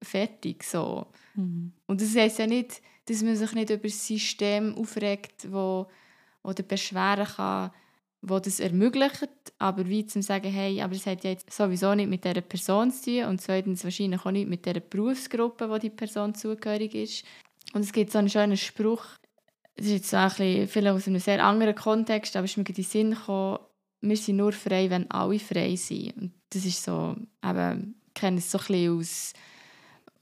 fertig 0.02 0.64
so. 0.64 1.06
Mhm. 1.34 1.72
Und 1.86 2.00
das 2.00 2.16
heisst 2.16 2.38
ja 2.38 2.46
nicht, 2.46 2.80
dass 3.04 3.22
man 3.22 3.36
sich 3.36 3.52
nicht 3.52 3.68
über 3.68 3.82
das 3.82 4.06
System 4.06 4.74
aufregt, 4.76 5.52
wo 5.52 5.88
oder 6.42 6.62
beschweren 6.62 7.26
kann, 7.26 7.70
wo 8.22 8.38
das 8.38 8.60
ermöglicht, 8.60 9.28
aber 9.58 9.86
wie 9.86 10.06
zum 10.06 10.22
sagen, 10.22 10.50
hey, 10.50 10.80
aber 10.80 10.94
es 10.94 11.04
hat 11.04 11.22
ja 11.22 11.30
jetzt 11.30 11.52
sowieso 11.52 11.94
nicht 11.94 12.08
mit 12.08 12.24
dieser 12.24 12.40
Person 12.40 12.90
zu 12.90 13.10
tun 13.10 13.24
und 13.24 13.42
zweitens 13.42 13.84
wahrscheinlich 13.84 14.24
auch 14.24 14.30
nicht 14.30 14.48
mit 14.48 14.64
der 14.64 14.80
Berufsgruppe, 14.80 15.68
wo 15.68 15.76
die 15.76 15.90
Person 15.90 16.34
zugehörig 16.34 16.94
ist. 16.94 17.24
Und 17.74 17.82
es 17.82 17.92
gibt 17.92 18.10
so 18.10 18.18
einen 18.18 18.30
schönen 18.30 18.56
Spruch, 18.56 19.04
das 19.76 19.86
ist 19.86 19.92
jetzt 19.92 20.14
ein 20.14 20.28
bisschen, 20.28 20.68
vielleicht 20.68 20.96
aus 20.96 21.06
einem 21.08 21.20
sehr 21.20 21.44
anderen 21.44 21.74
Kontext, 21.74 22.36
aber 22.36 22.46
es 22.46 22.52
ist 22.52 22.56
mir 22.56 22.66
in 22.66 22.74
den 22.74 22.84
Sinn 22.84 23.10
gekommen, 23.10 23.58
wir 24.00 24.16
sind 24.16 24.36
nur 24.36 24.52
frei, 24.52 24.88
wenn 24.90 25.10
alle 25.10 25.38
frei 25.38 25.76
sind. 25.76 26.16
Und 26.16 26.32
das 26.50 26.64
ist 26.64 26.82
so, 26.82 27.16
eben, 27.44 27.94
ich 28.08 28.14
kenne 28.14 28.38
es 28.38 28.50
so 28.50 28.58
ein 28.58 28.98
aus, 28.98 29.32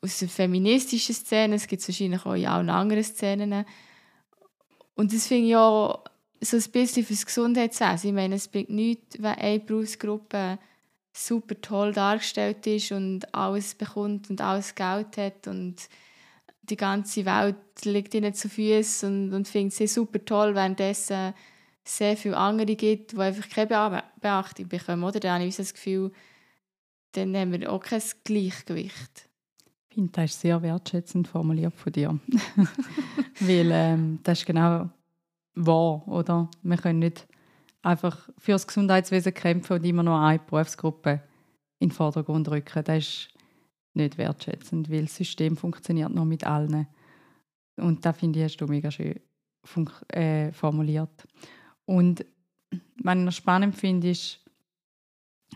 aus 0.00 0.24
feministischen 0.28 1.14
Szene, 1.14 1.56
es 1.56 1.66
gibt 1.66 1.82
es 1.82 1.88
wahrscheinlich 1.88 2.24
auch 2.24 2.34
in 2.34 2.46
allen 2.46 2.70
anderen 2.70 3.04
Szenen. 3.04 3.64
Und 4.94 5.12
das 5.12 5.26
finde 5.26 5.48
ich 5.48 5.56
auch 5.56 6.04
so 6.40 6.56
ein 6.56 6.70
bisschen 6.72 7.04
fürs 7.04 7.26
Gesundheitswesen. 7.26 8.10
Ich 8.10 8.14
meine, 8.14 8.34
es 8.34 8.48
bringt 8.48 8.70
nichts, 8.70 9.16
wenn 9.18 9.34
eine 9.34 9.60
Berufsgruppe 9.60 10.58
super 11.12 11.60
toll 11.60 11.92
dargestellt 11.92 12.66
ist 12.66 12.92
und 12.92 13.34
alles 13.34 13.74
bekommt 13.74 14.30
und 14.30 14.40
alles 14.40 14.74
Geld 14.74 15.16
hat 15.16 15.48
und 15.48 15.76
die 16.62 16.76
ganze 16.76 17.24
Welt 17.24 17.56
liegt 17.84 18.14
ihnen 18.14 18.34
zu 18.34 18.48
Füßen 18.48 19.28
und, 19.28 19.34
und 19.34 19.48
findet 19.48 19.74
sie 19.74 19.86
super 19.86 20.24
toll, 20.24 20.54
währenddessen 20.54 21.34
sehr 21.88 22.16
viele 22.16 22.36
andere 22.36 22.76
gibt, 22.76 23.12
die 23.12 23.18
einfach 23.18 23.48
keine 23.48 24.02
Beachtung 24.20 24.68
bekommen. 24.68 25.04
Oder? 25.04 25.20
Dann 25.20 25.40
habe 25.40 25.44
ich 25.44 25.56
das 25.56 25.72
Gefühl, 25.72 26.12
dann 27.12 27.34
haben 27.36 27.52
wir 27.52 27.72
auch 27.72 27.82
kein 27.82 28.02
Gleichgewicht. 28.24 29.28
Ich 29.88 29.94
finde, 29.94 30.12
das 30.12 30.32
ist 30.32 30.40
sehr 30.40 30.60
wertschätzend 30.62 31.28
formuliert 31.28 31.74
von 31.74 31.92
dir. 31.92 32.18
Weil 33.40 33.70
ähm, 33.72 34.20
das 34.22 34.40
ist 34.40 34.46
genau 34.46 34.90
wahr, 35.54 36.06
oder? 36.06 36.50
Wir 36.62 36.76
können 36.76 37.00
nicht 37.00 37.26
einfach 37.82 38.28
für 38.36 38.52
das 38.52 38.66
Gesundheitswesen 38.66 39.34
kämpfen 39.34 39.74
und 39.74 39.84
immer 39.84 40.02
nur 40.02 40.20
eine 40.20 40.38
Berufsgruppe 40.38 41.22
in 41.78 41.88
den 41.88 41.94
Vordergrund 41.94 42.48
rücken. 42.50 42.84
Das 42.84 42.98
ist 42.98 43.28
nicht 43.94 44.18
wertschätzend, 44.18 44.90
weil 44.90 45.02
das 45.02 45.16
System 45.16 45.56
funktioniert 45.56 46.14
nur 46.14 46.24
mit 46.24 46.46
allen. 46.46 46.86
Und 47.76 48.04
da 48.04 48.12
finde 48.12 48.40
ich, 48.40 48.44
hast 48.44 48.56
du 48.58 48.66
mega 48.66 48.90
schön 48.90 49.20
äh, 50.12 50.52
formuliert. 50.52 51.26
Und 51.88 52.26
was 53.02 53.16
ich 53.16 53.36
spannend 53.36 53.74
finde, 53.74 54.10
ist, 54.10 54.40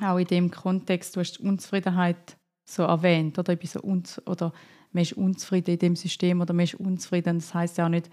auch 0.01 0.17
in 0.17 0.27
dem 0.27 0.51
Kontext, 0.51 1.15
du 1.15 1.21
hast 1.21 1.39
Unzufriedenheit 1.39 2.39
so 2.65 2.85
erwähnt, 2.85 3.39
oder, 3.39 3.55
so 3.63 3.81
oder 4.25 4.53
man 4.93 5.03
ist 5.03 5.13
unzufrieden 5.13 5.73
in 5.73 5.79
dem 5.79 5.97
System 5.97 6.41
oder 6.41 6.55
man 6.55 6.65
ist 6.65 6.77
unzufrieden. 6.77 7.39
Das 7.39 7.53
heißt 7.53 7.77
ja 7.77 7.85
auch 7.85 7.91
nicht, 7.91 8.09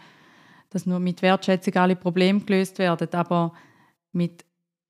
dass 0.70 0.86
nur 0.86 1.00
mit 1.00 1.22
Wertschätzung 1.22 1.76
alle 1.76 1.96
Probleme 1.96 2.42
gelöst 2.42 2.78
werden, 2.78 3.08
aber 3.14 3.54
mit 4.12 4.44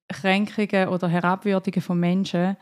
Kränkungen 0.08 0.88
oder 0.88 1.08
Herabwürdigen 1.08 1.84
von 1.84 2.00
Menschen 2.00 2.58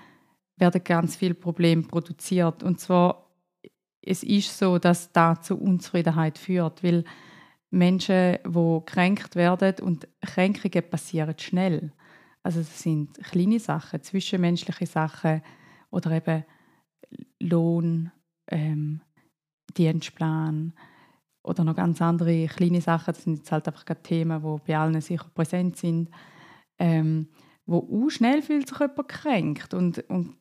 werden 0.58 0.84
ganz 0.84 1.16
viele 1.16 1.34
Probleme 1.34 1.84
produziert. 1.84 2.62
Und 2.62 2.82
zwar 2.82 3.26
es 4.02 4.22
ist 4.24 4.58
so, 4.58 4.80
dass 4.80 5.14
das 5.14 5.44
zu 5.44 5.56
Unzufriedenheit 5.58 6.38
führt, 6.38 6.84
weil 6.84 7.06
Menschen, 7.70 8.38
die 8.46 8.82
kränkt 8.86 9.36
werden 9.36 9.76
und 9.86 10.08
Kränkungen 10.22 10.90
passieren 10.90 11.38
schnell. 11.38 11.92
Also 12.44 12.62
es 12.62 12.82
sind 12.82 13.18
kleine 13.24 13.60
Sachen, 13.60 14.02
zwischenmenschliche 14.02 14.86
Sachen 14.86 15.42
oder 15.92 16.12
eben 16.12 16.46
Lohn, 17.40 18.12
ähm, 18.50 19.02
Dienstplan 19.78 20.74
oder 21.44 21.64
noch 21.64 21.76
ganz 21.76 22.02
andere 22.02 22.48
kleine 22.48 22.82
Sachen. 22.82 23.14
Das 23.14 23.24
sind 23.24 23.38
jetzt 23.38 23.52
halt 23.52 23.68
einfach 23.68 23.84
Themen, 24.02 24.42
die 24.42 24.62
bei 24.66 24.78
allen 24.78 25.02
sicher 25.02 25.30
präsent 25.34 25.78
sind, 25.78 26.10
ähm, 26.80 27.28
wo 27.66 28.06
auch 28.06 28.10
schnell 28.10 28.42
fühlt 28.42 28.70
sich 28.70 28.80
jemand 28.80 29.08
kränkt 29.08 29.74
und, 29.74 30.00
und, 30.10 30.38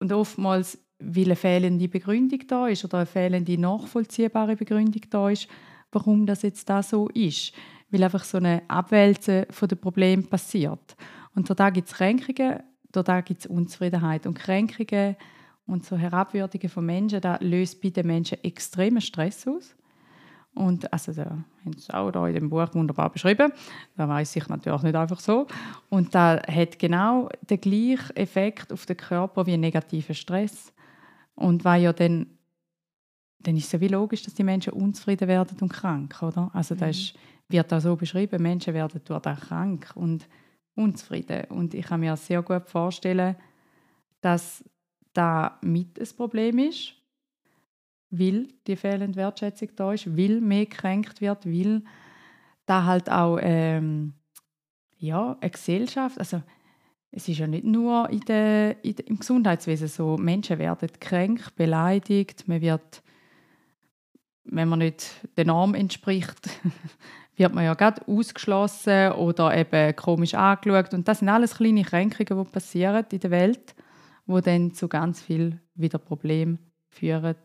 und 0.00 0.12
oftmals 0.12 0.78
weil 1.04 1.24
eine 1.24 1.36
fehlende 1.36 1.88
Begründung 1.88 2.40
da 2.46 2.68
ist 2.68 2.84
oder 2.84 2.98
eine 2.98 3.06
fehlende 3.06 3.58
nachvollziehbare 3.58 4.56
Begründung 4.56 5.02
da 5.10 5.30
ist, 5.30 5.48
warum 5.92 6.26
das 6.26 6.42
jetzt 6.42 6.68
da 6.68 6.82
so 6.82 7.08
ist. 7.08 7.52
Weil 7.90 8.02
einfach 8.02 8.24
so 8.24 8.38
eine 8.38 8.62
Abwälzen 8.68 9.46
von 9.50 9.68
den 9.68 9.78
Problemen 9.78 10.26
passiert. 10.26 10.96
Und 11.34 11.48
da 11.58 11.70
gibt 11.70 11.88
es 11.88 11.94
Kränkungen, 11.94 12.62
da 12.90 13.20
gibt 13.20 13.40
es 13.40 13.46
Unzufriedenheit. 13.46 14.26
Und 14.26 14.34
Kränkungen 14.34 15.16
und 15.66 15.84
so 15.84 15.96
Herabwürdigen 15.96 16.70
von 16.70 16.86
Menschen, 16.86 17.20
das 17.20 17.40
löst 17.40 17.80
bei 17.80 17.90
den 17.90 18.06
Menschen 18.06 18.42
extremen 18.42 19.00
Stress 19.00 19.46
aus. 19.46 19.74
Und 20.54 20.92
also 20.92 21.12
da 21.12 21.38
haben 21.64 21.78
sie 21.78 21.94
auch 21.94 22.10
da 22.10 22.26
in 22.26 22.34
dem 22.34 22.50
Buch 22.50 22.74
wunderbar 22.74 23.10
beschrieben. 23.10 23.52
Da 23.96 24.06
weiß 24.06 24.36
ich 24.36 24.48
natürlich 24.48 24.82
nicht 24.82 24.94
einfach 24.94 25.20
so. 25.20 25.46
Und 25.88 26.14
da 26.14 26.42
hat 26.46 26.78
genau 26.78 27.30
den 27.48 27.60
gleichen 27.60 28.16
Effekt 28.16 28.72
auf 28.72 28.84
den 28.84 28.98
Körper 28.98 29.46
wie 29.46 29.56
negativer 29.56 30.12
Stress. 30.12 30.72
Und 31.34 31.64
weil 31.64 31.82
ja 31.82 31.92
dann 31.94 32.26
dann 33.42 33.56
ist 33.56 33.66
es 33.66 33.72
ja 33.72 33.80
wie 33.80 33.88
logisch, 33.88 34.22
dass 34.22 34.34
die 34.34 34.44
Menschen 34.44 34.72
unzufrieden 34.72 35.28
werden 35.28 35.56
und 35.60 35.72
krank, 35.72 36.22
oder? 36.22 36.50
Also 36.52 36.74
das 36.74 36.96
ist, 36.96 37.14
wird 37.48 37.70
da 37.70 37.80
so 37.80 37.96
beschrieben, 37.96 38.42
Menschen 38.42 38.74
werden 38.74 39.00
durch 39.04 39.20
das 39.20 39.40
krank 39.40 39.92
und 39.94 40.28
unzufrieden. 40.74 41.44
Und 41.50 41.74
ich 41.74 41.84
kann 41.84 42.00
mir 42.00 42.16
sehr 42.16 42.42
gut 42.42 42.68
vorstellen, 42.68 43.36
dass 44.20 44.64
da 45.12 45.58
mit 45.62 46.00
ein 46.00 46.08
Problem 46.16 46.58
ist, 46.58 46.94
weil 48.10 48.48
die 48.66 48.76
fehlende 48.76 49.16
Wertschätzung 49.16 49.68
da 49.76 49.92
ist, 49.92 50.16
weil 50.16 50.40
mehr 50.40 50.66
gekränkt 50.66 51.20
wird, 51.20 51.46
weil 51.46 51.82
da 52.66 52.84
halt 52.84 53.10
auch 53.10 53.38
ähm, 53.40 54.14
ja, 54.98 55.36
eine 55.40 55.50
Gesellschaft, 55.50 56.18
also 56.18 56.42
es 57.10 57.28
ist 57.28 57.38
ja 57.38 57.46
nicht 57.46 57.64
nur 57.64 58.08
in 58.08 58.20
der, 58.20 58.82
in 58.84 58.96
der, 58.96 59.06
im 59.06 59.18
Gesundheitswesen 59.18 59.88
so, 59.88 60.16
Menschen 60.16 60.58
werden 60.58 60.88
kränkt, 60.98 61.54
beleidigt, 61.56 62.48
man 62.48 62.60
wird 62.60 63.02
wenn 64.44 64.68
man 64.68 64.80
nicht 64.80 65.12
der 65.36 65.46
Norm 65.46 65.74
entspricht, 65.74 66.50
wird 67.36 67.54
man 67.54 67.64
ja 67.64 67.74
gerade 67.74 68.06
ausgeschlossen 68.06 69.12
oder 69.12 69.56
eben 69.56 69.96
komisch 69.96 70.34
angeschaut. 70.34 70.94
Und 70.94 71.08
das 71.08 71.20
sind 71.20 71.28
alles 71.28 71.56
kleine 71.56 71.82
Kränkungen, 71.82 72.44
die 72.44 72.50
passieren 72.50 73.06
in 73.10 73.20
der 73.20 73.30
Welt, 73.30 73.74
wo 74.26 74.40
dann 74.40 74.72
zu 74.72 74.88
ganz 74.88 75.22
viel 75.22 75.60
wieder 75.74 75.98
Problemen 75.98 76.58
führen 76.88 77.36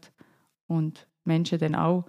und 0.68 1.08
Menschen 1.24 1.60
dann 1.60 1.76
auch 1.76 2.06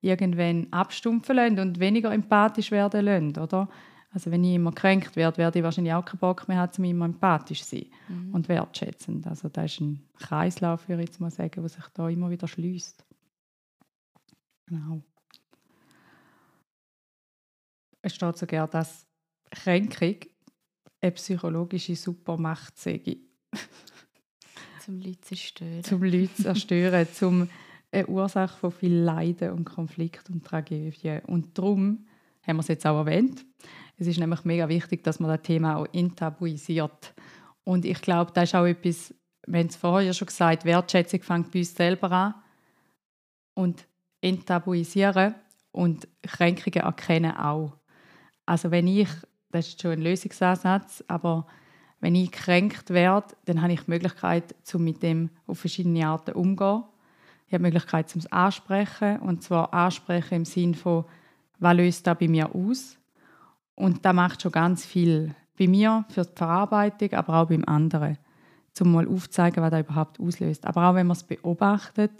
irgendwann 0.00 0.66
abstumpfen 0.70 1.36
lassen 1.36 1.58
und 1.58 1.78
weniger 1.78 2.12
empathisch 2.12 2.70
werden 2.70 3.04
lassen, 3.04 3.38
oder? 3.38 3.68
Also 4.12 4.32
wenn 4.32 4.42
ich 4.42 4.56
immer 4.56 4.72
kränkt 4.72 5.14
werde, 5.14 5.38
werde 5.38 5.60
ich 5.60 5.64
wahrscheinlich 5.64 5.94
auch 5.94 6.04
keinen 6.04 6.18
Bock 6.18 6.48
mehr 6.48 6.58
haben, 6.58 6.72
um 6.78 6.84
immer 6.84 7.04
empathisch 7.04 7.62
zu 7.62 7.76
sein 7.76 7.86
mhm. 8.08 8.34
und 8.34 8.48
wertschätzend. 8.48 9.26
Also 9.26 9.48
das 9.48 9.72
ist 9.72 9.80
ein 9.80 10.02
Kreislauf, 10.18 10.88
würde 10.88 11.02
ich 11.02 11.10
jetzt 11.10 11.20
mal 11.20 11.30
sagen, 11.30 11.52
der 11.54 11.68
sich 11.68 11.84
da 11.94 12.08
immer 12.08 12.28
wieder 12.28 12.48
schließt. 12.48 13.04
Genau. 14.70 15.02
Es 18.02 18.14
steht 18.14 18.38
sogar, 18.38 18.68
dass 18.68 19.06
Kränkung 19.50 20.16
eine 21.00 21.12
psychologische 21.12 21.96
Supermacht 21.96 22.78
sei. 22.78 23.18
Zum 24.84 25.00
Leute 25.00 25.20
zerstören. 25.22 25.84
Zum 25.84 26.02
Leute 26.04 26.34
zerstören, 26.34 27.08
zum 27.12 27.50
eine 27.90 28.06
Ursache 28.06 28.56
von 28.56 28.70
viel 28.70 28.94
Leiden 28.94 29.50
und 29.50 29.64
Konflikt 29.64 30.30
und 30.30 30.46
Tragödie. 30.46 31.18
Und 31.26 31.58
darum 31.58 32.06
haben 32.46 32.56
wir 32.56 32.60
es 32.60 32.68
jetzt 32.68 32.86
auch 32.86 32.98
erwähnt. 32.98 33.44
Es 33.96 34.06
ist 34.06 34.20
nämlich 34.20 34.44
mega 34.44 34.68
wichtig, 34.68 35.02
dass 35.02 35.18
man 35.18 35.30
das 35.30 35.42
Thema 35.42 35.76
auch 35.76 35.88
enttabuisiert. 35.92 37.12
Und 37.64 37.84
ich 37.84 38.00
glaube, 38.00 38.30
das 38.32 38.50
ist 38.50 38.54
auch 38.54 38.64
etwas, 38.64 39.12
wir 39.46 39.58
haben 39.58 39.66
es 39.66 39.76
vorher 39.76 40.14
schon 40.14 40.26
gesagt, 40.26 40.64
Wertschätzung 40.64 41.22
fängt 41.22 41.50
bei 41.50 41.58
uns 41.58 41.74
selber 41.74 42.12
an. 42.12 42.34
Und 43.54 43.84
enttabuisieren 44.20 45.34
und 45.72 46.08
Kränkungen 46.22 46.84
erkennen 46.84 47.36
auch. 47.36 47.76
Also 48.46 48.70
wenn 48.70 48.86
ich, 48.86 49.08
das 49.50 49.68
ist 49.68 49.80
schon 49.80 49.92
ein 49.92 50.02
Lösungsansatz, 50.02 51.04
aber 51.08 51.46
wenn 52.00 52.14
ich 52.14 52.30
gekränkt 52.30 52.90
werde, 52.90 53.34
dann 53.44 53.62
habe 53.62 53.74
ich 53.74 53.82
die 53.82 53.90
Möglichkeit, 53.90 54.54
um 54.72 54.84
mit 54.84 55.02
dem 55.02 55.30
auf 55.46 55.60
verschiedene 55.60 56.06
Arten 56.06 56.32
umzugehen. 56.32 56.84
Ich 57.46 57.54
habe 57.54 57.64
die 57.64 57.72
Möglichkeit, 57.72 58.08
zum 58.08 58.22
ansprechen 58.30 59.18
und 59.20 59.42
zwar 59.42 59.72
ansprechen 59.74 60.34
im 60.34 60.44
Sinne 60.44 60.74
von, 60.74 61.04
was 61.58 61.76
löst 61.76 62.06
das 62.06 62.18
bei 62.18 62.28
mir 62.28 62.54
aus? 62.54 62.96
Und 63.74 64.04
da 64.04 64.12
macht 64.12 64.42
schon 64.42 64.52
ganz 64.52 64.84
viel 64.84 65.34
bei 65.58 65.66
mir 65.66 66.04
für 66.08 66.24
die 66.24 66.36
Verarbeitung, 66.36 67.12
aber 67.12 67.40
auch 67.40 67.48
beim 67.48 67.64
anderen, 67.66 68.18
um 68.80 68.92
mal 68.92 69.06
aufzuzeigen, 69.06 69.62
was 69.62 69.70
das 69.70 69.80
überhaupt 69.80 70.20
auslöst. 70.20 70.64
Aber 70.64 70.88
auch 70.88 70.94
wenn 70.94 71.06
man 71.06 71.16
es 71.16 71.22
beobachtet, 71.22 72.12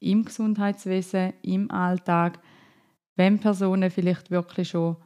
im 0.00 0.24
Gesundheitswesen, 0.24 1.32
im 1.42 1.70
Alltag, 1.70 2.38
wenn 3.16 3.38
Personen 3.38 3.90
vielleicht 3.90 4.30
wirklich 4.30 4.68
schon 4.70 4.96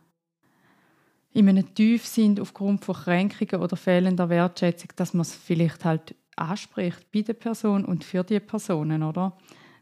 in 1.33 1.49
einem 1.49 1.75
Tief 1.75 2.07
sind 2.07 2.41
aufgrund 2.41 2.85
von 2.85 2.95
Kränkungen 2.95 3.63
oder 3.63 3.77
fehlender 3.77 4.29
Wertschätzung, 4.29 4.91
dass 4.97 5.15
man 5.15 5.23
es 5.23 5.35
vielleicht 5.35 5.85
halt 5.85 6.15
anspricht 6.37 7.11
bei 7.11 7.23
der 7.23 7.33
Person 7.35 7.85
und 7.85 8.05
für 8.05 8.23
die 8.23 8.41
Personen, 8.41 9.03
oder? 9.03 9.37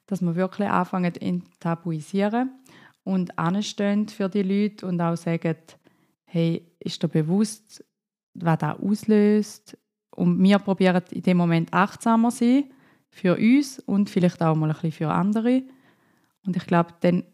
Dass 0.06 0.20
man 0.20 0.36
wirklich 0.36 0.68
anfängt 0.68 1.16
zu 1.16 1.22
enttabuisieren 1.22 2.50
und 3.02 3.36
anstehen 3.38 4.08
für 4.08 4.28
die 4.28 4.42
Leute 4.42 4.86
und 4.86 5.00
auch 5.00 5.16
sagen, 5.16 5.56
hey, 6.24 6.64
ist 6.78 7.02
dir 7.02 7.08
bewusst, 7.08 7.84
was 8.34 8.58
das 8.58 8.78
auslöst? 8.78 9.76
Und 10.14 10.40
wir 10.42 10.58
probieren 10.58 11.02
in 11.10 11.22
dem 11.22 11.36
Moment 11.36 11.72
achtsamer 11.72 12.30
zu 12.30 12.44
sein 12.44 12.64
für 13.10 13.36
uns 13.36 13.78
und 13.80 14.08
vielleicht 14.08 14.42
auch 14.42 14.54
mal 14.54 14.68
ein 14.68 14.74
bisschen 14.74 14.92
für 14.92 15.10
andere. 15.10 15.62
Und 16.44 16.56
ich 16.56 16.66
glaube, 16.66 16.94
dann 17.00 17.24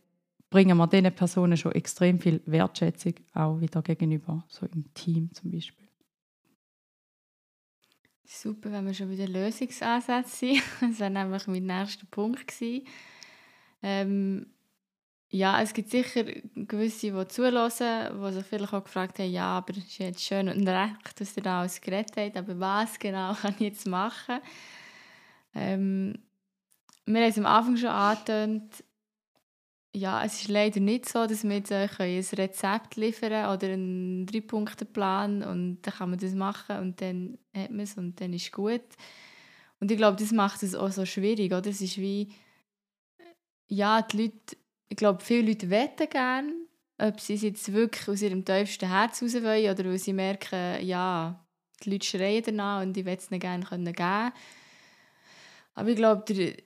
bringen 0.51 0.77
wir 0.79 0.87
diesen 0.87 1.15
Personen 1.15 1.57
schon 1.57 1.73
extrem 1.73 2.19
viel 2.21 2.41
Wertschätzung 2.47 3.15
auch 3.35 3.61
wieder 3.61 3.83
gegenüber, 3.83 4.45
so 4.49 4.67
im 4.67 4.93
Team 4.95 5.33
zum 5.33 5.51
Beispiel. 5.51 5.87
Super, 8.25 8.73
wenn 8.73 8.87
wir 8.87 8.95
schon 8.95 9.11
wieder 9.11 9.29
Lösungsansätze 9.29 10.37
sind. 10.37 10.63
Das 10.81 11.01
war 11.01 11.11
nämlich 11.11 11.47
mein 11.47 11.67
nächster 11.67 12.07
Punkt. 12.07 12.53
Ähm, 13.83 14.47
ja, 15.29 15.61
es 15.61 15.73
gibt 15.73 15.91
sicher 15.91 16.25
gewisse, 16.55 17.13
die 17.13 17.29
zulassen, 17.29 18.21
die 18.21 18.33
sich 18.33 18.47
vielleicht 18.47 18.73
auch 18.73 18.85
gefragt 18.85 19.19
haben, 19.19 19.31
ja, 19.31 19.59
aber 19.59 19.73
es 19.73 19.85
ist 19.85 19.99
jetzt 19.99 20.23
schön 20.23 20.49
und 20.49 20.67
recht, 20.67 21.21
dass 21.21 21.37
ihr 21.37 21.43
da 21.43 21.61
alles 21.61 21.81
geredet 21.81 22.17
habt, 22.17 22.37
aber 22.37 22.59
was 22.59 22.99
genau 22.99 23.35
kann 23.43 23.55
ich 23.55 23.61
jetzt 23.61 23.87
machen? 23.87 24.41
Ähm, 25.57 26.19
wir 27.07 27.21
haben 27.21 27.31
es 27.31 27.39
am 27.39 27.47
Anfang 27.47 27.77
schon 27.77 27.89
angetönt, 27.89 28.85
ja, 29.97 30.23
es 30.23 30.43
ist 30.43 30.49
leider 30.49 30.79
nicht 30.81 31.09
so, 31.09 31.27
dass 31.27 31.43
wir 31.43 31.57
jetzt 31.57 31.73
ein 31.73 31.89
Rezept 32.35 32.97
liefern 32.97 33.57
oder 33.57 33.69
einen 33.73 34.27
Drei-Punkte-Plan 34.27 35.43
und 35.43 35.81
dann 35.81 35.95
kann 35.95 36.11
man 36.11 36.19
das 36.19 36.35
machen 36.35 36.79
und 36.81 37.01
dann 37.01 37.39
hat 37.57 37.71
man 37.71 37.81
es 37.81 37.97
und 37.97 38.21
dann 38.21 38.35
ist 38.35 38.53
gut. 38.53 38.83
Und 39.81 39.91
ich 39.91 39.97
glaube, 39.97 40.19
das 40.19 40.33
macht 40.33 40.63
es 40.63 40.75
auch 40.75 40.91
so 40.91 41.07
schwierig, 41.07 41.51
oder? 41.51 41.71
Es 41.71 41.81
ist 41.81 41.97
wie, 41.97 42.29
ja, 43.69 44.03
die 44.03 44.23
Leute, 44.25 44.57
ich 44.91 44.97
glaube, 44.99 45.25
viele 45.25 45.49
Leute 45.49 45.71
wetten 45.71 46.11
gerne, 46.11 46.53
ob 46.99 47.19
sie 47.19 47.35
es 47.35 47.43
jetzt 47.43 47.73
wirklich 47.73 48.07
aus 48.07 48.21
ihrem 48.21 48.45
tiefsten 48.45 48.91
Herz 48.91 49.23
raus 49.23 49.35
wollen 49.43 49.71
oder 49.71 49.85
weil 49.87 49.99
sie 49.99 50.13
merken, 50.13 50.85
ja, 50.85 51.43
die 51.83 51.91
Leute 51.91 52.07
schreien 52.07 52.43
danach 52.45 52.83
und 52.83 52.95
ich 52.99 53.05
will 53.07 53.17
es 53.17 53.31
ihnen 53.31 53.41
gerne 53.41 53.65
geben 53.65 53.95
können. 53.95 54.33
Aber 55.77 55.91
ich 55.91 55.97
glaube, 55.97 56.25
der, 56.35 56.57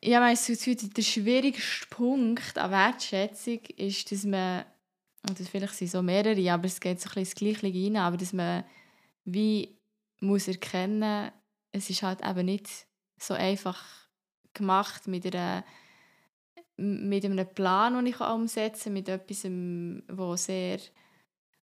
ich 0.00 0.14
habe 0.14 0.30
das 0.30 0.46
der 0.46 1.02
schwierigste 1.02 1.86
Punkt 1.90 2.58
an 2.58 2.70
Wertschätzung 2.70 3.60
ist, 3.76 4.10
dass 4.10 4.24
man, 4.24 4.64
und 5.28 5.38
das 5.38 5.48
vielleicht 5.48 5.74
sind 5.74 5.90
so 5.90 6.02
mehrere, 6.02 6.52
aber 6.52 6.64
es 6.64 6.80
geht 6.80 7.00
so 7.00 7.08
ein 7.10 7.14
bisschen 7.22 7.46
ins 7.48 7.60
Gleiche 7.60 7.76
rein, 7.76 7.96
aber 7.96 8.16
dass 8.16 8.32
man 8.32 8.64
wie 9.24 9.78
muss 10.20 10.48
erkennen, 10.48 11.30
es 11.72 11.90
ist 11.90 12.02
halt 12.02 12.24
eben 12.26 12.46
nicht 12.46 12.68
so 13.18 13.34
einfach 13.34 13.84
gemacht 14.54 15.06
mit 15.06 15.26
einer 15.26 15.64
mit 16.78 17.24
einem 17.24 17.46
Plan, 17.54 17.94
den 17.94 18.06
ich 18.06 18.20
umsetzen 18.20 18.84
kann, 18.84 18.92
mit 18.92 19.08
etwas, 19.08 19.44
was 20.08 20.44
sehr 20.44 20.78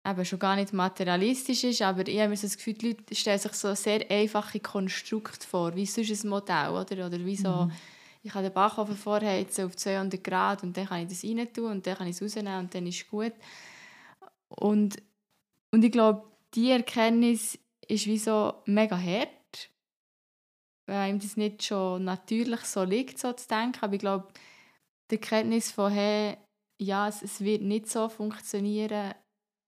eben 0.06 0.26
schon 0.26 0.40
gar 0.40 0.56
nicht 0.56 0.74
materialistisch 0.74 1.64
ist, 1.64 1.82
aber 1.82 2.08
ich 2.08 2.20
habe 2.20 2.30
mir 2.30 2.38
so 2.38 2.48
das 2.48 2.58
Gefühl, 2.58 2.74
die 2.74 2.90
Leute 2.90 3.16
stellen 3.16 3.40
sich 3.40 3.54
so 3.54 3.74
sehr 3.74 4.10
einfache 4.10 4.60
Konstrukte 4.60 5.48
vor, 5.48 5.76
wie 5.76 5.86
sonst 5.86 6.24
ein 6.24 6.30
Modell, 6.30 6.70
oder? 6.70 7.08
Oder 7.08 7.26
wie 7.26 7.36
so, 7.36 7.66
mhm. 7.66 7.72
ich 8.22 8.32
kann 8.32 8.44
den 8.44 8.54
Backofen 8.54 8.96
vorheizen 8.96 9.66
auf 9.66 9.76
200 9.76 10.24
Grad 10.24 10.64
und 10.64 10.78
dann 10.78 10.86
kann 10.86 11.02
ich 11.02 11.10
das 11.10 11.24
rein 11.24 11.52
tun 11.52 11.72
und 11.72 11.88
dann 11.88 11.98
kann 11.98 12.08
ich 12.08 12.16
es 12.16 12.22
rausnehmen 12.22 12.60
und 12.60 12.74
dann 12.74 12.86
ist 12.86 13.02
es 13.02 13.08
gut. 13.08 13.34
Und, 14.48 15.02
und 15.72 15.84
ich 15.84 15.92
glaube, 15.92 16.24
diese 16.54 16.74
Erkenntnis 16.74 17.58
ist 17.88 18.06
wie 18.06 18.20
so 18.20 18.54
mega 18.66 18.98
hart, 18.98 19.72
weil 20.86 20.98
einem 20.98 21.20
das 21.20 21.36
nicht 21.36 21.64
schon 21.64 22.04
natürlich 22.04 22.62
so 22.62 22.84
liegt, 22.84 23.18
so 23.18 23.34
zu 23.34 23.48
denken, 23.48 23.80
aber 23.82 23.94
ich 23.94 24.00
glaube, 24.00 24.28
die 25.10 25.16
Erkenntnis 25.16 25.72
von, 25.72 25.92
hey, 25.92 26.38
ja, 26.78 27.08
es, 27.08 27.24
es 27.24 27.42
wird 27.42 27.64
nicht 27.64 27.90
so 27.90 28.08
funktionieren, 28.10 29.14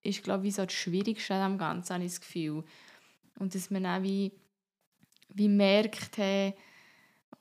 ist, 0.08 0.24
glaube 0.24 0.48
ich, 0.48 0.56
so 0.56 0.64
das 0.64 0.74
Schwierigste 0.74 1.34
am 1.36 1.58
Ganzen, 1.58 1.94
habe 1.94 2.06
ich 2.06 2.12
das 2.14 2.22
Gefühl. 2.22 2.64
Und 3.40 3.54
dass 3.54 3.70
man 3.70 3.86
auch 3.86 4.02
wie, 4.02 4.32
wie 5.30 5.50
merkt, 5.50 6.18
hey, 6.18 6.54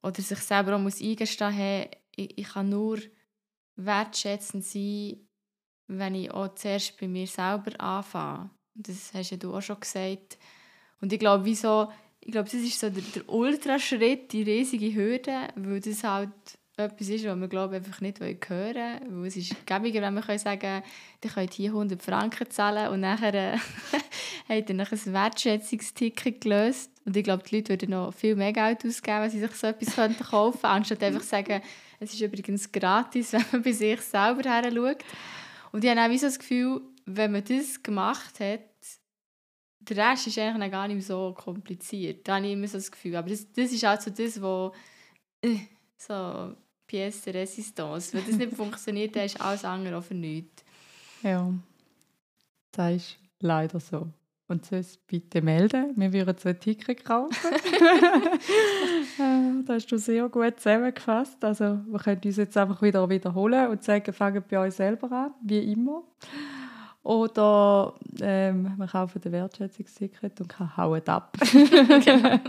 oder 0.03 0.21
sich 0.21 0.39
selber 0.39 0.77
auch 0.77 0.81
muss 0.81 1.01
eingestehen 1.01 1.53
hey, 1.53 1.91
ich, 2.15 2.39
ich 2.39 2.49
kann 2.49 2.69
nur 2.69 2.99
wertschätzend 3.77 4.65
sein, 4.65 5.17
wenn 5.87 6.15
ich 6.15 6.31
auch 6.31 6.55
zuerst 6.55 6.99
bei 6.99 7.09
mir 7.09 7.27
selber 7.27 7.81
anfange. 7.81 8.51
Das 8.75 9.13
hast 9.15 9.31
ja 9.31 9.37
du 9.37 9.55
auch 9.55 9.63
schon 9.63 9.81
gesagt. 9.81 10.39
Und 11.01 11.13
ich 11.13 11.19
glaube, 11.19 11.45
wieso, 11.45 11.91
ich 12.21 12.33
glaube, 12.33 12.51
das 12.51 12.61
ist 12.61 12.79
so 12.79 12.91
der, 12.91 13.03
der 13.15 13.29
Ultraschritt, 13.29 14.33
die 14.33 14.43
riesige 14.43 14.95
Hürde, 14.95 15.49
weil 15.55 15.81
das 15.81 16.05
halt 16.05 16.31
etwas 16.77 17.09
ist, 17.09 17.25
was 17.25 17.41
wir 17.41 17.49
glaube 17.49 17.77
einfach 17.77 18.01
nicht 18.01 18.21
hören 18.21 18.39
wollen. 18.49 19.23
Weil 19.23 19.27
es 19.29 19.37
ist 19.37 19.67
gäbiger, 19.67 20.03
wenn 20.03 20.15
wir 20.15 20.39
sagen 20.39 20.61
können, 20.61 20.83
ihr 21.25 21.31
könnt 21.31 21.55
hier 21.55 21.71
100 21.71 22.03
Franken 22.03 22.51
zahlen 22.51 22.89
und 22.93 23.01
nachher 23.01 23.35
äh, 23.35 23.59
habt 24.49 24.69
ihr 24.69 24.75
noch 24.75 24.93
ein 24.93 25.13
Wertschätzungsticket 25.13 26.41
gelöst. 26.41 26.91
Und 27.05 27.17
ich 27.17 27.25
glaube, 27.25 27.45
die 27.45 27.57
Leute 27.57 27.71
würden 27.71 27.91
noch 27.91 28.13
viel 28.13 28.37
mehr 28.37 28.53
Geld 28.53 28.85
ausgeben, 28.85 29.23
wenn 29.23 29.31
sie 29.31 29.41
sich 29.41 29.53
so 29.53 29.69
etwas 29.69 29.97
kaufen 30.31 30.61
könnten, 30.61 30.67
anstatt 30.67 31.03
einfach 31.03 31.23
zu 31.23 31.29
sagen, 31.29 31.63
es 31.99 32.13
ist 32.13 32.21
übrigens 32.21 32.71
gratis, 32.71 33.33
wenn 33.33 33.45
man 33.53 33.63
bei 33.63 33.73
sich 33.73 34.01
selber 34.03 34.49
her 34.49 34.71
schaut. 34.71 35.05
Und 35.73 35.83
ich 35.83 35.91
habe 35.91 36.01
auch 36.01 36.19
so 36.19 36.27
das 36.27 36.39
Gefühl, 36.39 36.83
wenn 37.07 37.33
man 37.33 37.45
das 37.45 37.83
gemacht 37.83 38.41
hat, 38.41 38.61
der 39.81 40.11
Rest 40.11 40.27
ist 40.27 40.39
eigentlich 40.39 40.71
gar 40.73 40.89
nicht 40.89 41.07
so 41.07 41.33
kompliziert. 41.33 42.27
Da 42.27 42.37
habe 42.37 42.47
ich 42.47 42.53
immer 42.53 42.67
so 42.67 42.77
das 42.77 42.91
Gefühl. 42.91 43.17
Aber 43.17 43.31
das, 43.31 43.51
das 43.53 43.73
ist 43.73 43.85
also 43.85 44.11
das, 44.11 44.43
was 44.43 44.73
äh, 45.43 45.59
so 45.97 46.57
Pièce 46.87 47.23
de 47.25 47.33
Resistance. 47.33 48.13
Wenn 48.13 48.27
das 48.27 48.37
nicht 48.37 48.53
funktioniert, 48.57 49.17
dann 49.17 49.25
ist 49.25 49.41
alles 49.41 49.65
andere 49.65 49.99
auch 49.99 50.05
für 50.05 50.15
nichts. 50.15 50.65
Ja, 51.23 51.53
das 52.73 52.95
ist 52.95 53.19
leider 53.41 53.81
so. 53.81 54.09
Und 54.49 54.65
sonst 54.65 55.05
bitte 55.09 55.43
melden. 55.43 55.93
Wir 55.97 56.13
würden 56.13 56.37
so 56.39 56.49
ein 56.49 56.61
Ticket 56.61 57.05
kaufen. 57.05 57.35
Das 59.67 59.77
hast 59.77 59.93
du 59.93 59.99
sehr 59.99 60.29
gut 60.29 60.61
zusammengefasst. 60.61 61.43
Also, 61.43 61.81
wir 61.89 61.99
können 61.99 62.21
uns 62.25 62.37
jetzt 62.37 62.57
einfach 62.57 62.81
wieder 62.83 63.09
wiederholen 63.09 63.69
und 63.69 63.83
sagen, 63.83 64.13
fangen 64.13 64.45
bei 64.49 64.59
euch 64.59 64.75
selber 64.75 65.11
an, 65.11 65.35
wie 65.43 65.73
immer. 65.73 66.05
Oder 67.03 67.95
ähm, 68.21 68.75
wir 68.77 68.87
kaufen 68.87 69.21
ein 69.25 69.33
Wertschätzungsticket 69.33 70.41
und 70.41 70.77
hauen 70.77 71.07
ab. 71.07 71.37
genau. 71.53 72.41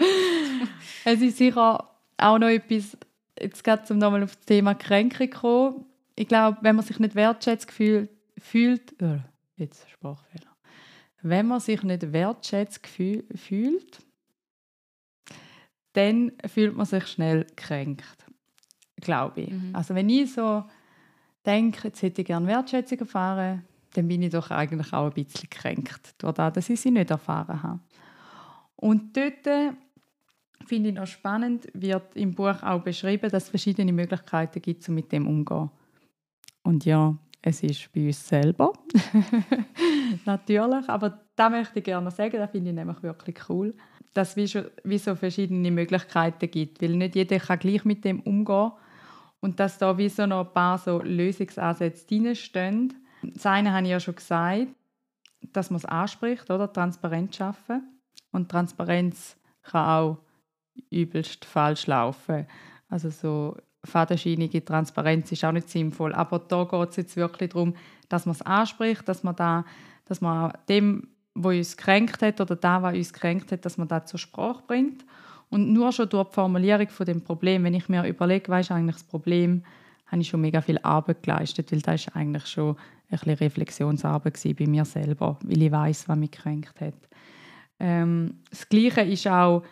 Es 1.06 1.22
ist 1.22 1.38
sicher 1.38 1.90
auch 2.18 2.40
noch 2.40 2.48
etwas, 2.48 2.98
jetzt 3.42 3.64
geht 3.64 3.90
um 3.92 3.98
nochmal 3.98 4.24
auf 4.24 4.36
das 4.36 4.46
Thema 4.46 4.76
Kränkung 4.76 5.30
kommen. 5.30 5.86
Ich 6.16 6.28
glaube, 6.28 6.58
wenn 6.62 6.76
man 6.76 6.86
sich 6.86 7.00
nicht 7.00 7.16
wertschätzt 7.16 7.72
fühlt, 7.72 8.10
fühlt 8.38 9.00
äh, 9.02 9.20
jetzt 9.56 9.90
Sprachfehler. 9.90 10.56
Wenn 11.22 11.48
man 11.48 11.60
sich 11.60 11.84
nicht 11.84 12.14
wertschätzt 12.14 12.88
fühlt, 12.88 14.00
dann 15.94 16.32
fühlt 16.46 16.76
man 16.76 16.86
sich 16.86 17.08
schnell 17.08 17.44
gekränkt, 17.44 18.26
glaube 18.98 19.42
ich. 19.42 19.52
Mhm. 19.52 19.76
Also 19.76 19.96
wenn 19.96 20.10
ich 20.10 20.34
so 20.34 20.64
denke, 21.46 21.88
jetzt 21.88 22.02
hätte 22.02 22.22
ich 22.22 22.28
gerne 22.28 22.48
Wertschätzung 22.48 23.00
erfahren, 23.00 23.66
dann 23.94 24.08
bin 24.08 24.22
ich 24.22 24.32
doch 24.32 24.52
eigentlich 24.52 24.94
auch 24.94 25.08
ein 25.08 25.14
bisschen 25.14 25.50
gekränkt, 25.50 26.14
dadurch, 26.20 26.54
dass 26.54 26.70
ich 26.70 26.80
sie 26.80 26.92
nicht 26.92 27.10
erfahren 27.10 27.64
habe. 27.64 27.80
Und 28.76 29.18
dort 29.18 29.48
finde 30.66 30.90
ich 30.90 30.96
noch 30.96 31.08
spannend, 31.08 31.68
wird 31.74 32.16
im 32.16 32.34
Buch 32.34 32.62
auch 32.64 32.82
beschrieben, 32.82 33.30
dass 33.30 33.44
es 33.44 33.50
verschiedene 33.50 33.94
Möglichkeiten 33.94 34.62
gibt, 34.62 34.88
um 34.90 34.96
mit 34.96 35.12
dem 35.12 35.28
umzugehen. 35.28 35.70
Und 36.64 36.86
ja, 36.86 37.16
es 37.42 37.64
ist 37.64 37.92
bei 37.94 38.08
uns 38.08 38.28
selber. 38.28 38.74
Natürlich. 40.26 40.90
Aber 40.90 41.20
da 41.36 41.50
möchte 41.50 41.80
ich 41.80 41.86
gerne 41.86 42.12
sagen, 42.12 42.38
das 42.38 42.52
finde 42.52 42.72
ich 42.72 42.76
nämlich 42.76 43.02
wirklich 43.02 43.38
cool, 43.50 43.74
dass 44.14 44.36
es 44.36 44.56
wie, 44.84 44.98
so 44.98 45.16
verschiedene 45.16 45.72
Möglichkeiten 45.72 46.50
gibt. 46.50 46.82
Weil 46.82 46.96
nicht 46.96 47.16
jeder 47.16 47.40
kann 47.40 47.60
gleich 47.60 47.86
mit 47.86 48.04
dem 48.04 48.20
umgehen 48.22 48.72
und 49.40 49.60
dass 49.60 49.78
da 49.78 49.98
wie 49.98 50.10
so 50.10 50.26
noch 50.26 50.48
ein 50.48 50.54
paar 50.54 50.78
so 50.78 51.02
Lösungsansätze 51.02 52.06
drinstehen. 52.08 52.94
Das 53.22 53.46
eine 53.46 53.72
habe 53.72 53.84
ich 53.84 53.92
ja 53.92 54.00
schon 54.00 54.16
gesagt, 54.16 54.68
dass 55.54 55.70
man 55.70 55.78
es 55.78 55.86
anspricht, 55.86 56.50
oder? 56.50 56.72
Transparenz 56.72 57.36
schaffen. 57.36 58.02
Und 58.32 58.50
Transparenz 58.50 59.38
kann 59.62 59.86
auch 59.86 60.18
übelst 60.90 61.46
falsch 61.46 61.88
laufen. 61.88 62.46
Also 62.90 63.10
so 63.10 63.58
fadenscheinige 63.84 64.64
Transparenz 64.64 65.32
ist 65.32 65.44
auch 65.46 65.52
nicht 65.52 65.70
sinnvoll. 65.70 66.14
Aber 66.14 66.40
da 66.40 66.64
geht 66.64 66.90
es 66.90 66.96
jetzt 66.98 67.16
wirklich 67.16 67.50
darum, 67.50 67.74
dass 68.10 68.26
man 68.26 68.36
es 68.36 68.42
anspricht, 68.42 69.08
dass 69.08 69.24
man, 69.24 69.36
da, 69.36 69.66
dass 70.06 70.22
man 70.22 70.54
dem, 70.70 71.08
wo 71.36 71.50
uns 71.50 71.78
kränkt 71.78 72.22
hat 72.22 72.42
oder 72.42 72.56
da, 72.56 72.82
was 72.82 72.96
uns 72.96 73.14
kränkt 73.14 73.52
hat, 73.52 73.66
dass 73.66 73.78
man 73.78 73.88
das 73.88 74.06
zur 74.06 74.20
Sprache 74.20 74.64
bringt. 74.68 75.06
Und 75.50 75.72
nur 75.72 75.92
schon 75.92 76.10
durch 76.10 76.28
die 76.30 76.34
Formulierung 76.34 76.90
von 76.90 77.06
dem 77.06 77.22
Problem, 77.22 77.64
wenn 77.64 77.74
ich 77.74 77.88
mir 77.88 78.06
überlege, 78.06 78.52
was 78.52 78.68
ist 78.68 78.72
eigentlich 78.72 78.98
das 78.98 79.06
Problem, 79.06 79.64
habe 80.08 80.22
ich 80.22 80.28
schon 80.28 80.42
mega 80.42 80.62
viel 80.62 80.80
Arbeit 80.84 81.24
geleistet, 81.24 81.72
weil 81.72 81.82
das 81.82 82.06
ist 82.06 82.16
eigentlich 82.16 82.46
schon 82.48 82.76
ein 83.10 83.18
bisschen 83.18 83.36
Reflexionsarbeit 83.36 84.40
bei 84.58 84.68
mir 84.68 84.86
selber, 84.86 85.38
weil 85.44 85.62
ich 85.62 85.72
weiß, 85.72 86.10
was 86.10 86.18
mich 86.18 86.32
kränkt 86.32 86.80
hat. 86.82 86.96
Ähm, 87.80 88.40
das 88.50 88.68
Gleiche 88.68 89.02
ist 89.02 89.28
auch 89.28 89.64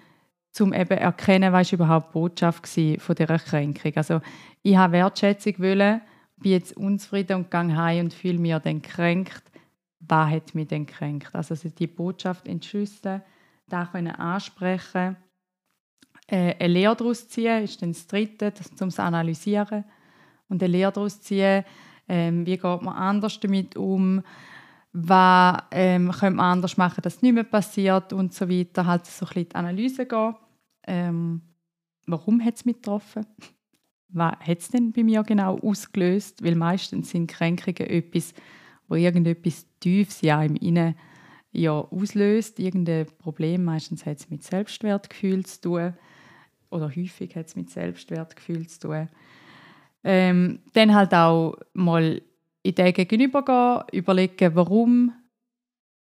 zum 0.56 0.72
eben 0.72 0.98
erkennen, 0.98 1.52
was 1.52 1.74
überhaupt 1.74 2.10
die 2.10 2.14
Botschaft 2.14 2.66
von 2.66 3.16
dieser 3.16 3.40
Kränkung. 3.40 3.92
Also 3.96 4.22
ich 4.64 4.78
habe 4.78 4.94
Wertschätzung 4.94 5.60
wollen, 5.60 6.00
bin 6.38 6.54
jetzt 6.54 6.78
unzufrieden 6.78 7.38
und 7.38 7.52
gehe 7.52 7.76
heim 7.76 8.06
und 8.06 8.14
fühle 8.14 8.40
mich 8.40 8.56
dann 8.60 8.82
kränkt. 8.82 9.44
Was 10.00 10.32
hat 10.32 10.56
mich 10.56 10.70
denn 10.70 10.86
kränkt? 10.86 11.36
Also 11.36 11.56
die 11.68 11.88
Botschaft 11.88 12.48
entschlüsseln, 12.48 13.22
da 13.68 13.86
können 13.86 14.16
ansprechen, 14.16 15.18
äh, 16.28 16.56
eine 16.58 16.74
Lehre 16.74 16.96
daraus 16.96 17.28
ziehen, 17.28 17.64
ist 17.64 17.82
dann 17.82 17.92
das 17.92 18.08
Dritte, 18.08 18.54
um 18.80 18.88
es 18.88 19.00
analysieren 19.00 19.84
und 20.48 20.64
eine 20.64 20.72
Lehre 20.72 20.94
daraus 20.94 21.20
ziehen, 21.20 21.66
ähm, 22.08 22.46
wie 22.46 22.56
geht 22.58 22.64
man 22.64 22.96
anders 22.96 23.42
damit 23.42 23.76
um, 23.76 24.24
was 24.94 25.64
ähm, 25.72 26.12
könnte 26.14 26.38
man 26.38 26.54
anders 26.54 26.78
machen, 26.78 27.02
dass 27.02 27.16
es 27.16 27.22
nicht 27.22 27.34
mehr 27.34 27.44
passiert 27.44 28.14
und 28.14 28.34
so 28.34 28.48
weiter. 28.48 28.86
Halt 28.86 29.06
so 29.06 29.26
ein 29.26 29.28
bisschen 29.28 29.50
die 29.50 29.56
Analyse 29.56 30.06
gehen. 30.06 30.36
Ähm, 30.88 31.42
warum 32.06 32.44
hat 32.44 32.56
es 32.56 32.66
mich 32.66 32.76
getroffen? 32.76 33.26
Was 34.10 34.34
hat 34.40 34.60
es 34.60 34.70
denn 34.70 34.92
bei 34.92 35.04
mir 35.04 35.24
genau 35.24 35.58
ausgelöst? 35.60 36.44
Weil 36.44 36.56
meistens 36.56 37.10
sind 37.10 37.28
Kränkungen 37.28 37.90
etwas, 37.90 38.34
wo 38.88 38.96
irgendetwas 38.96 39.66
Tiefes 39.80 40.22
in 40.22 40.32
einem 40.32 40.56
innen 40.56 40.96
ja, 41.52 41.72
auslöst. 41.72 42.60
Irgendein 42.60 43.08
Problem, 43.18 43.64
meistens 43.64 44.06
hat 44.06 44.20
es 44.20 44.30
mit 44.30 44.44
Selbstwertgefühl 44.44 45.46
zu 45.46 45.62
tun. 45.62 45.94
Oder 46.70 46.88
häufig 46.96 47.36
hat 47.36 47.48
es 47.48 47.56
mit 47.56 47.70
Selbstwertgefühl 47.70 48.68
zu 48.68 48.80
tun. 48.80 49.10
Ähm, 50.04 50.60
dann 50.74 50.94
halt 50.94 51.14
auch 51.14 51.56
mal 51.74 52.22
in 52.62 52.76
den 52.76 52.94
gegenübergehen, 52.94 53.84
überlegen, 53.92 54.56
warum 54.56 55.14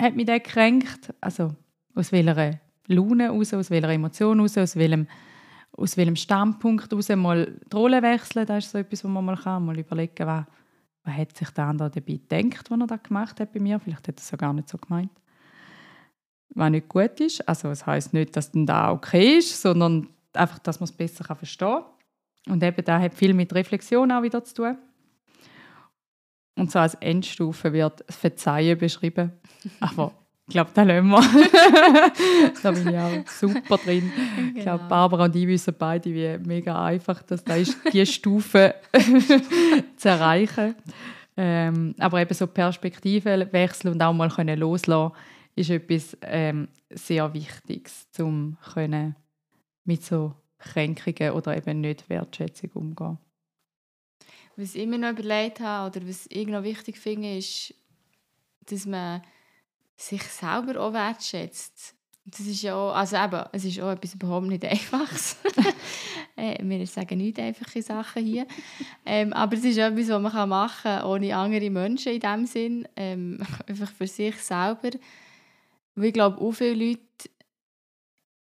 hat 0.01 0.16
mich 0.16 0.27
der 0.27 0.41
gekränkt, 0.41 1.12
also 1.20 1.55
aus 1.95 2.11
welcher 2.12 2.61
Laune 2.87 3.32
aus, 3.32 3.55
aus 3.55 3.70
welcher 3.70 3.89
Emotion 3.91 4.41
aus, 4.41 4.57
aus 4.59 4.76
welchem, 4.76 5.07
aus 5.72 5.97
welchem 5.97 6.16
Standpunkt 6.16 6.93
aus, 6.93 7.09
mal 7.11 7.47
die 7.70 7.76
Rolle 7.76 8.03
wechseln, 8.03 8.47
das 8.47 8.66
ist 8.66 8.72
so 8.72 8.78
etwas, 8.78 9.05
was 9.05 9.11
man 9.11 9.24
mal 9.24 9.37
kann, 9.37 9.64
mal 9.64 9.78
überlegen, 9.78 10.26
was, 10.26 10.45
was 11.05 11.14
hat 11.14 11.37
sich 11.37 11.51
der 11.51 11.64
andere 11.64 11.91
dabei 11.91 12.14
gedacht, 12.14 12.70
was 12.70 12.80
er 12.80 12.87
da 12.87 12.97
gemacht 12.97 13.41
hat 13.41 13.53
bei 13.53 13.61
mir, 13.61 13.80
vielleicht 13.80 14.09
hat 14.09 14.16
er 14.16 14.22
es 14.22 14.30
ja 14.30 14.37
gar 14.37 14.53
nicht 14.53 14.68
so 14.68 14.78
gemeint. 14.78 15.11
Was 16.51 16.70
nicht 16.70 16.89
gut 16.89 17.18
ist, 17.20 17.47
also 17.49 17.68
das 17.68 17.85
heißt 17.87 18.12
nicht, 18.12 18.37
dass 18.37 18.53
dann 18.53 18.66
da 18.66 18.93
okay 18.93 19.39
ist, 19.39 19.61
sondern 19.61 20.09
einfach, 20.32 20.59
dass 20.61 20.78
man 20.78 20.85
es 20.85 20.93
besser 20.93 21.24
verstehen 21.35 21.68
kann. 21.68 22.53
Und 22.53 22.62
eben 22.62 22.85
da 22.85 23.01
hat 23.01 23.14
viel 23.14 23.35
mit 23.35 23.55
Reflexion 23.55 24.12
auch 24.12 24.22
wieder 24.22 24.45
zu 24.45 24.55
tun. 24.55 24.78
Und 26.57 26.70
so 26.70 26.78
als 26.78 26.95
Endstufe 26.95 27.72
wird 27.72 28.05
das 28.07 28.16
Verzeihen 28.16 28.78
beschrieben. 28.78 29.32
Aber 29.80 30.12
glaube, 30.55 30.71
da 30.73 30.83
lassen 30.83 31.09
wir. 31.09 32.13
da 32.63 32.71
bin 32.71 32.89
ich 32.89 32.97
auch 32.97 33.29
super 33.29 33.77
drin. 33.77 34.11
Genau. 34.37 34.57
Ich 34.57 34.63
glaube, 34.63 34.85
Barbara 34.89 35.25
und 35.25 35.37
ich 35.37 35.47
wissen 35.47 35.75
beide, 35.79 36.15
wie 36.15 36.39
mega 36.49 36.83
einfach 36.85 37.23
das 37.23 37.45
da 37.45 37.57
ist, 37.57 37.77
diese 37.93 38.07
Stufe 38.13 38.75
zu 39.97 40.09
erreichen. 40.09 40.77
Ähm, 41.37 41.95
aber 41.99 42.21
eben 42.21 42.33
so 42.33 42.47
Perspektiven 42.47 43.53
wechseln 43.53 43.93
und 43.93 44.03
auch 44.03 44.13
mal 44.13 44.31
können 44.31 44.59
loslassen 44.59 45.13
ist 45.57 45.71
etwas 45.71 46.17
ähm, 46.23 46.69
sehr 46.91 47.33
Wichtiges, 47.33 48.07
um 48.19 48.57
mit 49.85 50.05
so 50.05 50.35
Kränkungen 50.59 51.33
oder 51.33 51.57
eben 51.57 51.81
nicht 51.81 52.09
Wertschätzung 52.09 52.71
umgehen. 52.75 53.19
Was 54.57 54.75
ich 54.75 54.83
immer 54.83 54.99
noch 54.99 55.11
überlegt 55.11 55.61
habe 55.61 55.91
oder 55.91 56.09
was 56.09 56.27
ich 56.29 56.47
noch 56.47 56.63
wichtig 56.63 56.99
finde, 56.99 57.37
ist, 57.37 57.75
dass 58.67 58.87
man 58.87 59.23
sich 59.97 60.23
selber 60.23 60.81
auch 60.81 60.93
wertschätzt. 60.93 61.95
Das 62.27 62.41
ist 62.41 62.63
ja 62.63 62.75
auch, 62.75 62.95
also 62.95 63.17
eben, 63.17 63.45
es 63.53 63.65
ist 63.67 63.81
auch 63.81 63.91
etwas 63.91 64.15
überhaupt 64.15 64.47
nicht 64.47 64.65
Einfaches. 64.65 65.37
äh, 66.37 66.57
wir 66.63 66.87
sagen 66.87 67.19
nicht 67.19 67.39
einfache 67.39 67.83
Sachen 67.83 68.25
hier. 68.25 68.47
Ähm, 69.05 69.33
aber 69.35 69.57
es 69.57 69.65
ist 69.65 69.77
etwas, 69.77 70.09
was 70.09 70.23
man 70.23 70.49
machen 70.49 70.83
kann, 70.83 71.05
ohne 71.05 71.37
andere 71.37 71.69
Menschen 71.69 72.13
in 72.13 72.21
dem 72.21 72.47
Sinn. 72.47 72.89
Ähm, 72.97 73.39
einfach 73.67 73.93
für 73.93 74.07
sich 74.07 74.37
selber. 74.37 74.91
Weil 75.95 76.07
ich 76.07 76.13
glaube, 76.15 76.41
auch 76.41 76.53
viele 76.53 76.75
Leute 76.75 77.01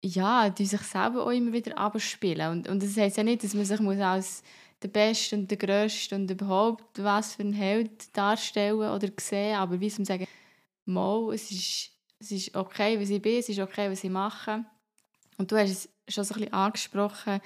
ja, 0.06 0.50
die 0.50 0.66
sich 0.66 0.82
selber 0.82 1.26
auch 1.26 1.32
immer 1.32 1.54
wieder 1.54 1.78
abspielen. 1.78 2.52
Und, 2.52 2.68
und 2.68 2.84
das 2.84 2.98
heisst 2.98 3.18
ja 3.18 3.24
nicht, 3.24 3.44
dass 3.44 3.54
man 3.54 3.64
sich 3.64 3.80
muss 3.80 4.00
als 4.00 4.44
der 4.82 4.90
Beste 4.90 5.38
und 5.38 5.50
der 5.50 5.58
Größte 5.58 6.16
und 6.16 6.30
überhaupt 6.30 7.02
was 7.02 7.36
für 7.36 7.44
ein 7.44 7.54
Held 7.54 8.16
darstellen 8.16 8.76
oder 8.76 9.08
sehen, 9.18 9.56
aber 9.56 9.80
wie 9.80 9.90
zum 9.90 10.04
sagen, 10.04 10.28
mal, 10.86 11.34
es 11.34 11.52
ist, 11.52 11.92
es 12.20 12.32
ist 12.32 12.56
okay, 12.56 13.00
wie 13.00 13.16
ich 13.16 13.22
bin, 13.22 13.40
es 13.40 13.50
ist 13.50 13.60
okay, 13.60 13.90
was 13.90 14.04
ich 14.04 14.10
mache. 14.10 14.66
Und 15.38 15.52
du 15.52 15.58
hast 15.58 15.70
es 15.72 15.90
schon 16.08 16.24
so 16.24 16.34
ein 16.36 16.40
bisschen 16.42 16.54
angesprochen, 16.54 17.42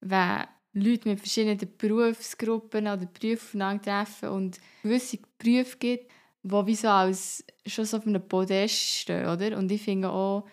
wenn 0.00 0.44
Leute 0.72 1.08
mit 1.08 1.20
verschiedenen 1.20 1.58
Berufsgruppen 1.76 2.86
oder 2.86 3.06
Berufen 3.06 3.62
aufeinandertreffen 3.62 4.28
und 4.28 4.60
gewisse 4.82 5.18
Berufe 5.38 5.76
gibt, 5.78 6.10
die 6.42 6.66
wie 6.66 6.74
so 6.74 6.88
als 6.88 7.44
schon 7.66 7.84
so 7.84 7.96
auf 7.96 8.06
einem 8.06 8.26
Podest 8.26 8.74
stehen, 8.74 9.26
oder? 9.26 9.58
Und 9.58 9.72
ich 9.72 9.82
finde 9.82 10.10
auch, 10.10 10.44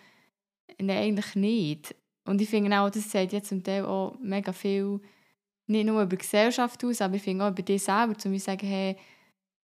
Nein, 0.78 0.98
eigentlich 0.98 1.34
nicht. 1.34 1.94
Und 2.24 2.40
ich 2.40 2.48
finde 2.48 2.78
auch, 2.78 2.90
das 2.90 3.10
sagt 3.10 3.32
jetzt 3.32 3.48
zum 3.48 3.62
Teil 3.62 3.84
auch 3.84 4.16
mega 4.20 4.52
viel, 4.52 5.00
nicht 5.66 5.86
nur 5.86 6.02
über 6.02 6.16
die 6.16 6.18
Gesellschaft 6.18 6.84
aus, 6.84 7.00
aber 7.00 7.16
ich 7.16 7.22
finde 7.22 7.44
auch 7.44 7.50
über 7.50 7.62
dich 7.62 7.82
selber, 7.82 8.16
zu 8.16 8.28
mir 8.28 8.40
sagen, 8.40 8.66
hey, 8.66 8.96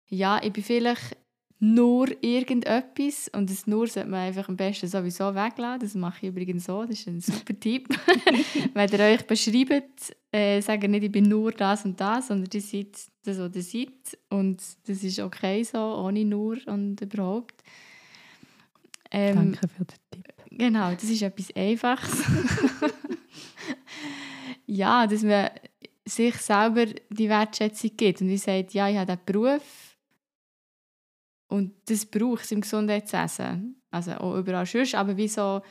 ja, 0.09 0.43
ich 0.43 0.53
bin 0.53 0.65
vielleicht 0.65 1.17
nur 1.59 2.09
irgendetwas 2.23 3.31
und 3.35 3.51
das 3.51 3.67
nur 3.67 3.87
sollte 3.87 4.11
man 4.11 4.21
einfach 4.21 4.49
am 4.49 4.57
besten 4.57 4.89
sowieso 4.89 5.35
weglassen. 5.35 5.81
Das 5.81 5.95
mache 5.95 6.27
ich 6.27 6.29
übrigens 6.29 6.65
so, 6.65 6.85
das 6.85 7.01
ist 7.01 7.09
ein 7.09 7.21
super 7.21 7.55
Tipp. 7.61 7.89
Wenn 8.75 8.91
ihr 8.91 9.01
euch 9.01 9.27
beschreibt, 9.27 10.15
äh, 10.33 10.61
sagt 10.61 10.87
nicht, 10.87 11.05
ich 11.05 11.13
bin 11.13 11.25
nur 11.25 11.53
das 11.53 11.85
und 11.85 11.99
das, 11.99 12.29
sondern 12.29 12.51
ihr 12.53 12.61
seid 12.61 12.95
das, 13.25 13.39
was 13.39 13.57
ihr 13.57 13.63
seid 13.63 14.19
und 14.29 14.63
das 14.87 15.03
ist 15.03 15.19
okay 15.19 15.63
so, 15.63 15.79
ohne 15.79 16.25
nur 16.25 16.59
und 16.67 17.01
überhaupt. 17.01 17.63
Ähm, 19.11 19.37
Danke 19.37 19.69
für 19.69 19.85
den 19.85 19.97
Tipp. 20.11 20.35
Genau, 20.51 20.93
das 20.93 21.05
ist 21.05 21.23
etwas 21.23 21.55
Einfaches. 21.55 22.17
ja, 24.67 25.07
dass 25.07 25.23
man 25.23 25.51
sich 26.05 26.37
selber 26.37 26.87
die 27.11 27.29
Wertschätzung 27.29 27.91
gibt 27.97 28.21
und 28.21 28.29
wie 28.29 28.39
sagt, 28.39 28.75
ja, 28.75 28.89
ich 28.89 28.97
habe 28.97 29.07
diesen 29.07 29.25
Beruf 29.27 29.86
und 31.49 31.73
das 31.87 32.07
braucht 32.07 32.45
es 32.45 32.53
im 32.53 32.61
Gesundheitswesen. 32.61 33.81
Also 33.91 34.13
auch 34.13 34.37
überall 34.37 34.67
sonst, 34.67 34.95
aber 34.95 35.17
wieso, 35.17 35.63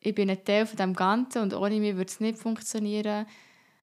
ich 0.00 0.14
bin 0.14 0.30
ein 0.30 0.44
Teil 0.44 0.66
von 0.66 0.76
dem 0.76 0.94
Ganzen 0.94 1.42
und 1.42 1.54
ohne 1.54 1.80
mich 1.80 1.96
würde 1.96 2.10
es 2.10 2.20
nicht 2.20 2.38
funktionieren. 2.38 3.26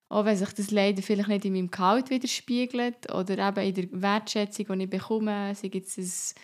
Auch 0.09 0.25
wenn 0.25 0.35
sich 0.35 0.51
das 0.53 0.71
leider 0.71 1.01
vielleicht 1.01 1.29
nicht 1.29 1.45
in 1.45 1.53
meinem 1.53 1.71
Gehalt 1.71 2.09
widerspiegelt 2.09 3.13
oder 3.13 3.47
eben 3.47 3.65
in 3.65 3.73
der 3.73 4.01
Wertschätzung, 4.01 4.77
die 4.77 4.83
ich 4.83 4.89
bekomme, 4.89 5.55
sei 5.55 5.71
es 5.73 6.35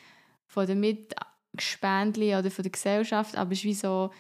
von 0.46 0.66
den 0.66 0.80
Mitarbeitern 0.80 1.34
Gespendli 1.58 2.36
oder 2.36 2.50
von 2.50 2.64
der 2.64 2.72
Gesellschaft, 2.72 3.36
aber 3.36 3.52
es 3.52 3.60
ist 3.60 3.66
wie 3.66 3.74
so, 3.74 4.12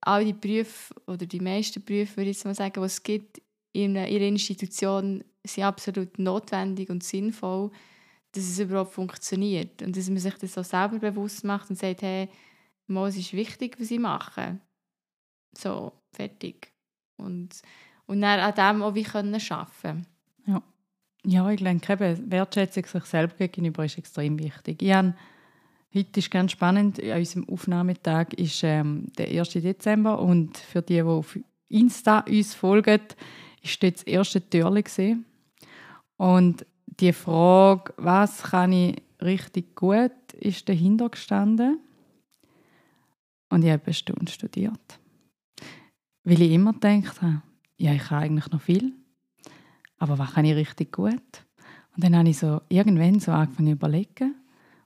all 0.00 0.24
die 0.24 0.34
Berufe 0.34 0.94
oder 1.06 1.24
die 1.24 1.40
meisten 1.40 1.82
Berufe, 1.82 2.18
würde 2.18 2.30
ich 2.30 2.36
jetzt 2.36 2.44
mal 2.44 2.54
sagen, 2.54 2.74
die 2.74 2.86
es 2.86 3.02
gibt 3.02 3.40
in 3.72 3.96
ihrer 3.96 4.26
Institution, 4.26 5.24
sind 5.46 5.64
absolut 5.64 6.18
notwendig 6.18 6.90
und 6.90 7.02
sinnvoll, 7.02 7.70
dass 8.34 8.44
es 8.44 8.58
überhaupt 8.58 8.92
funktioniert 8.92 9.82
und 9.82 9.96
dass 9.96 10.08
man 10.08 10.18
sich 10.18 10.34
das 10.34 10.58
auch 10.58 10.64
selber 10.64 10.98
bewusst 10.98 11.44
macht 11.44 11.70
und 11.70 11.76
sagt, 11.76 12.02
hey, 12.02 12.28
es 12.88 13.16
ist 13.16 13.32
wichtig, 13.32 13.76
was 13.80 13.90
ich 13.90 14.00
mache. 14.00 14.58
So, 15.56 15.92
Fertig. 16.14 16.72
Und, 17.16 17.60
und 18.06 18.20
dann 18.20 18.40
an 18.40 18.54
dem 18.54 18.82
auch 18.82 18.94
wie 18.94 19.02
können 19.02 19.34
arbeiten 19.34 20.06
Ja. 20.46 20.62
ja, 21.24 21.50
ich 21.50 21.62
denke, 21.62 21.92
eben, 21.92 22.30
Wertschätzung 22.30 22.84
sich 22.86 23.04
selbst 23.04 23.38
gegenüber 23.38 23.84
ist 23.84 23.98
extrem 23.98 24.38
wichtig. 24.38 24.80
Ich 24.80 24.92
habe, 24.92 25.14
heute 25.94 26.20
ist 26.20 26.30
ganz 26.30 26.52
spannend, 26.52 27.02
an 27.02 27.18
unserem 27.18 27.48
Aufnahmetag 27.48 28.32
ist 28.36 28.62
ähm, 28.62 29.12
der 29.18 29.28
1. 29.28 29.50
Dezember 29.50 30.20
und 30.20 30.56
für 30.56 30.82
die, 30.82 30.94
die 30.94 31.02
auf 31.02 31.38
Insta 31.68 32.20
uns 32.20 32.54
folgen, 32.54 33.00
ist 33.62 33.82
das 33.82 34.02
erste 34.04 34.48
Türchen 34.48 35.24
Und 36.16 36.64
die 37.00 37.12
Frage, 37.12 37.92
was 37.96 38.42
kann 38.42 38.72
ich 38.72 39.02
richtig 39.20 39.74
gut, 39.74 40.12
ist 40.38 40.68
dahinter 40.68 41.08
gestanden. 41.08 41.78
Und 43.50 43.64
ich 43.64 43.70
habe 43.70 43.84
eine 43.84 43.94
Stunde 43.94 44.30
studiert. 44.30 44.98
Weil 46.24 46.42
ich 46.42 46.52
immer 46.52 46.72
gedacht 46.72 47.22
habe, 47.22 47.42
ja, 47.76 47.92
ich 47.92 48.02
kann 48.02 48.22
eigentlich 48.22 48.50
noch 48.50 48.62
viel, 48.62 48.92
aber 49.98 50.18
was 50.18 50.32
kann 50.32 50.44
ich 50.44 50.54
richtig 50.54 50.92
gut? 50.92 51.44
Und 51.94 52.02
dann 52.02 52.16
habe 52.16 52.28
ich 52.28 52.38
so 52.38 52.60
irgendwann 52.68 53.20
so 53.20 53.32
angefangen 53.32 53.68
zu 53.68 53.72
überlegen. 53.72 54.34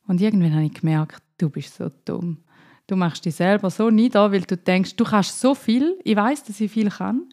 Und 0.06 0.20
irgendwann 0.20 0.54
habe 0.54 0.66
ich 0.66 0.74
gemerkt, 0.74 1.22
du 1.38 1.48
bist 1.48 1.74
so 1.74 1.90
dumm. 2.04 2.38
Du 2.86 2.96
machst 2.96 3.24
dich 3.24 3.34
selber 3.34 3.70
so 3.70 3.90
nieder, 3.90 4.32
weil 4.32 4.42
du 4.42 4.56
denkst, 4.56 4.96
du 4.96 5.04
kannst 5.04 5.40
so 5.40 5.54
viel. 5.54 5.98
Ich 6.04 6.16
weiß, 6.16 6.44
dass 6.44 6.60
ich 6.60 6.70
viel 6.70 6.90
kann. 6.90 7.28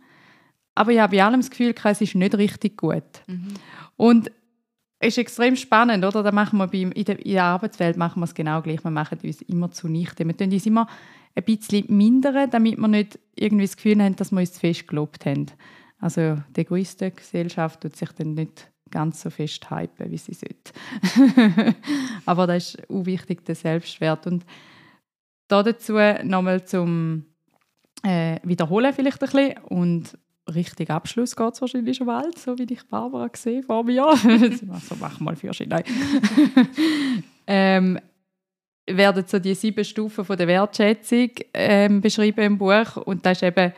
Aber 0.76 0.91
ich 0.91 0.99
habe 0.99 1.15
bei 1.15 1.23
allem 1.23 1.39
das 1.39 1.49
Gefühl, 1.49 1.73
es 1.84 2.01
ist 2.01 2.15
nicht 2.15 2.36
richtig 2.36 2.78
gut. 2.78 3.03
Mhm. 3.28 3.53
Und 3.95 4.32
ist 5.06 5.18
extrem 5.18 5.56
spannend, 5.56 6.03
oder? 6.06 6.24
Da 6.24 6.32
machen 6.32 6.58
wir 6.58 6.68
beim, 6.68 6.91
in, 6.91 7.06
der, 7.06 7.24
in 7.26 7.34
der 7.34 7.43
Arbeitswelt 7.43 7.97
machen 7.97 8.20
wir 8.20 8.26
es 8.26 8.34
genau 8.34 8.62
gleich. 8.62 8.84
Wir 8.84 8.91
machen 8.91 9.20
uns 9.24 9.41
immer 9.43 9.72
zunichte. 9.72 10.26
Wir 10.26 10.36
tun 10.36 10.51
uns 10.51 10.66
immer 10.66 10.88
ein 11.36 11.43
bisschen 11.43 11.86
mindern, 11.89 12.49
damit 12.49 12.78
wir 12.78 12.88
nicht 12.88 13.20
irgendwie 13.36 13.66
das 13.66 13.76
Gefühl 13.76 14.01
haben, 14.01 14.16
dass 14.16 14.32
wir 14.32 14.39
uns 14.39 14.53
zu 14.53 14.60
fest 14.60 14.88
gelobt 14.88 15.26
haben. 15.26 15.47
Also 15.99 16.38
die 16.56 16.62
Egoistengesellschaft 16.62 17.82
tut 17.82 17.95
sich 17.95 18.12
dann 18.14 18.34
nicht 18.34 18.70
ganz 18.91 19.22
so 19.22 19.30
fest 19.30 19.70
hypen, 19.70 20.12
wie 20.12 20.18
sie 20.18 20.34
sollte. 20.34 21.76
Aber 22.26 22.47
das 22.47 22.76
ist 22.76 22.89
auch 22.89 23.06
wichtig, 23.06 23.43
der 23.45 23.56
Selbstwert. 23.56 24.28
Und 24.28 24.45
da 25.47 25.64
dazu 25.64 25.93
nochmal 26.24 26.66
zum 26.66 27.26
äh, 28.03 28.39
Wiederholen 28.43 28.93
vielleicht 28.93 29.22
ein 29.22 29.30
bisschen 29.30 29.58
und 29.64 30.18
richtig 30.54 30.89
Abschluss 30.89 31.36
geht 31.36 31.54
es 31.54 31.62
wahrscheinlich 31.62 31.98
schon 31.98 32.08
bald, 32.08 32.38
so 32.38 32.58
wie 32.58 32.68
ich 32.70 32.84
Barbara 32.88 33.28
gesehen 33.28 33.64
vor 33.64 33.84
mir. 33.84 34.06
also 34.08 34.96
mach 35.00 35.20
mal 35.20 35.36
für 35.36 35.52
Nein. 35.66 35.84
ähm, 37.48 38.00
werden 38.88 39.24
so 39.28 39.39
die 39.39 39.56
sieben 39.56 39.84
Stufen 39.84 40.24
von 40.24 40.38
der 40.38 40.48
Wertschätzung 40.48 41.30
ähm, 41.54 42.02
beschrieben 42.02 42.41
im 42.41 42.58
Buch 42.58 42.98
und 42.98 43.26
das 43.26 43.39
ist 43.39 43.43
eben, 43.43 43.74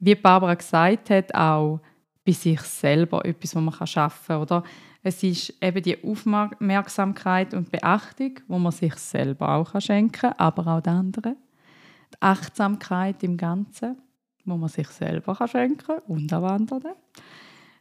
wie 0.00 0.14
Barbara 0.14 0.54
gesagt 0.54 1.10
hat, 1.10 1.34
auch 1.34 1.80
bei 2.24 2.32
sich 2.32 2.60
selber 2.60 3.24
etwas, 3.24 3.56
was 3.56 3.62
man 3.62 3.86
schaffen 3.86 4.26
kann. 4.26 4.42
Oder? 4.42 4.64
Es 5.02 5.22
ist 5.22 5.54
eben 5.62 5.82
die 5.82 6.04
Aufmerksamkeit 6.04 7.54
und 7.54 7.70
Beachtung, 7.70 8.40
wo 8.48 8.58
man 8.58 8.72
sich 8.72 8.94
selber 8.96 9.54
auch 9.54 9.80
schenken 9.80 10.12
kann, 10.12 10.34
aber 10.36 10.66
auch 10.66 10.82
den 10.82 10.92
anderen. 10.92 11.36
Die 12.12 12.20
Achtsamkeit 12.20 13.22
im 13.22 13.36
Ganzen 13.36 13.96
wo 14.48 14.56
man 14.56 14.68
sich 14.68 14.88
selber 14.88 15.36
schenken 15.46 15.78
kann 15.78 15.98
und 16.06 16.32
auch 16.32 16.44
anderen. 16.44 16.94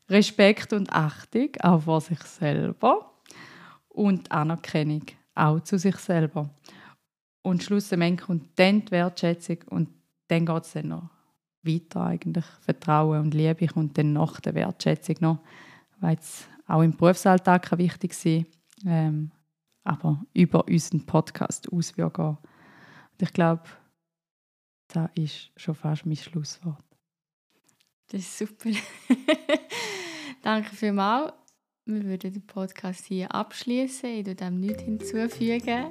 Respekt 0.10 0.74
und 0.74 0.92
Achtung 0.92 1.50
auch 1.62 1.82
vor 1.82 2.02
sich 2.02 2.22
selber 2.22 3.12
und 3.90 4.32
Anerkennung 4.32 5.04
auch 5.36 5.60
zu 5.60 5.78
sich 5.78 5.98
selber. 5.98 6.50
Und 7.42 7.64
schlussendlich 7.64 8.26
kommt 8.26 8.58
dann 8.58 8.86
die 8.86 8.92
Wertschätzung 8.92 9.58
und 9.70 9.90
dann 10.28 10.46
geht 10.46 10.64
es 10.64 10.74
dann 10.74 10.90
noch 10.90 11.10
weiter 11.64 12.06
eigentlich. 12.06 12.46
Vertrauen 12.62 13.22
und 13.22 13.34
Liebe 13.34 13.68
kommt 13.68 13.98
dann 13.98 14.14
nach 14.14 14.40
der 14.40 14.56
Wertschätzung 14.56 15.16
noch, 15.20 15.40
weil 16.00 16.18
es 16.18 16.48
auch 16.68 16.82
im 16.82 16.96
Berufsalltag 16.96 17.78
wichtig 17.78 18.14
sein 18.14 18.46
ähm, 18.86 19.32
aber 19.84 20.22
über 20.34 20.68
unseren 20.68 21.06
Podcast 21.06 21.72
auswirken. 21.72 22.38
Und 22.38 23.22
ich 23.22 23.32
glaube, 23.34 23.64
das 24.88 25.10
ist 25.16 25.52
schon 25.56 25.76
fast 25.76 26.06
mein 26.06 26.16
Schlusswort. 26.16 26.84
Das 28.10 28.22
ist 28.22 28.38
super. 28.38 28.70
Danke 30.42 30.76
vielmals. 30.76 31.34
Wir 31.86 32.04
würden 32.04 32.34
den 32.34 32.46
Podcast 32.46 33.06
hier 33.06 33.34
abschließen. 33.34 34.10
Ich 34.10 34.26
tue 34.26 34.36
dem 34.36 34.60
nichts 34.60 34.84
hinzufügen. 34.84 35.86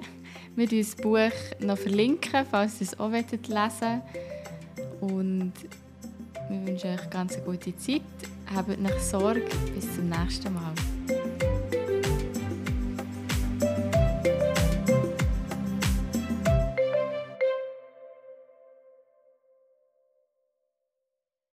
Wir 0.55 0.69
verlinken 0.69 0.83
das 0.83 0.95
Buch 0.97 1.31
noch 1.61 1.79
verlinken, 1.79 2.45
falls 2.51 2.81
ihr 2.81 2.87
es 2.87 2.99
auch 3.01 3.11
lesen 3.11 3.41
wollt. 3.49 4.03
Und 5.01 5.53
wir 6.49 6.67
wünschen 6.67 6.91
euch 6.91 7.11
ganz 7.11 7.37
eine 7.37 7.45
gute 7.45 7.77
Zeit. 7.77 8.03
Habt 8.55 8.79
nicht 8.79 9.01
Sorge. 9.01 9.45
Bis 9.75 9.95
zum 9.95 10.09
nächsten 10.09 10.53
Mal. 10.53 10.75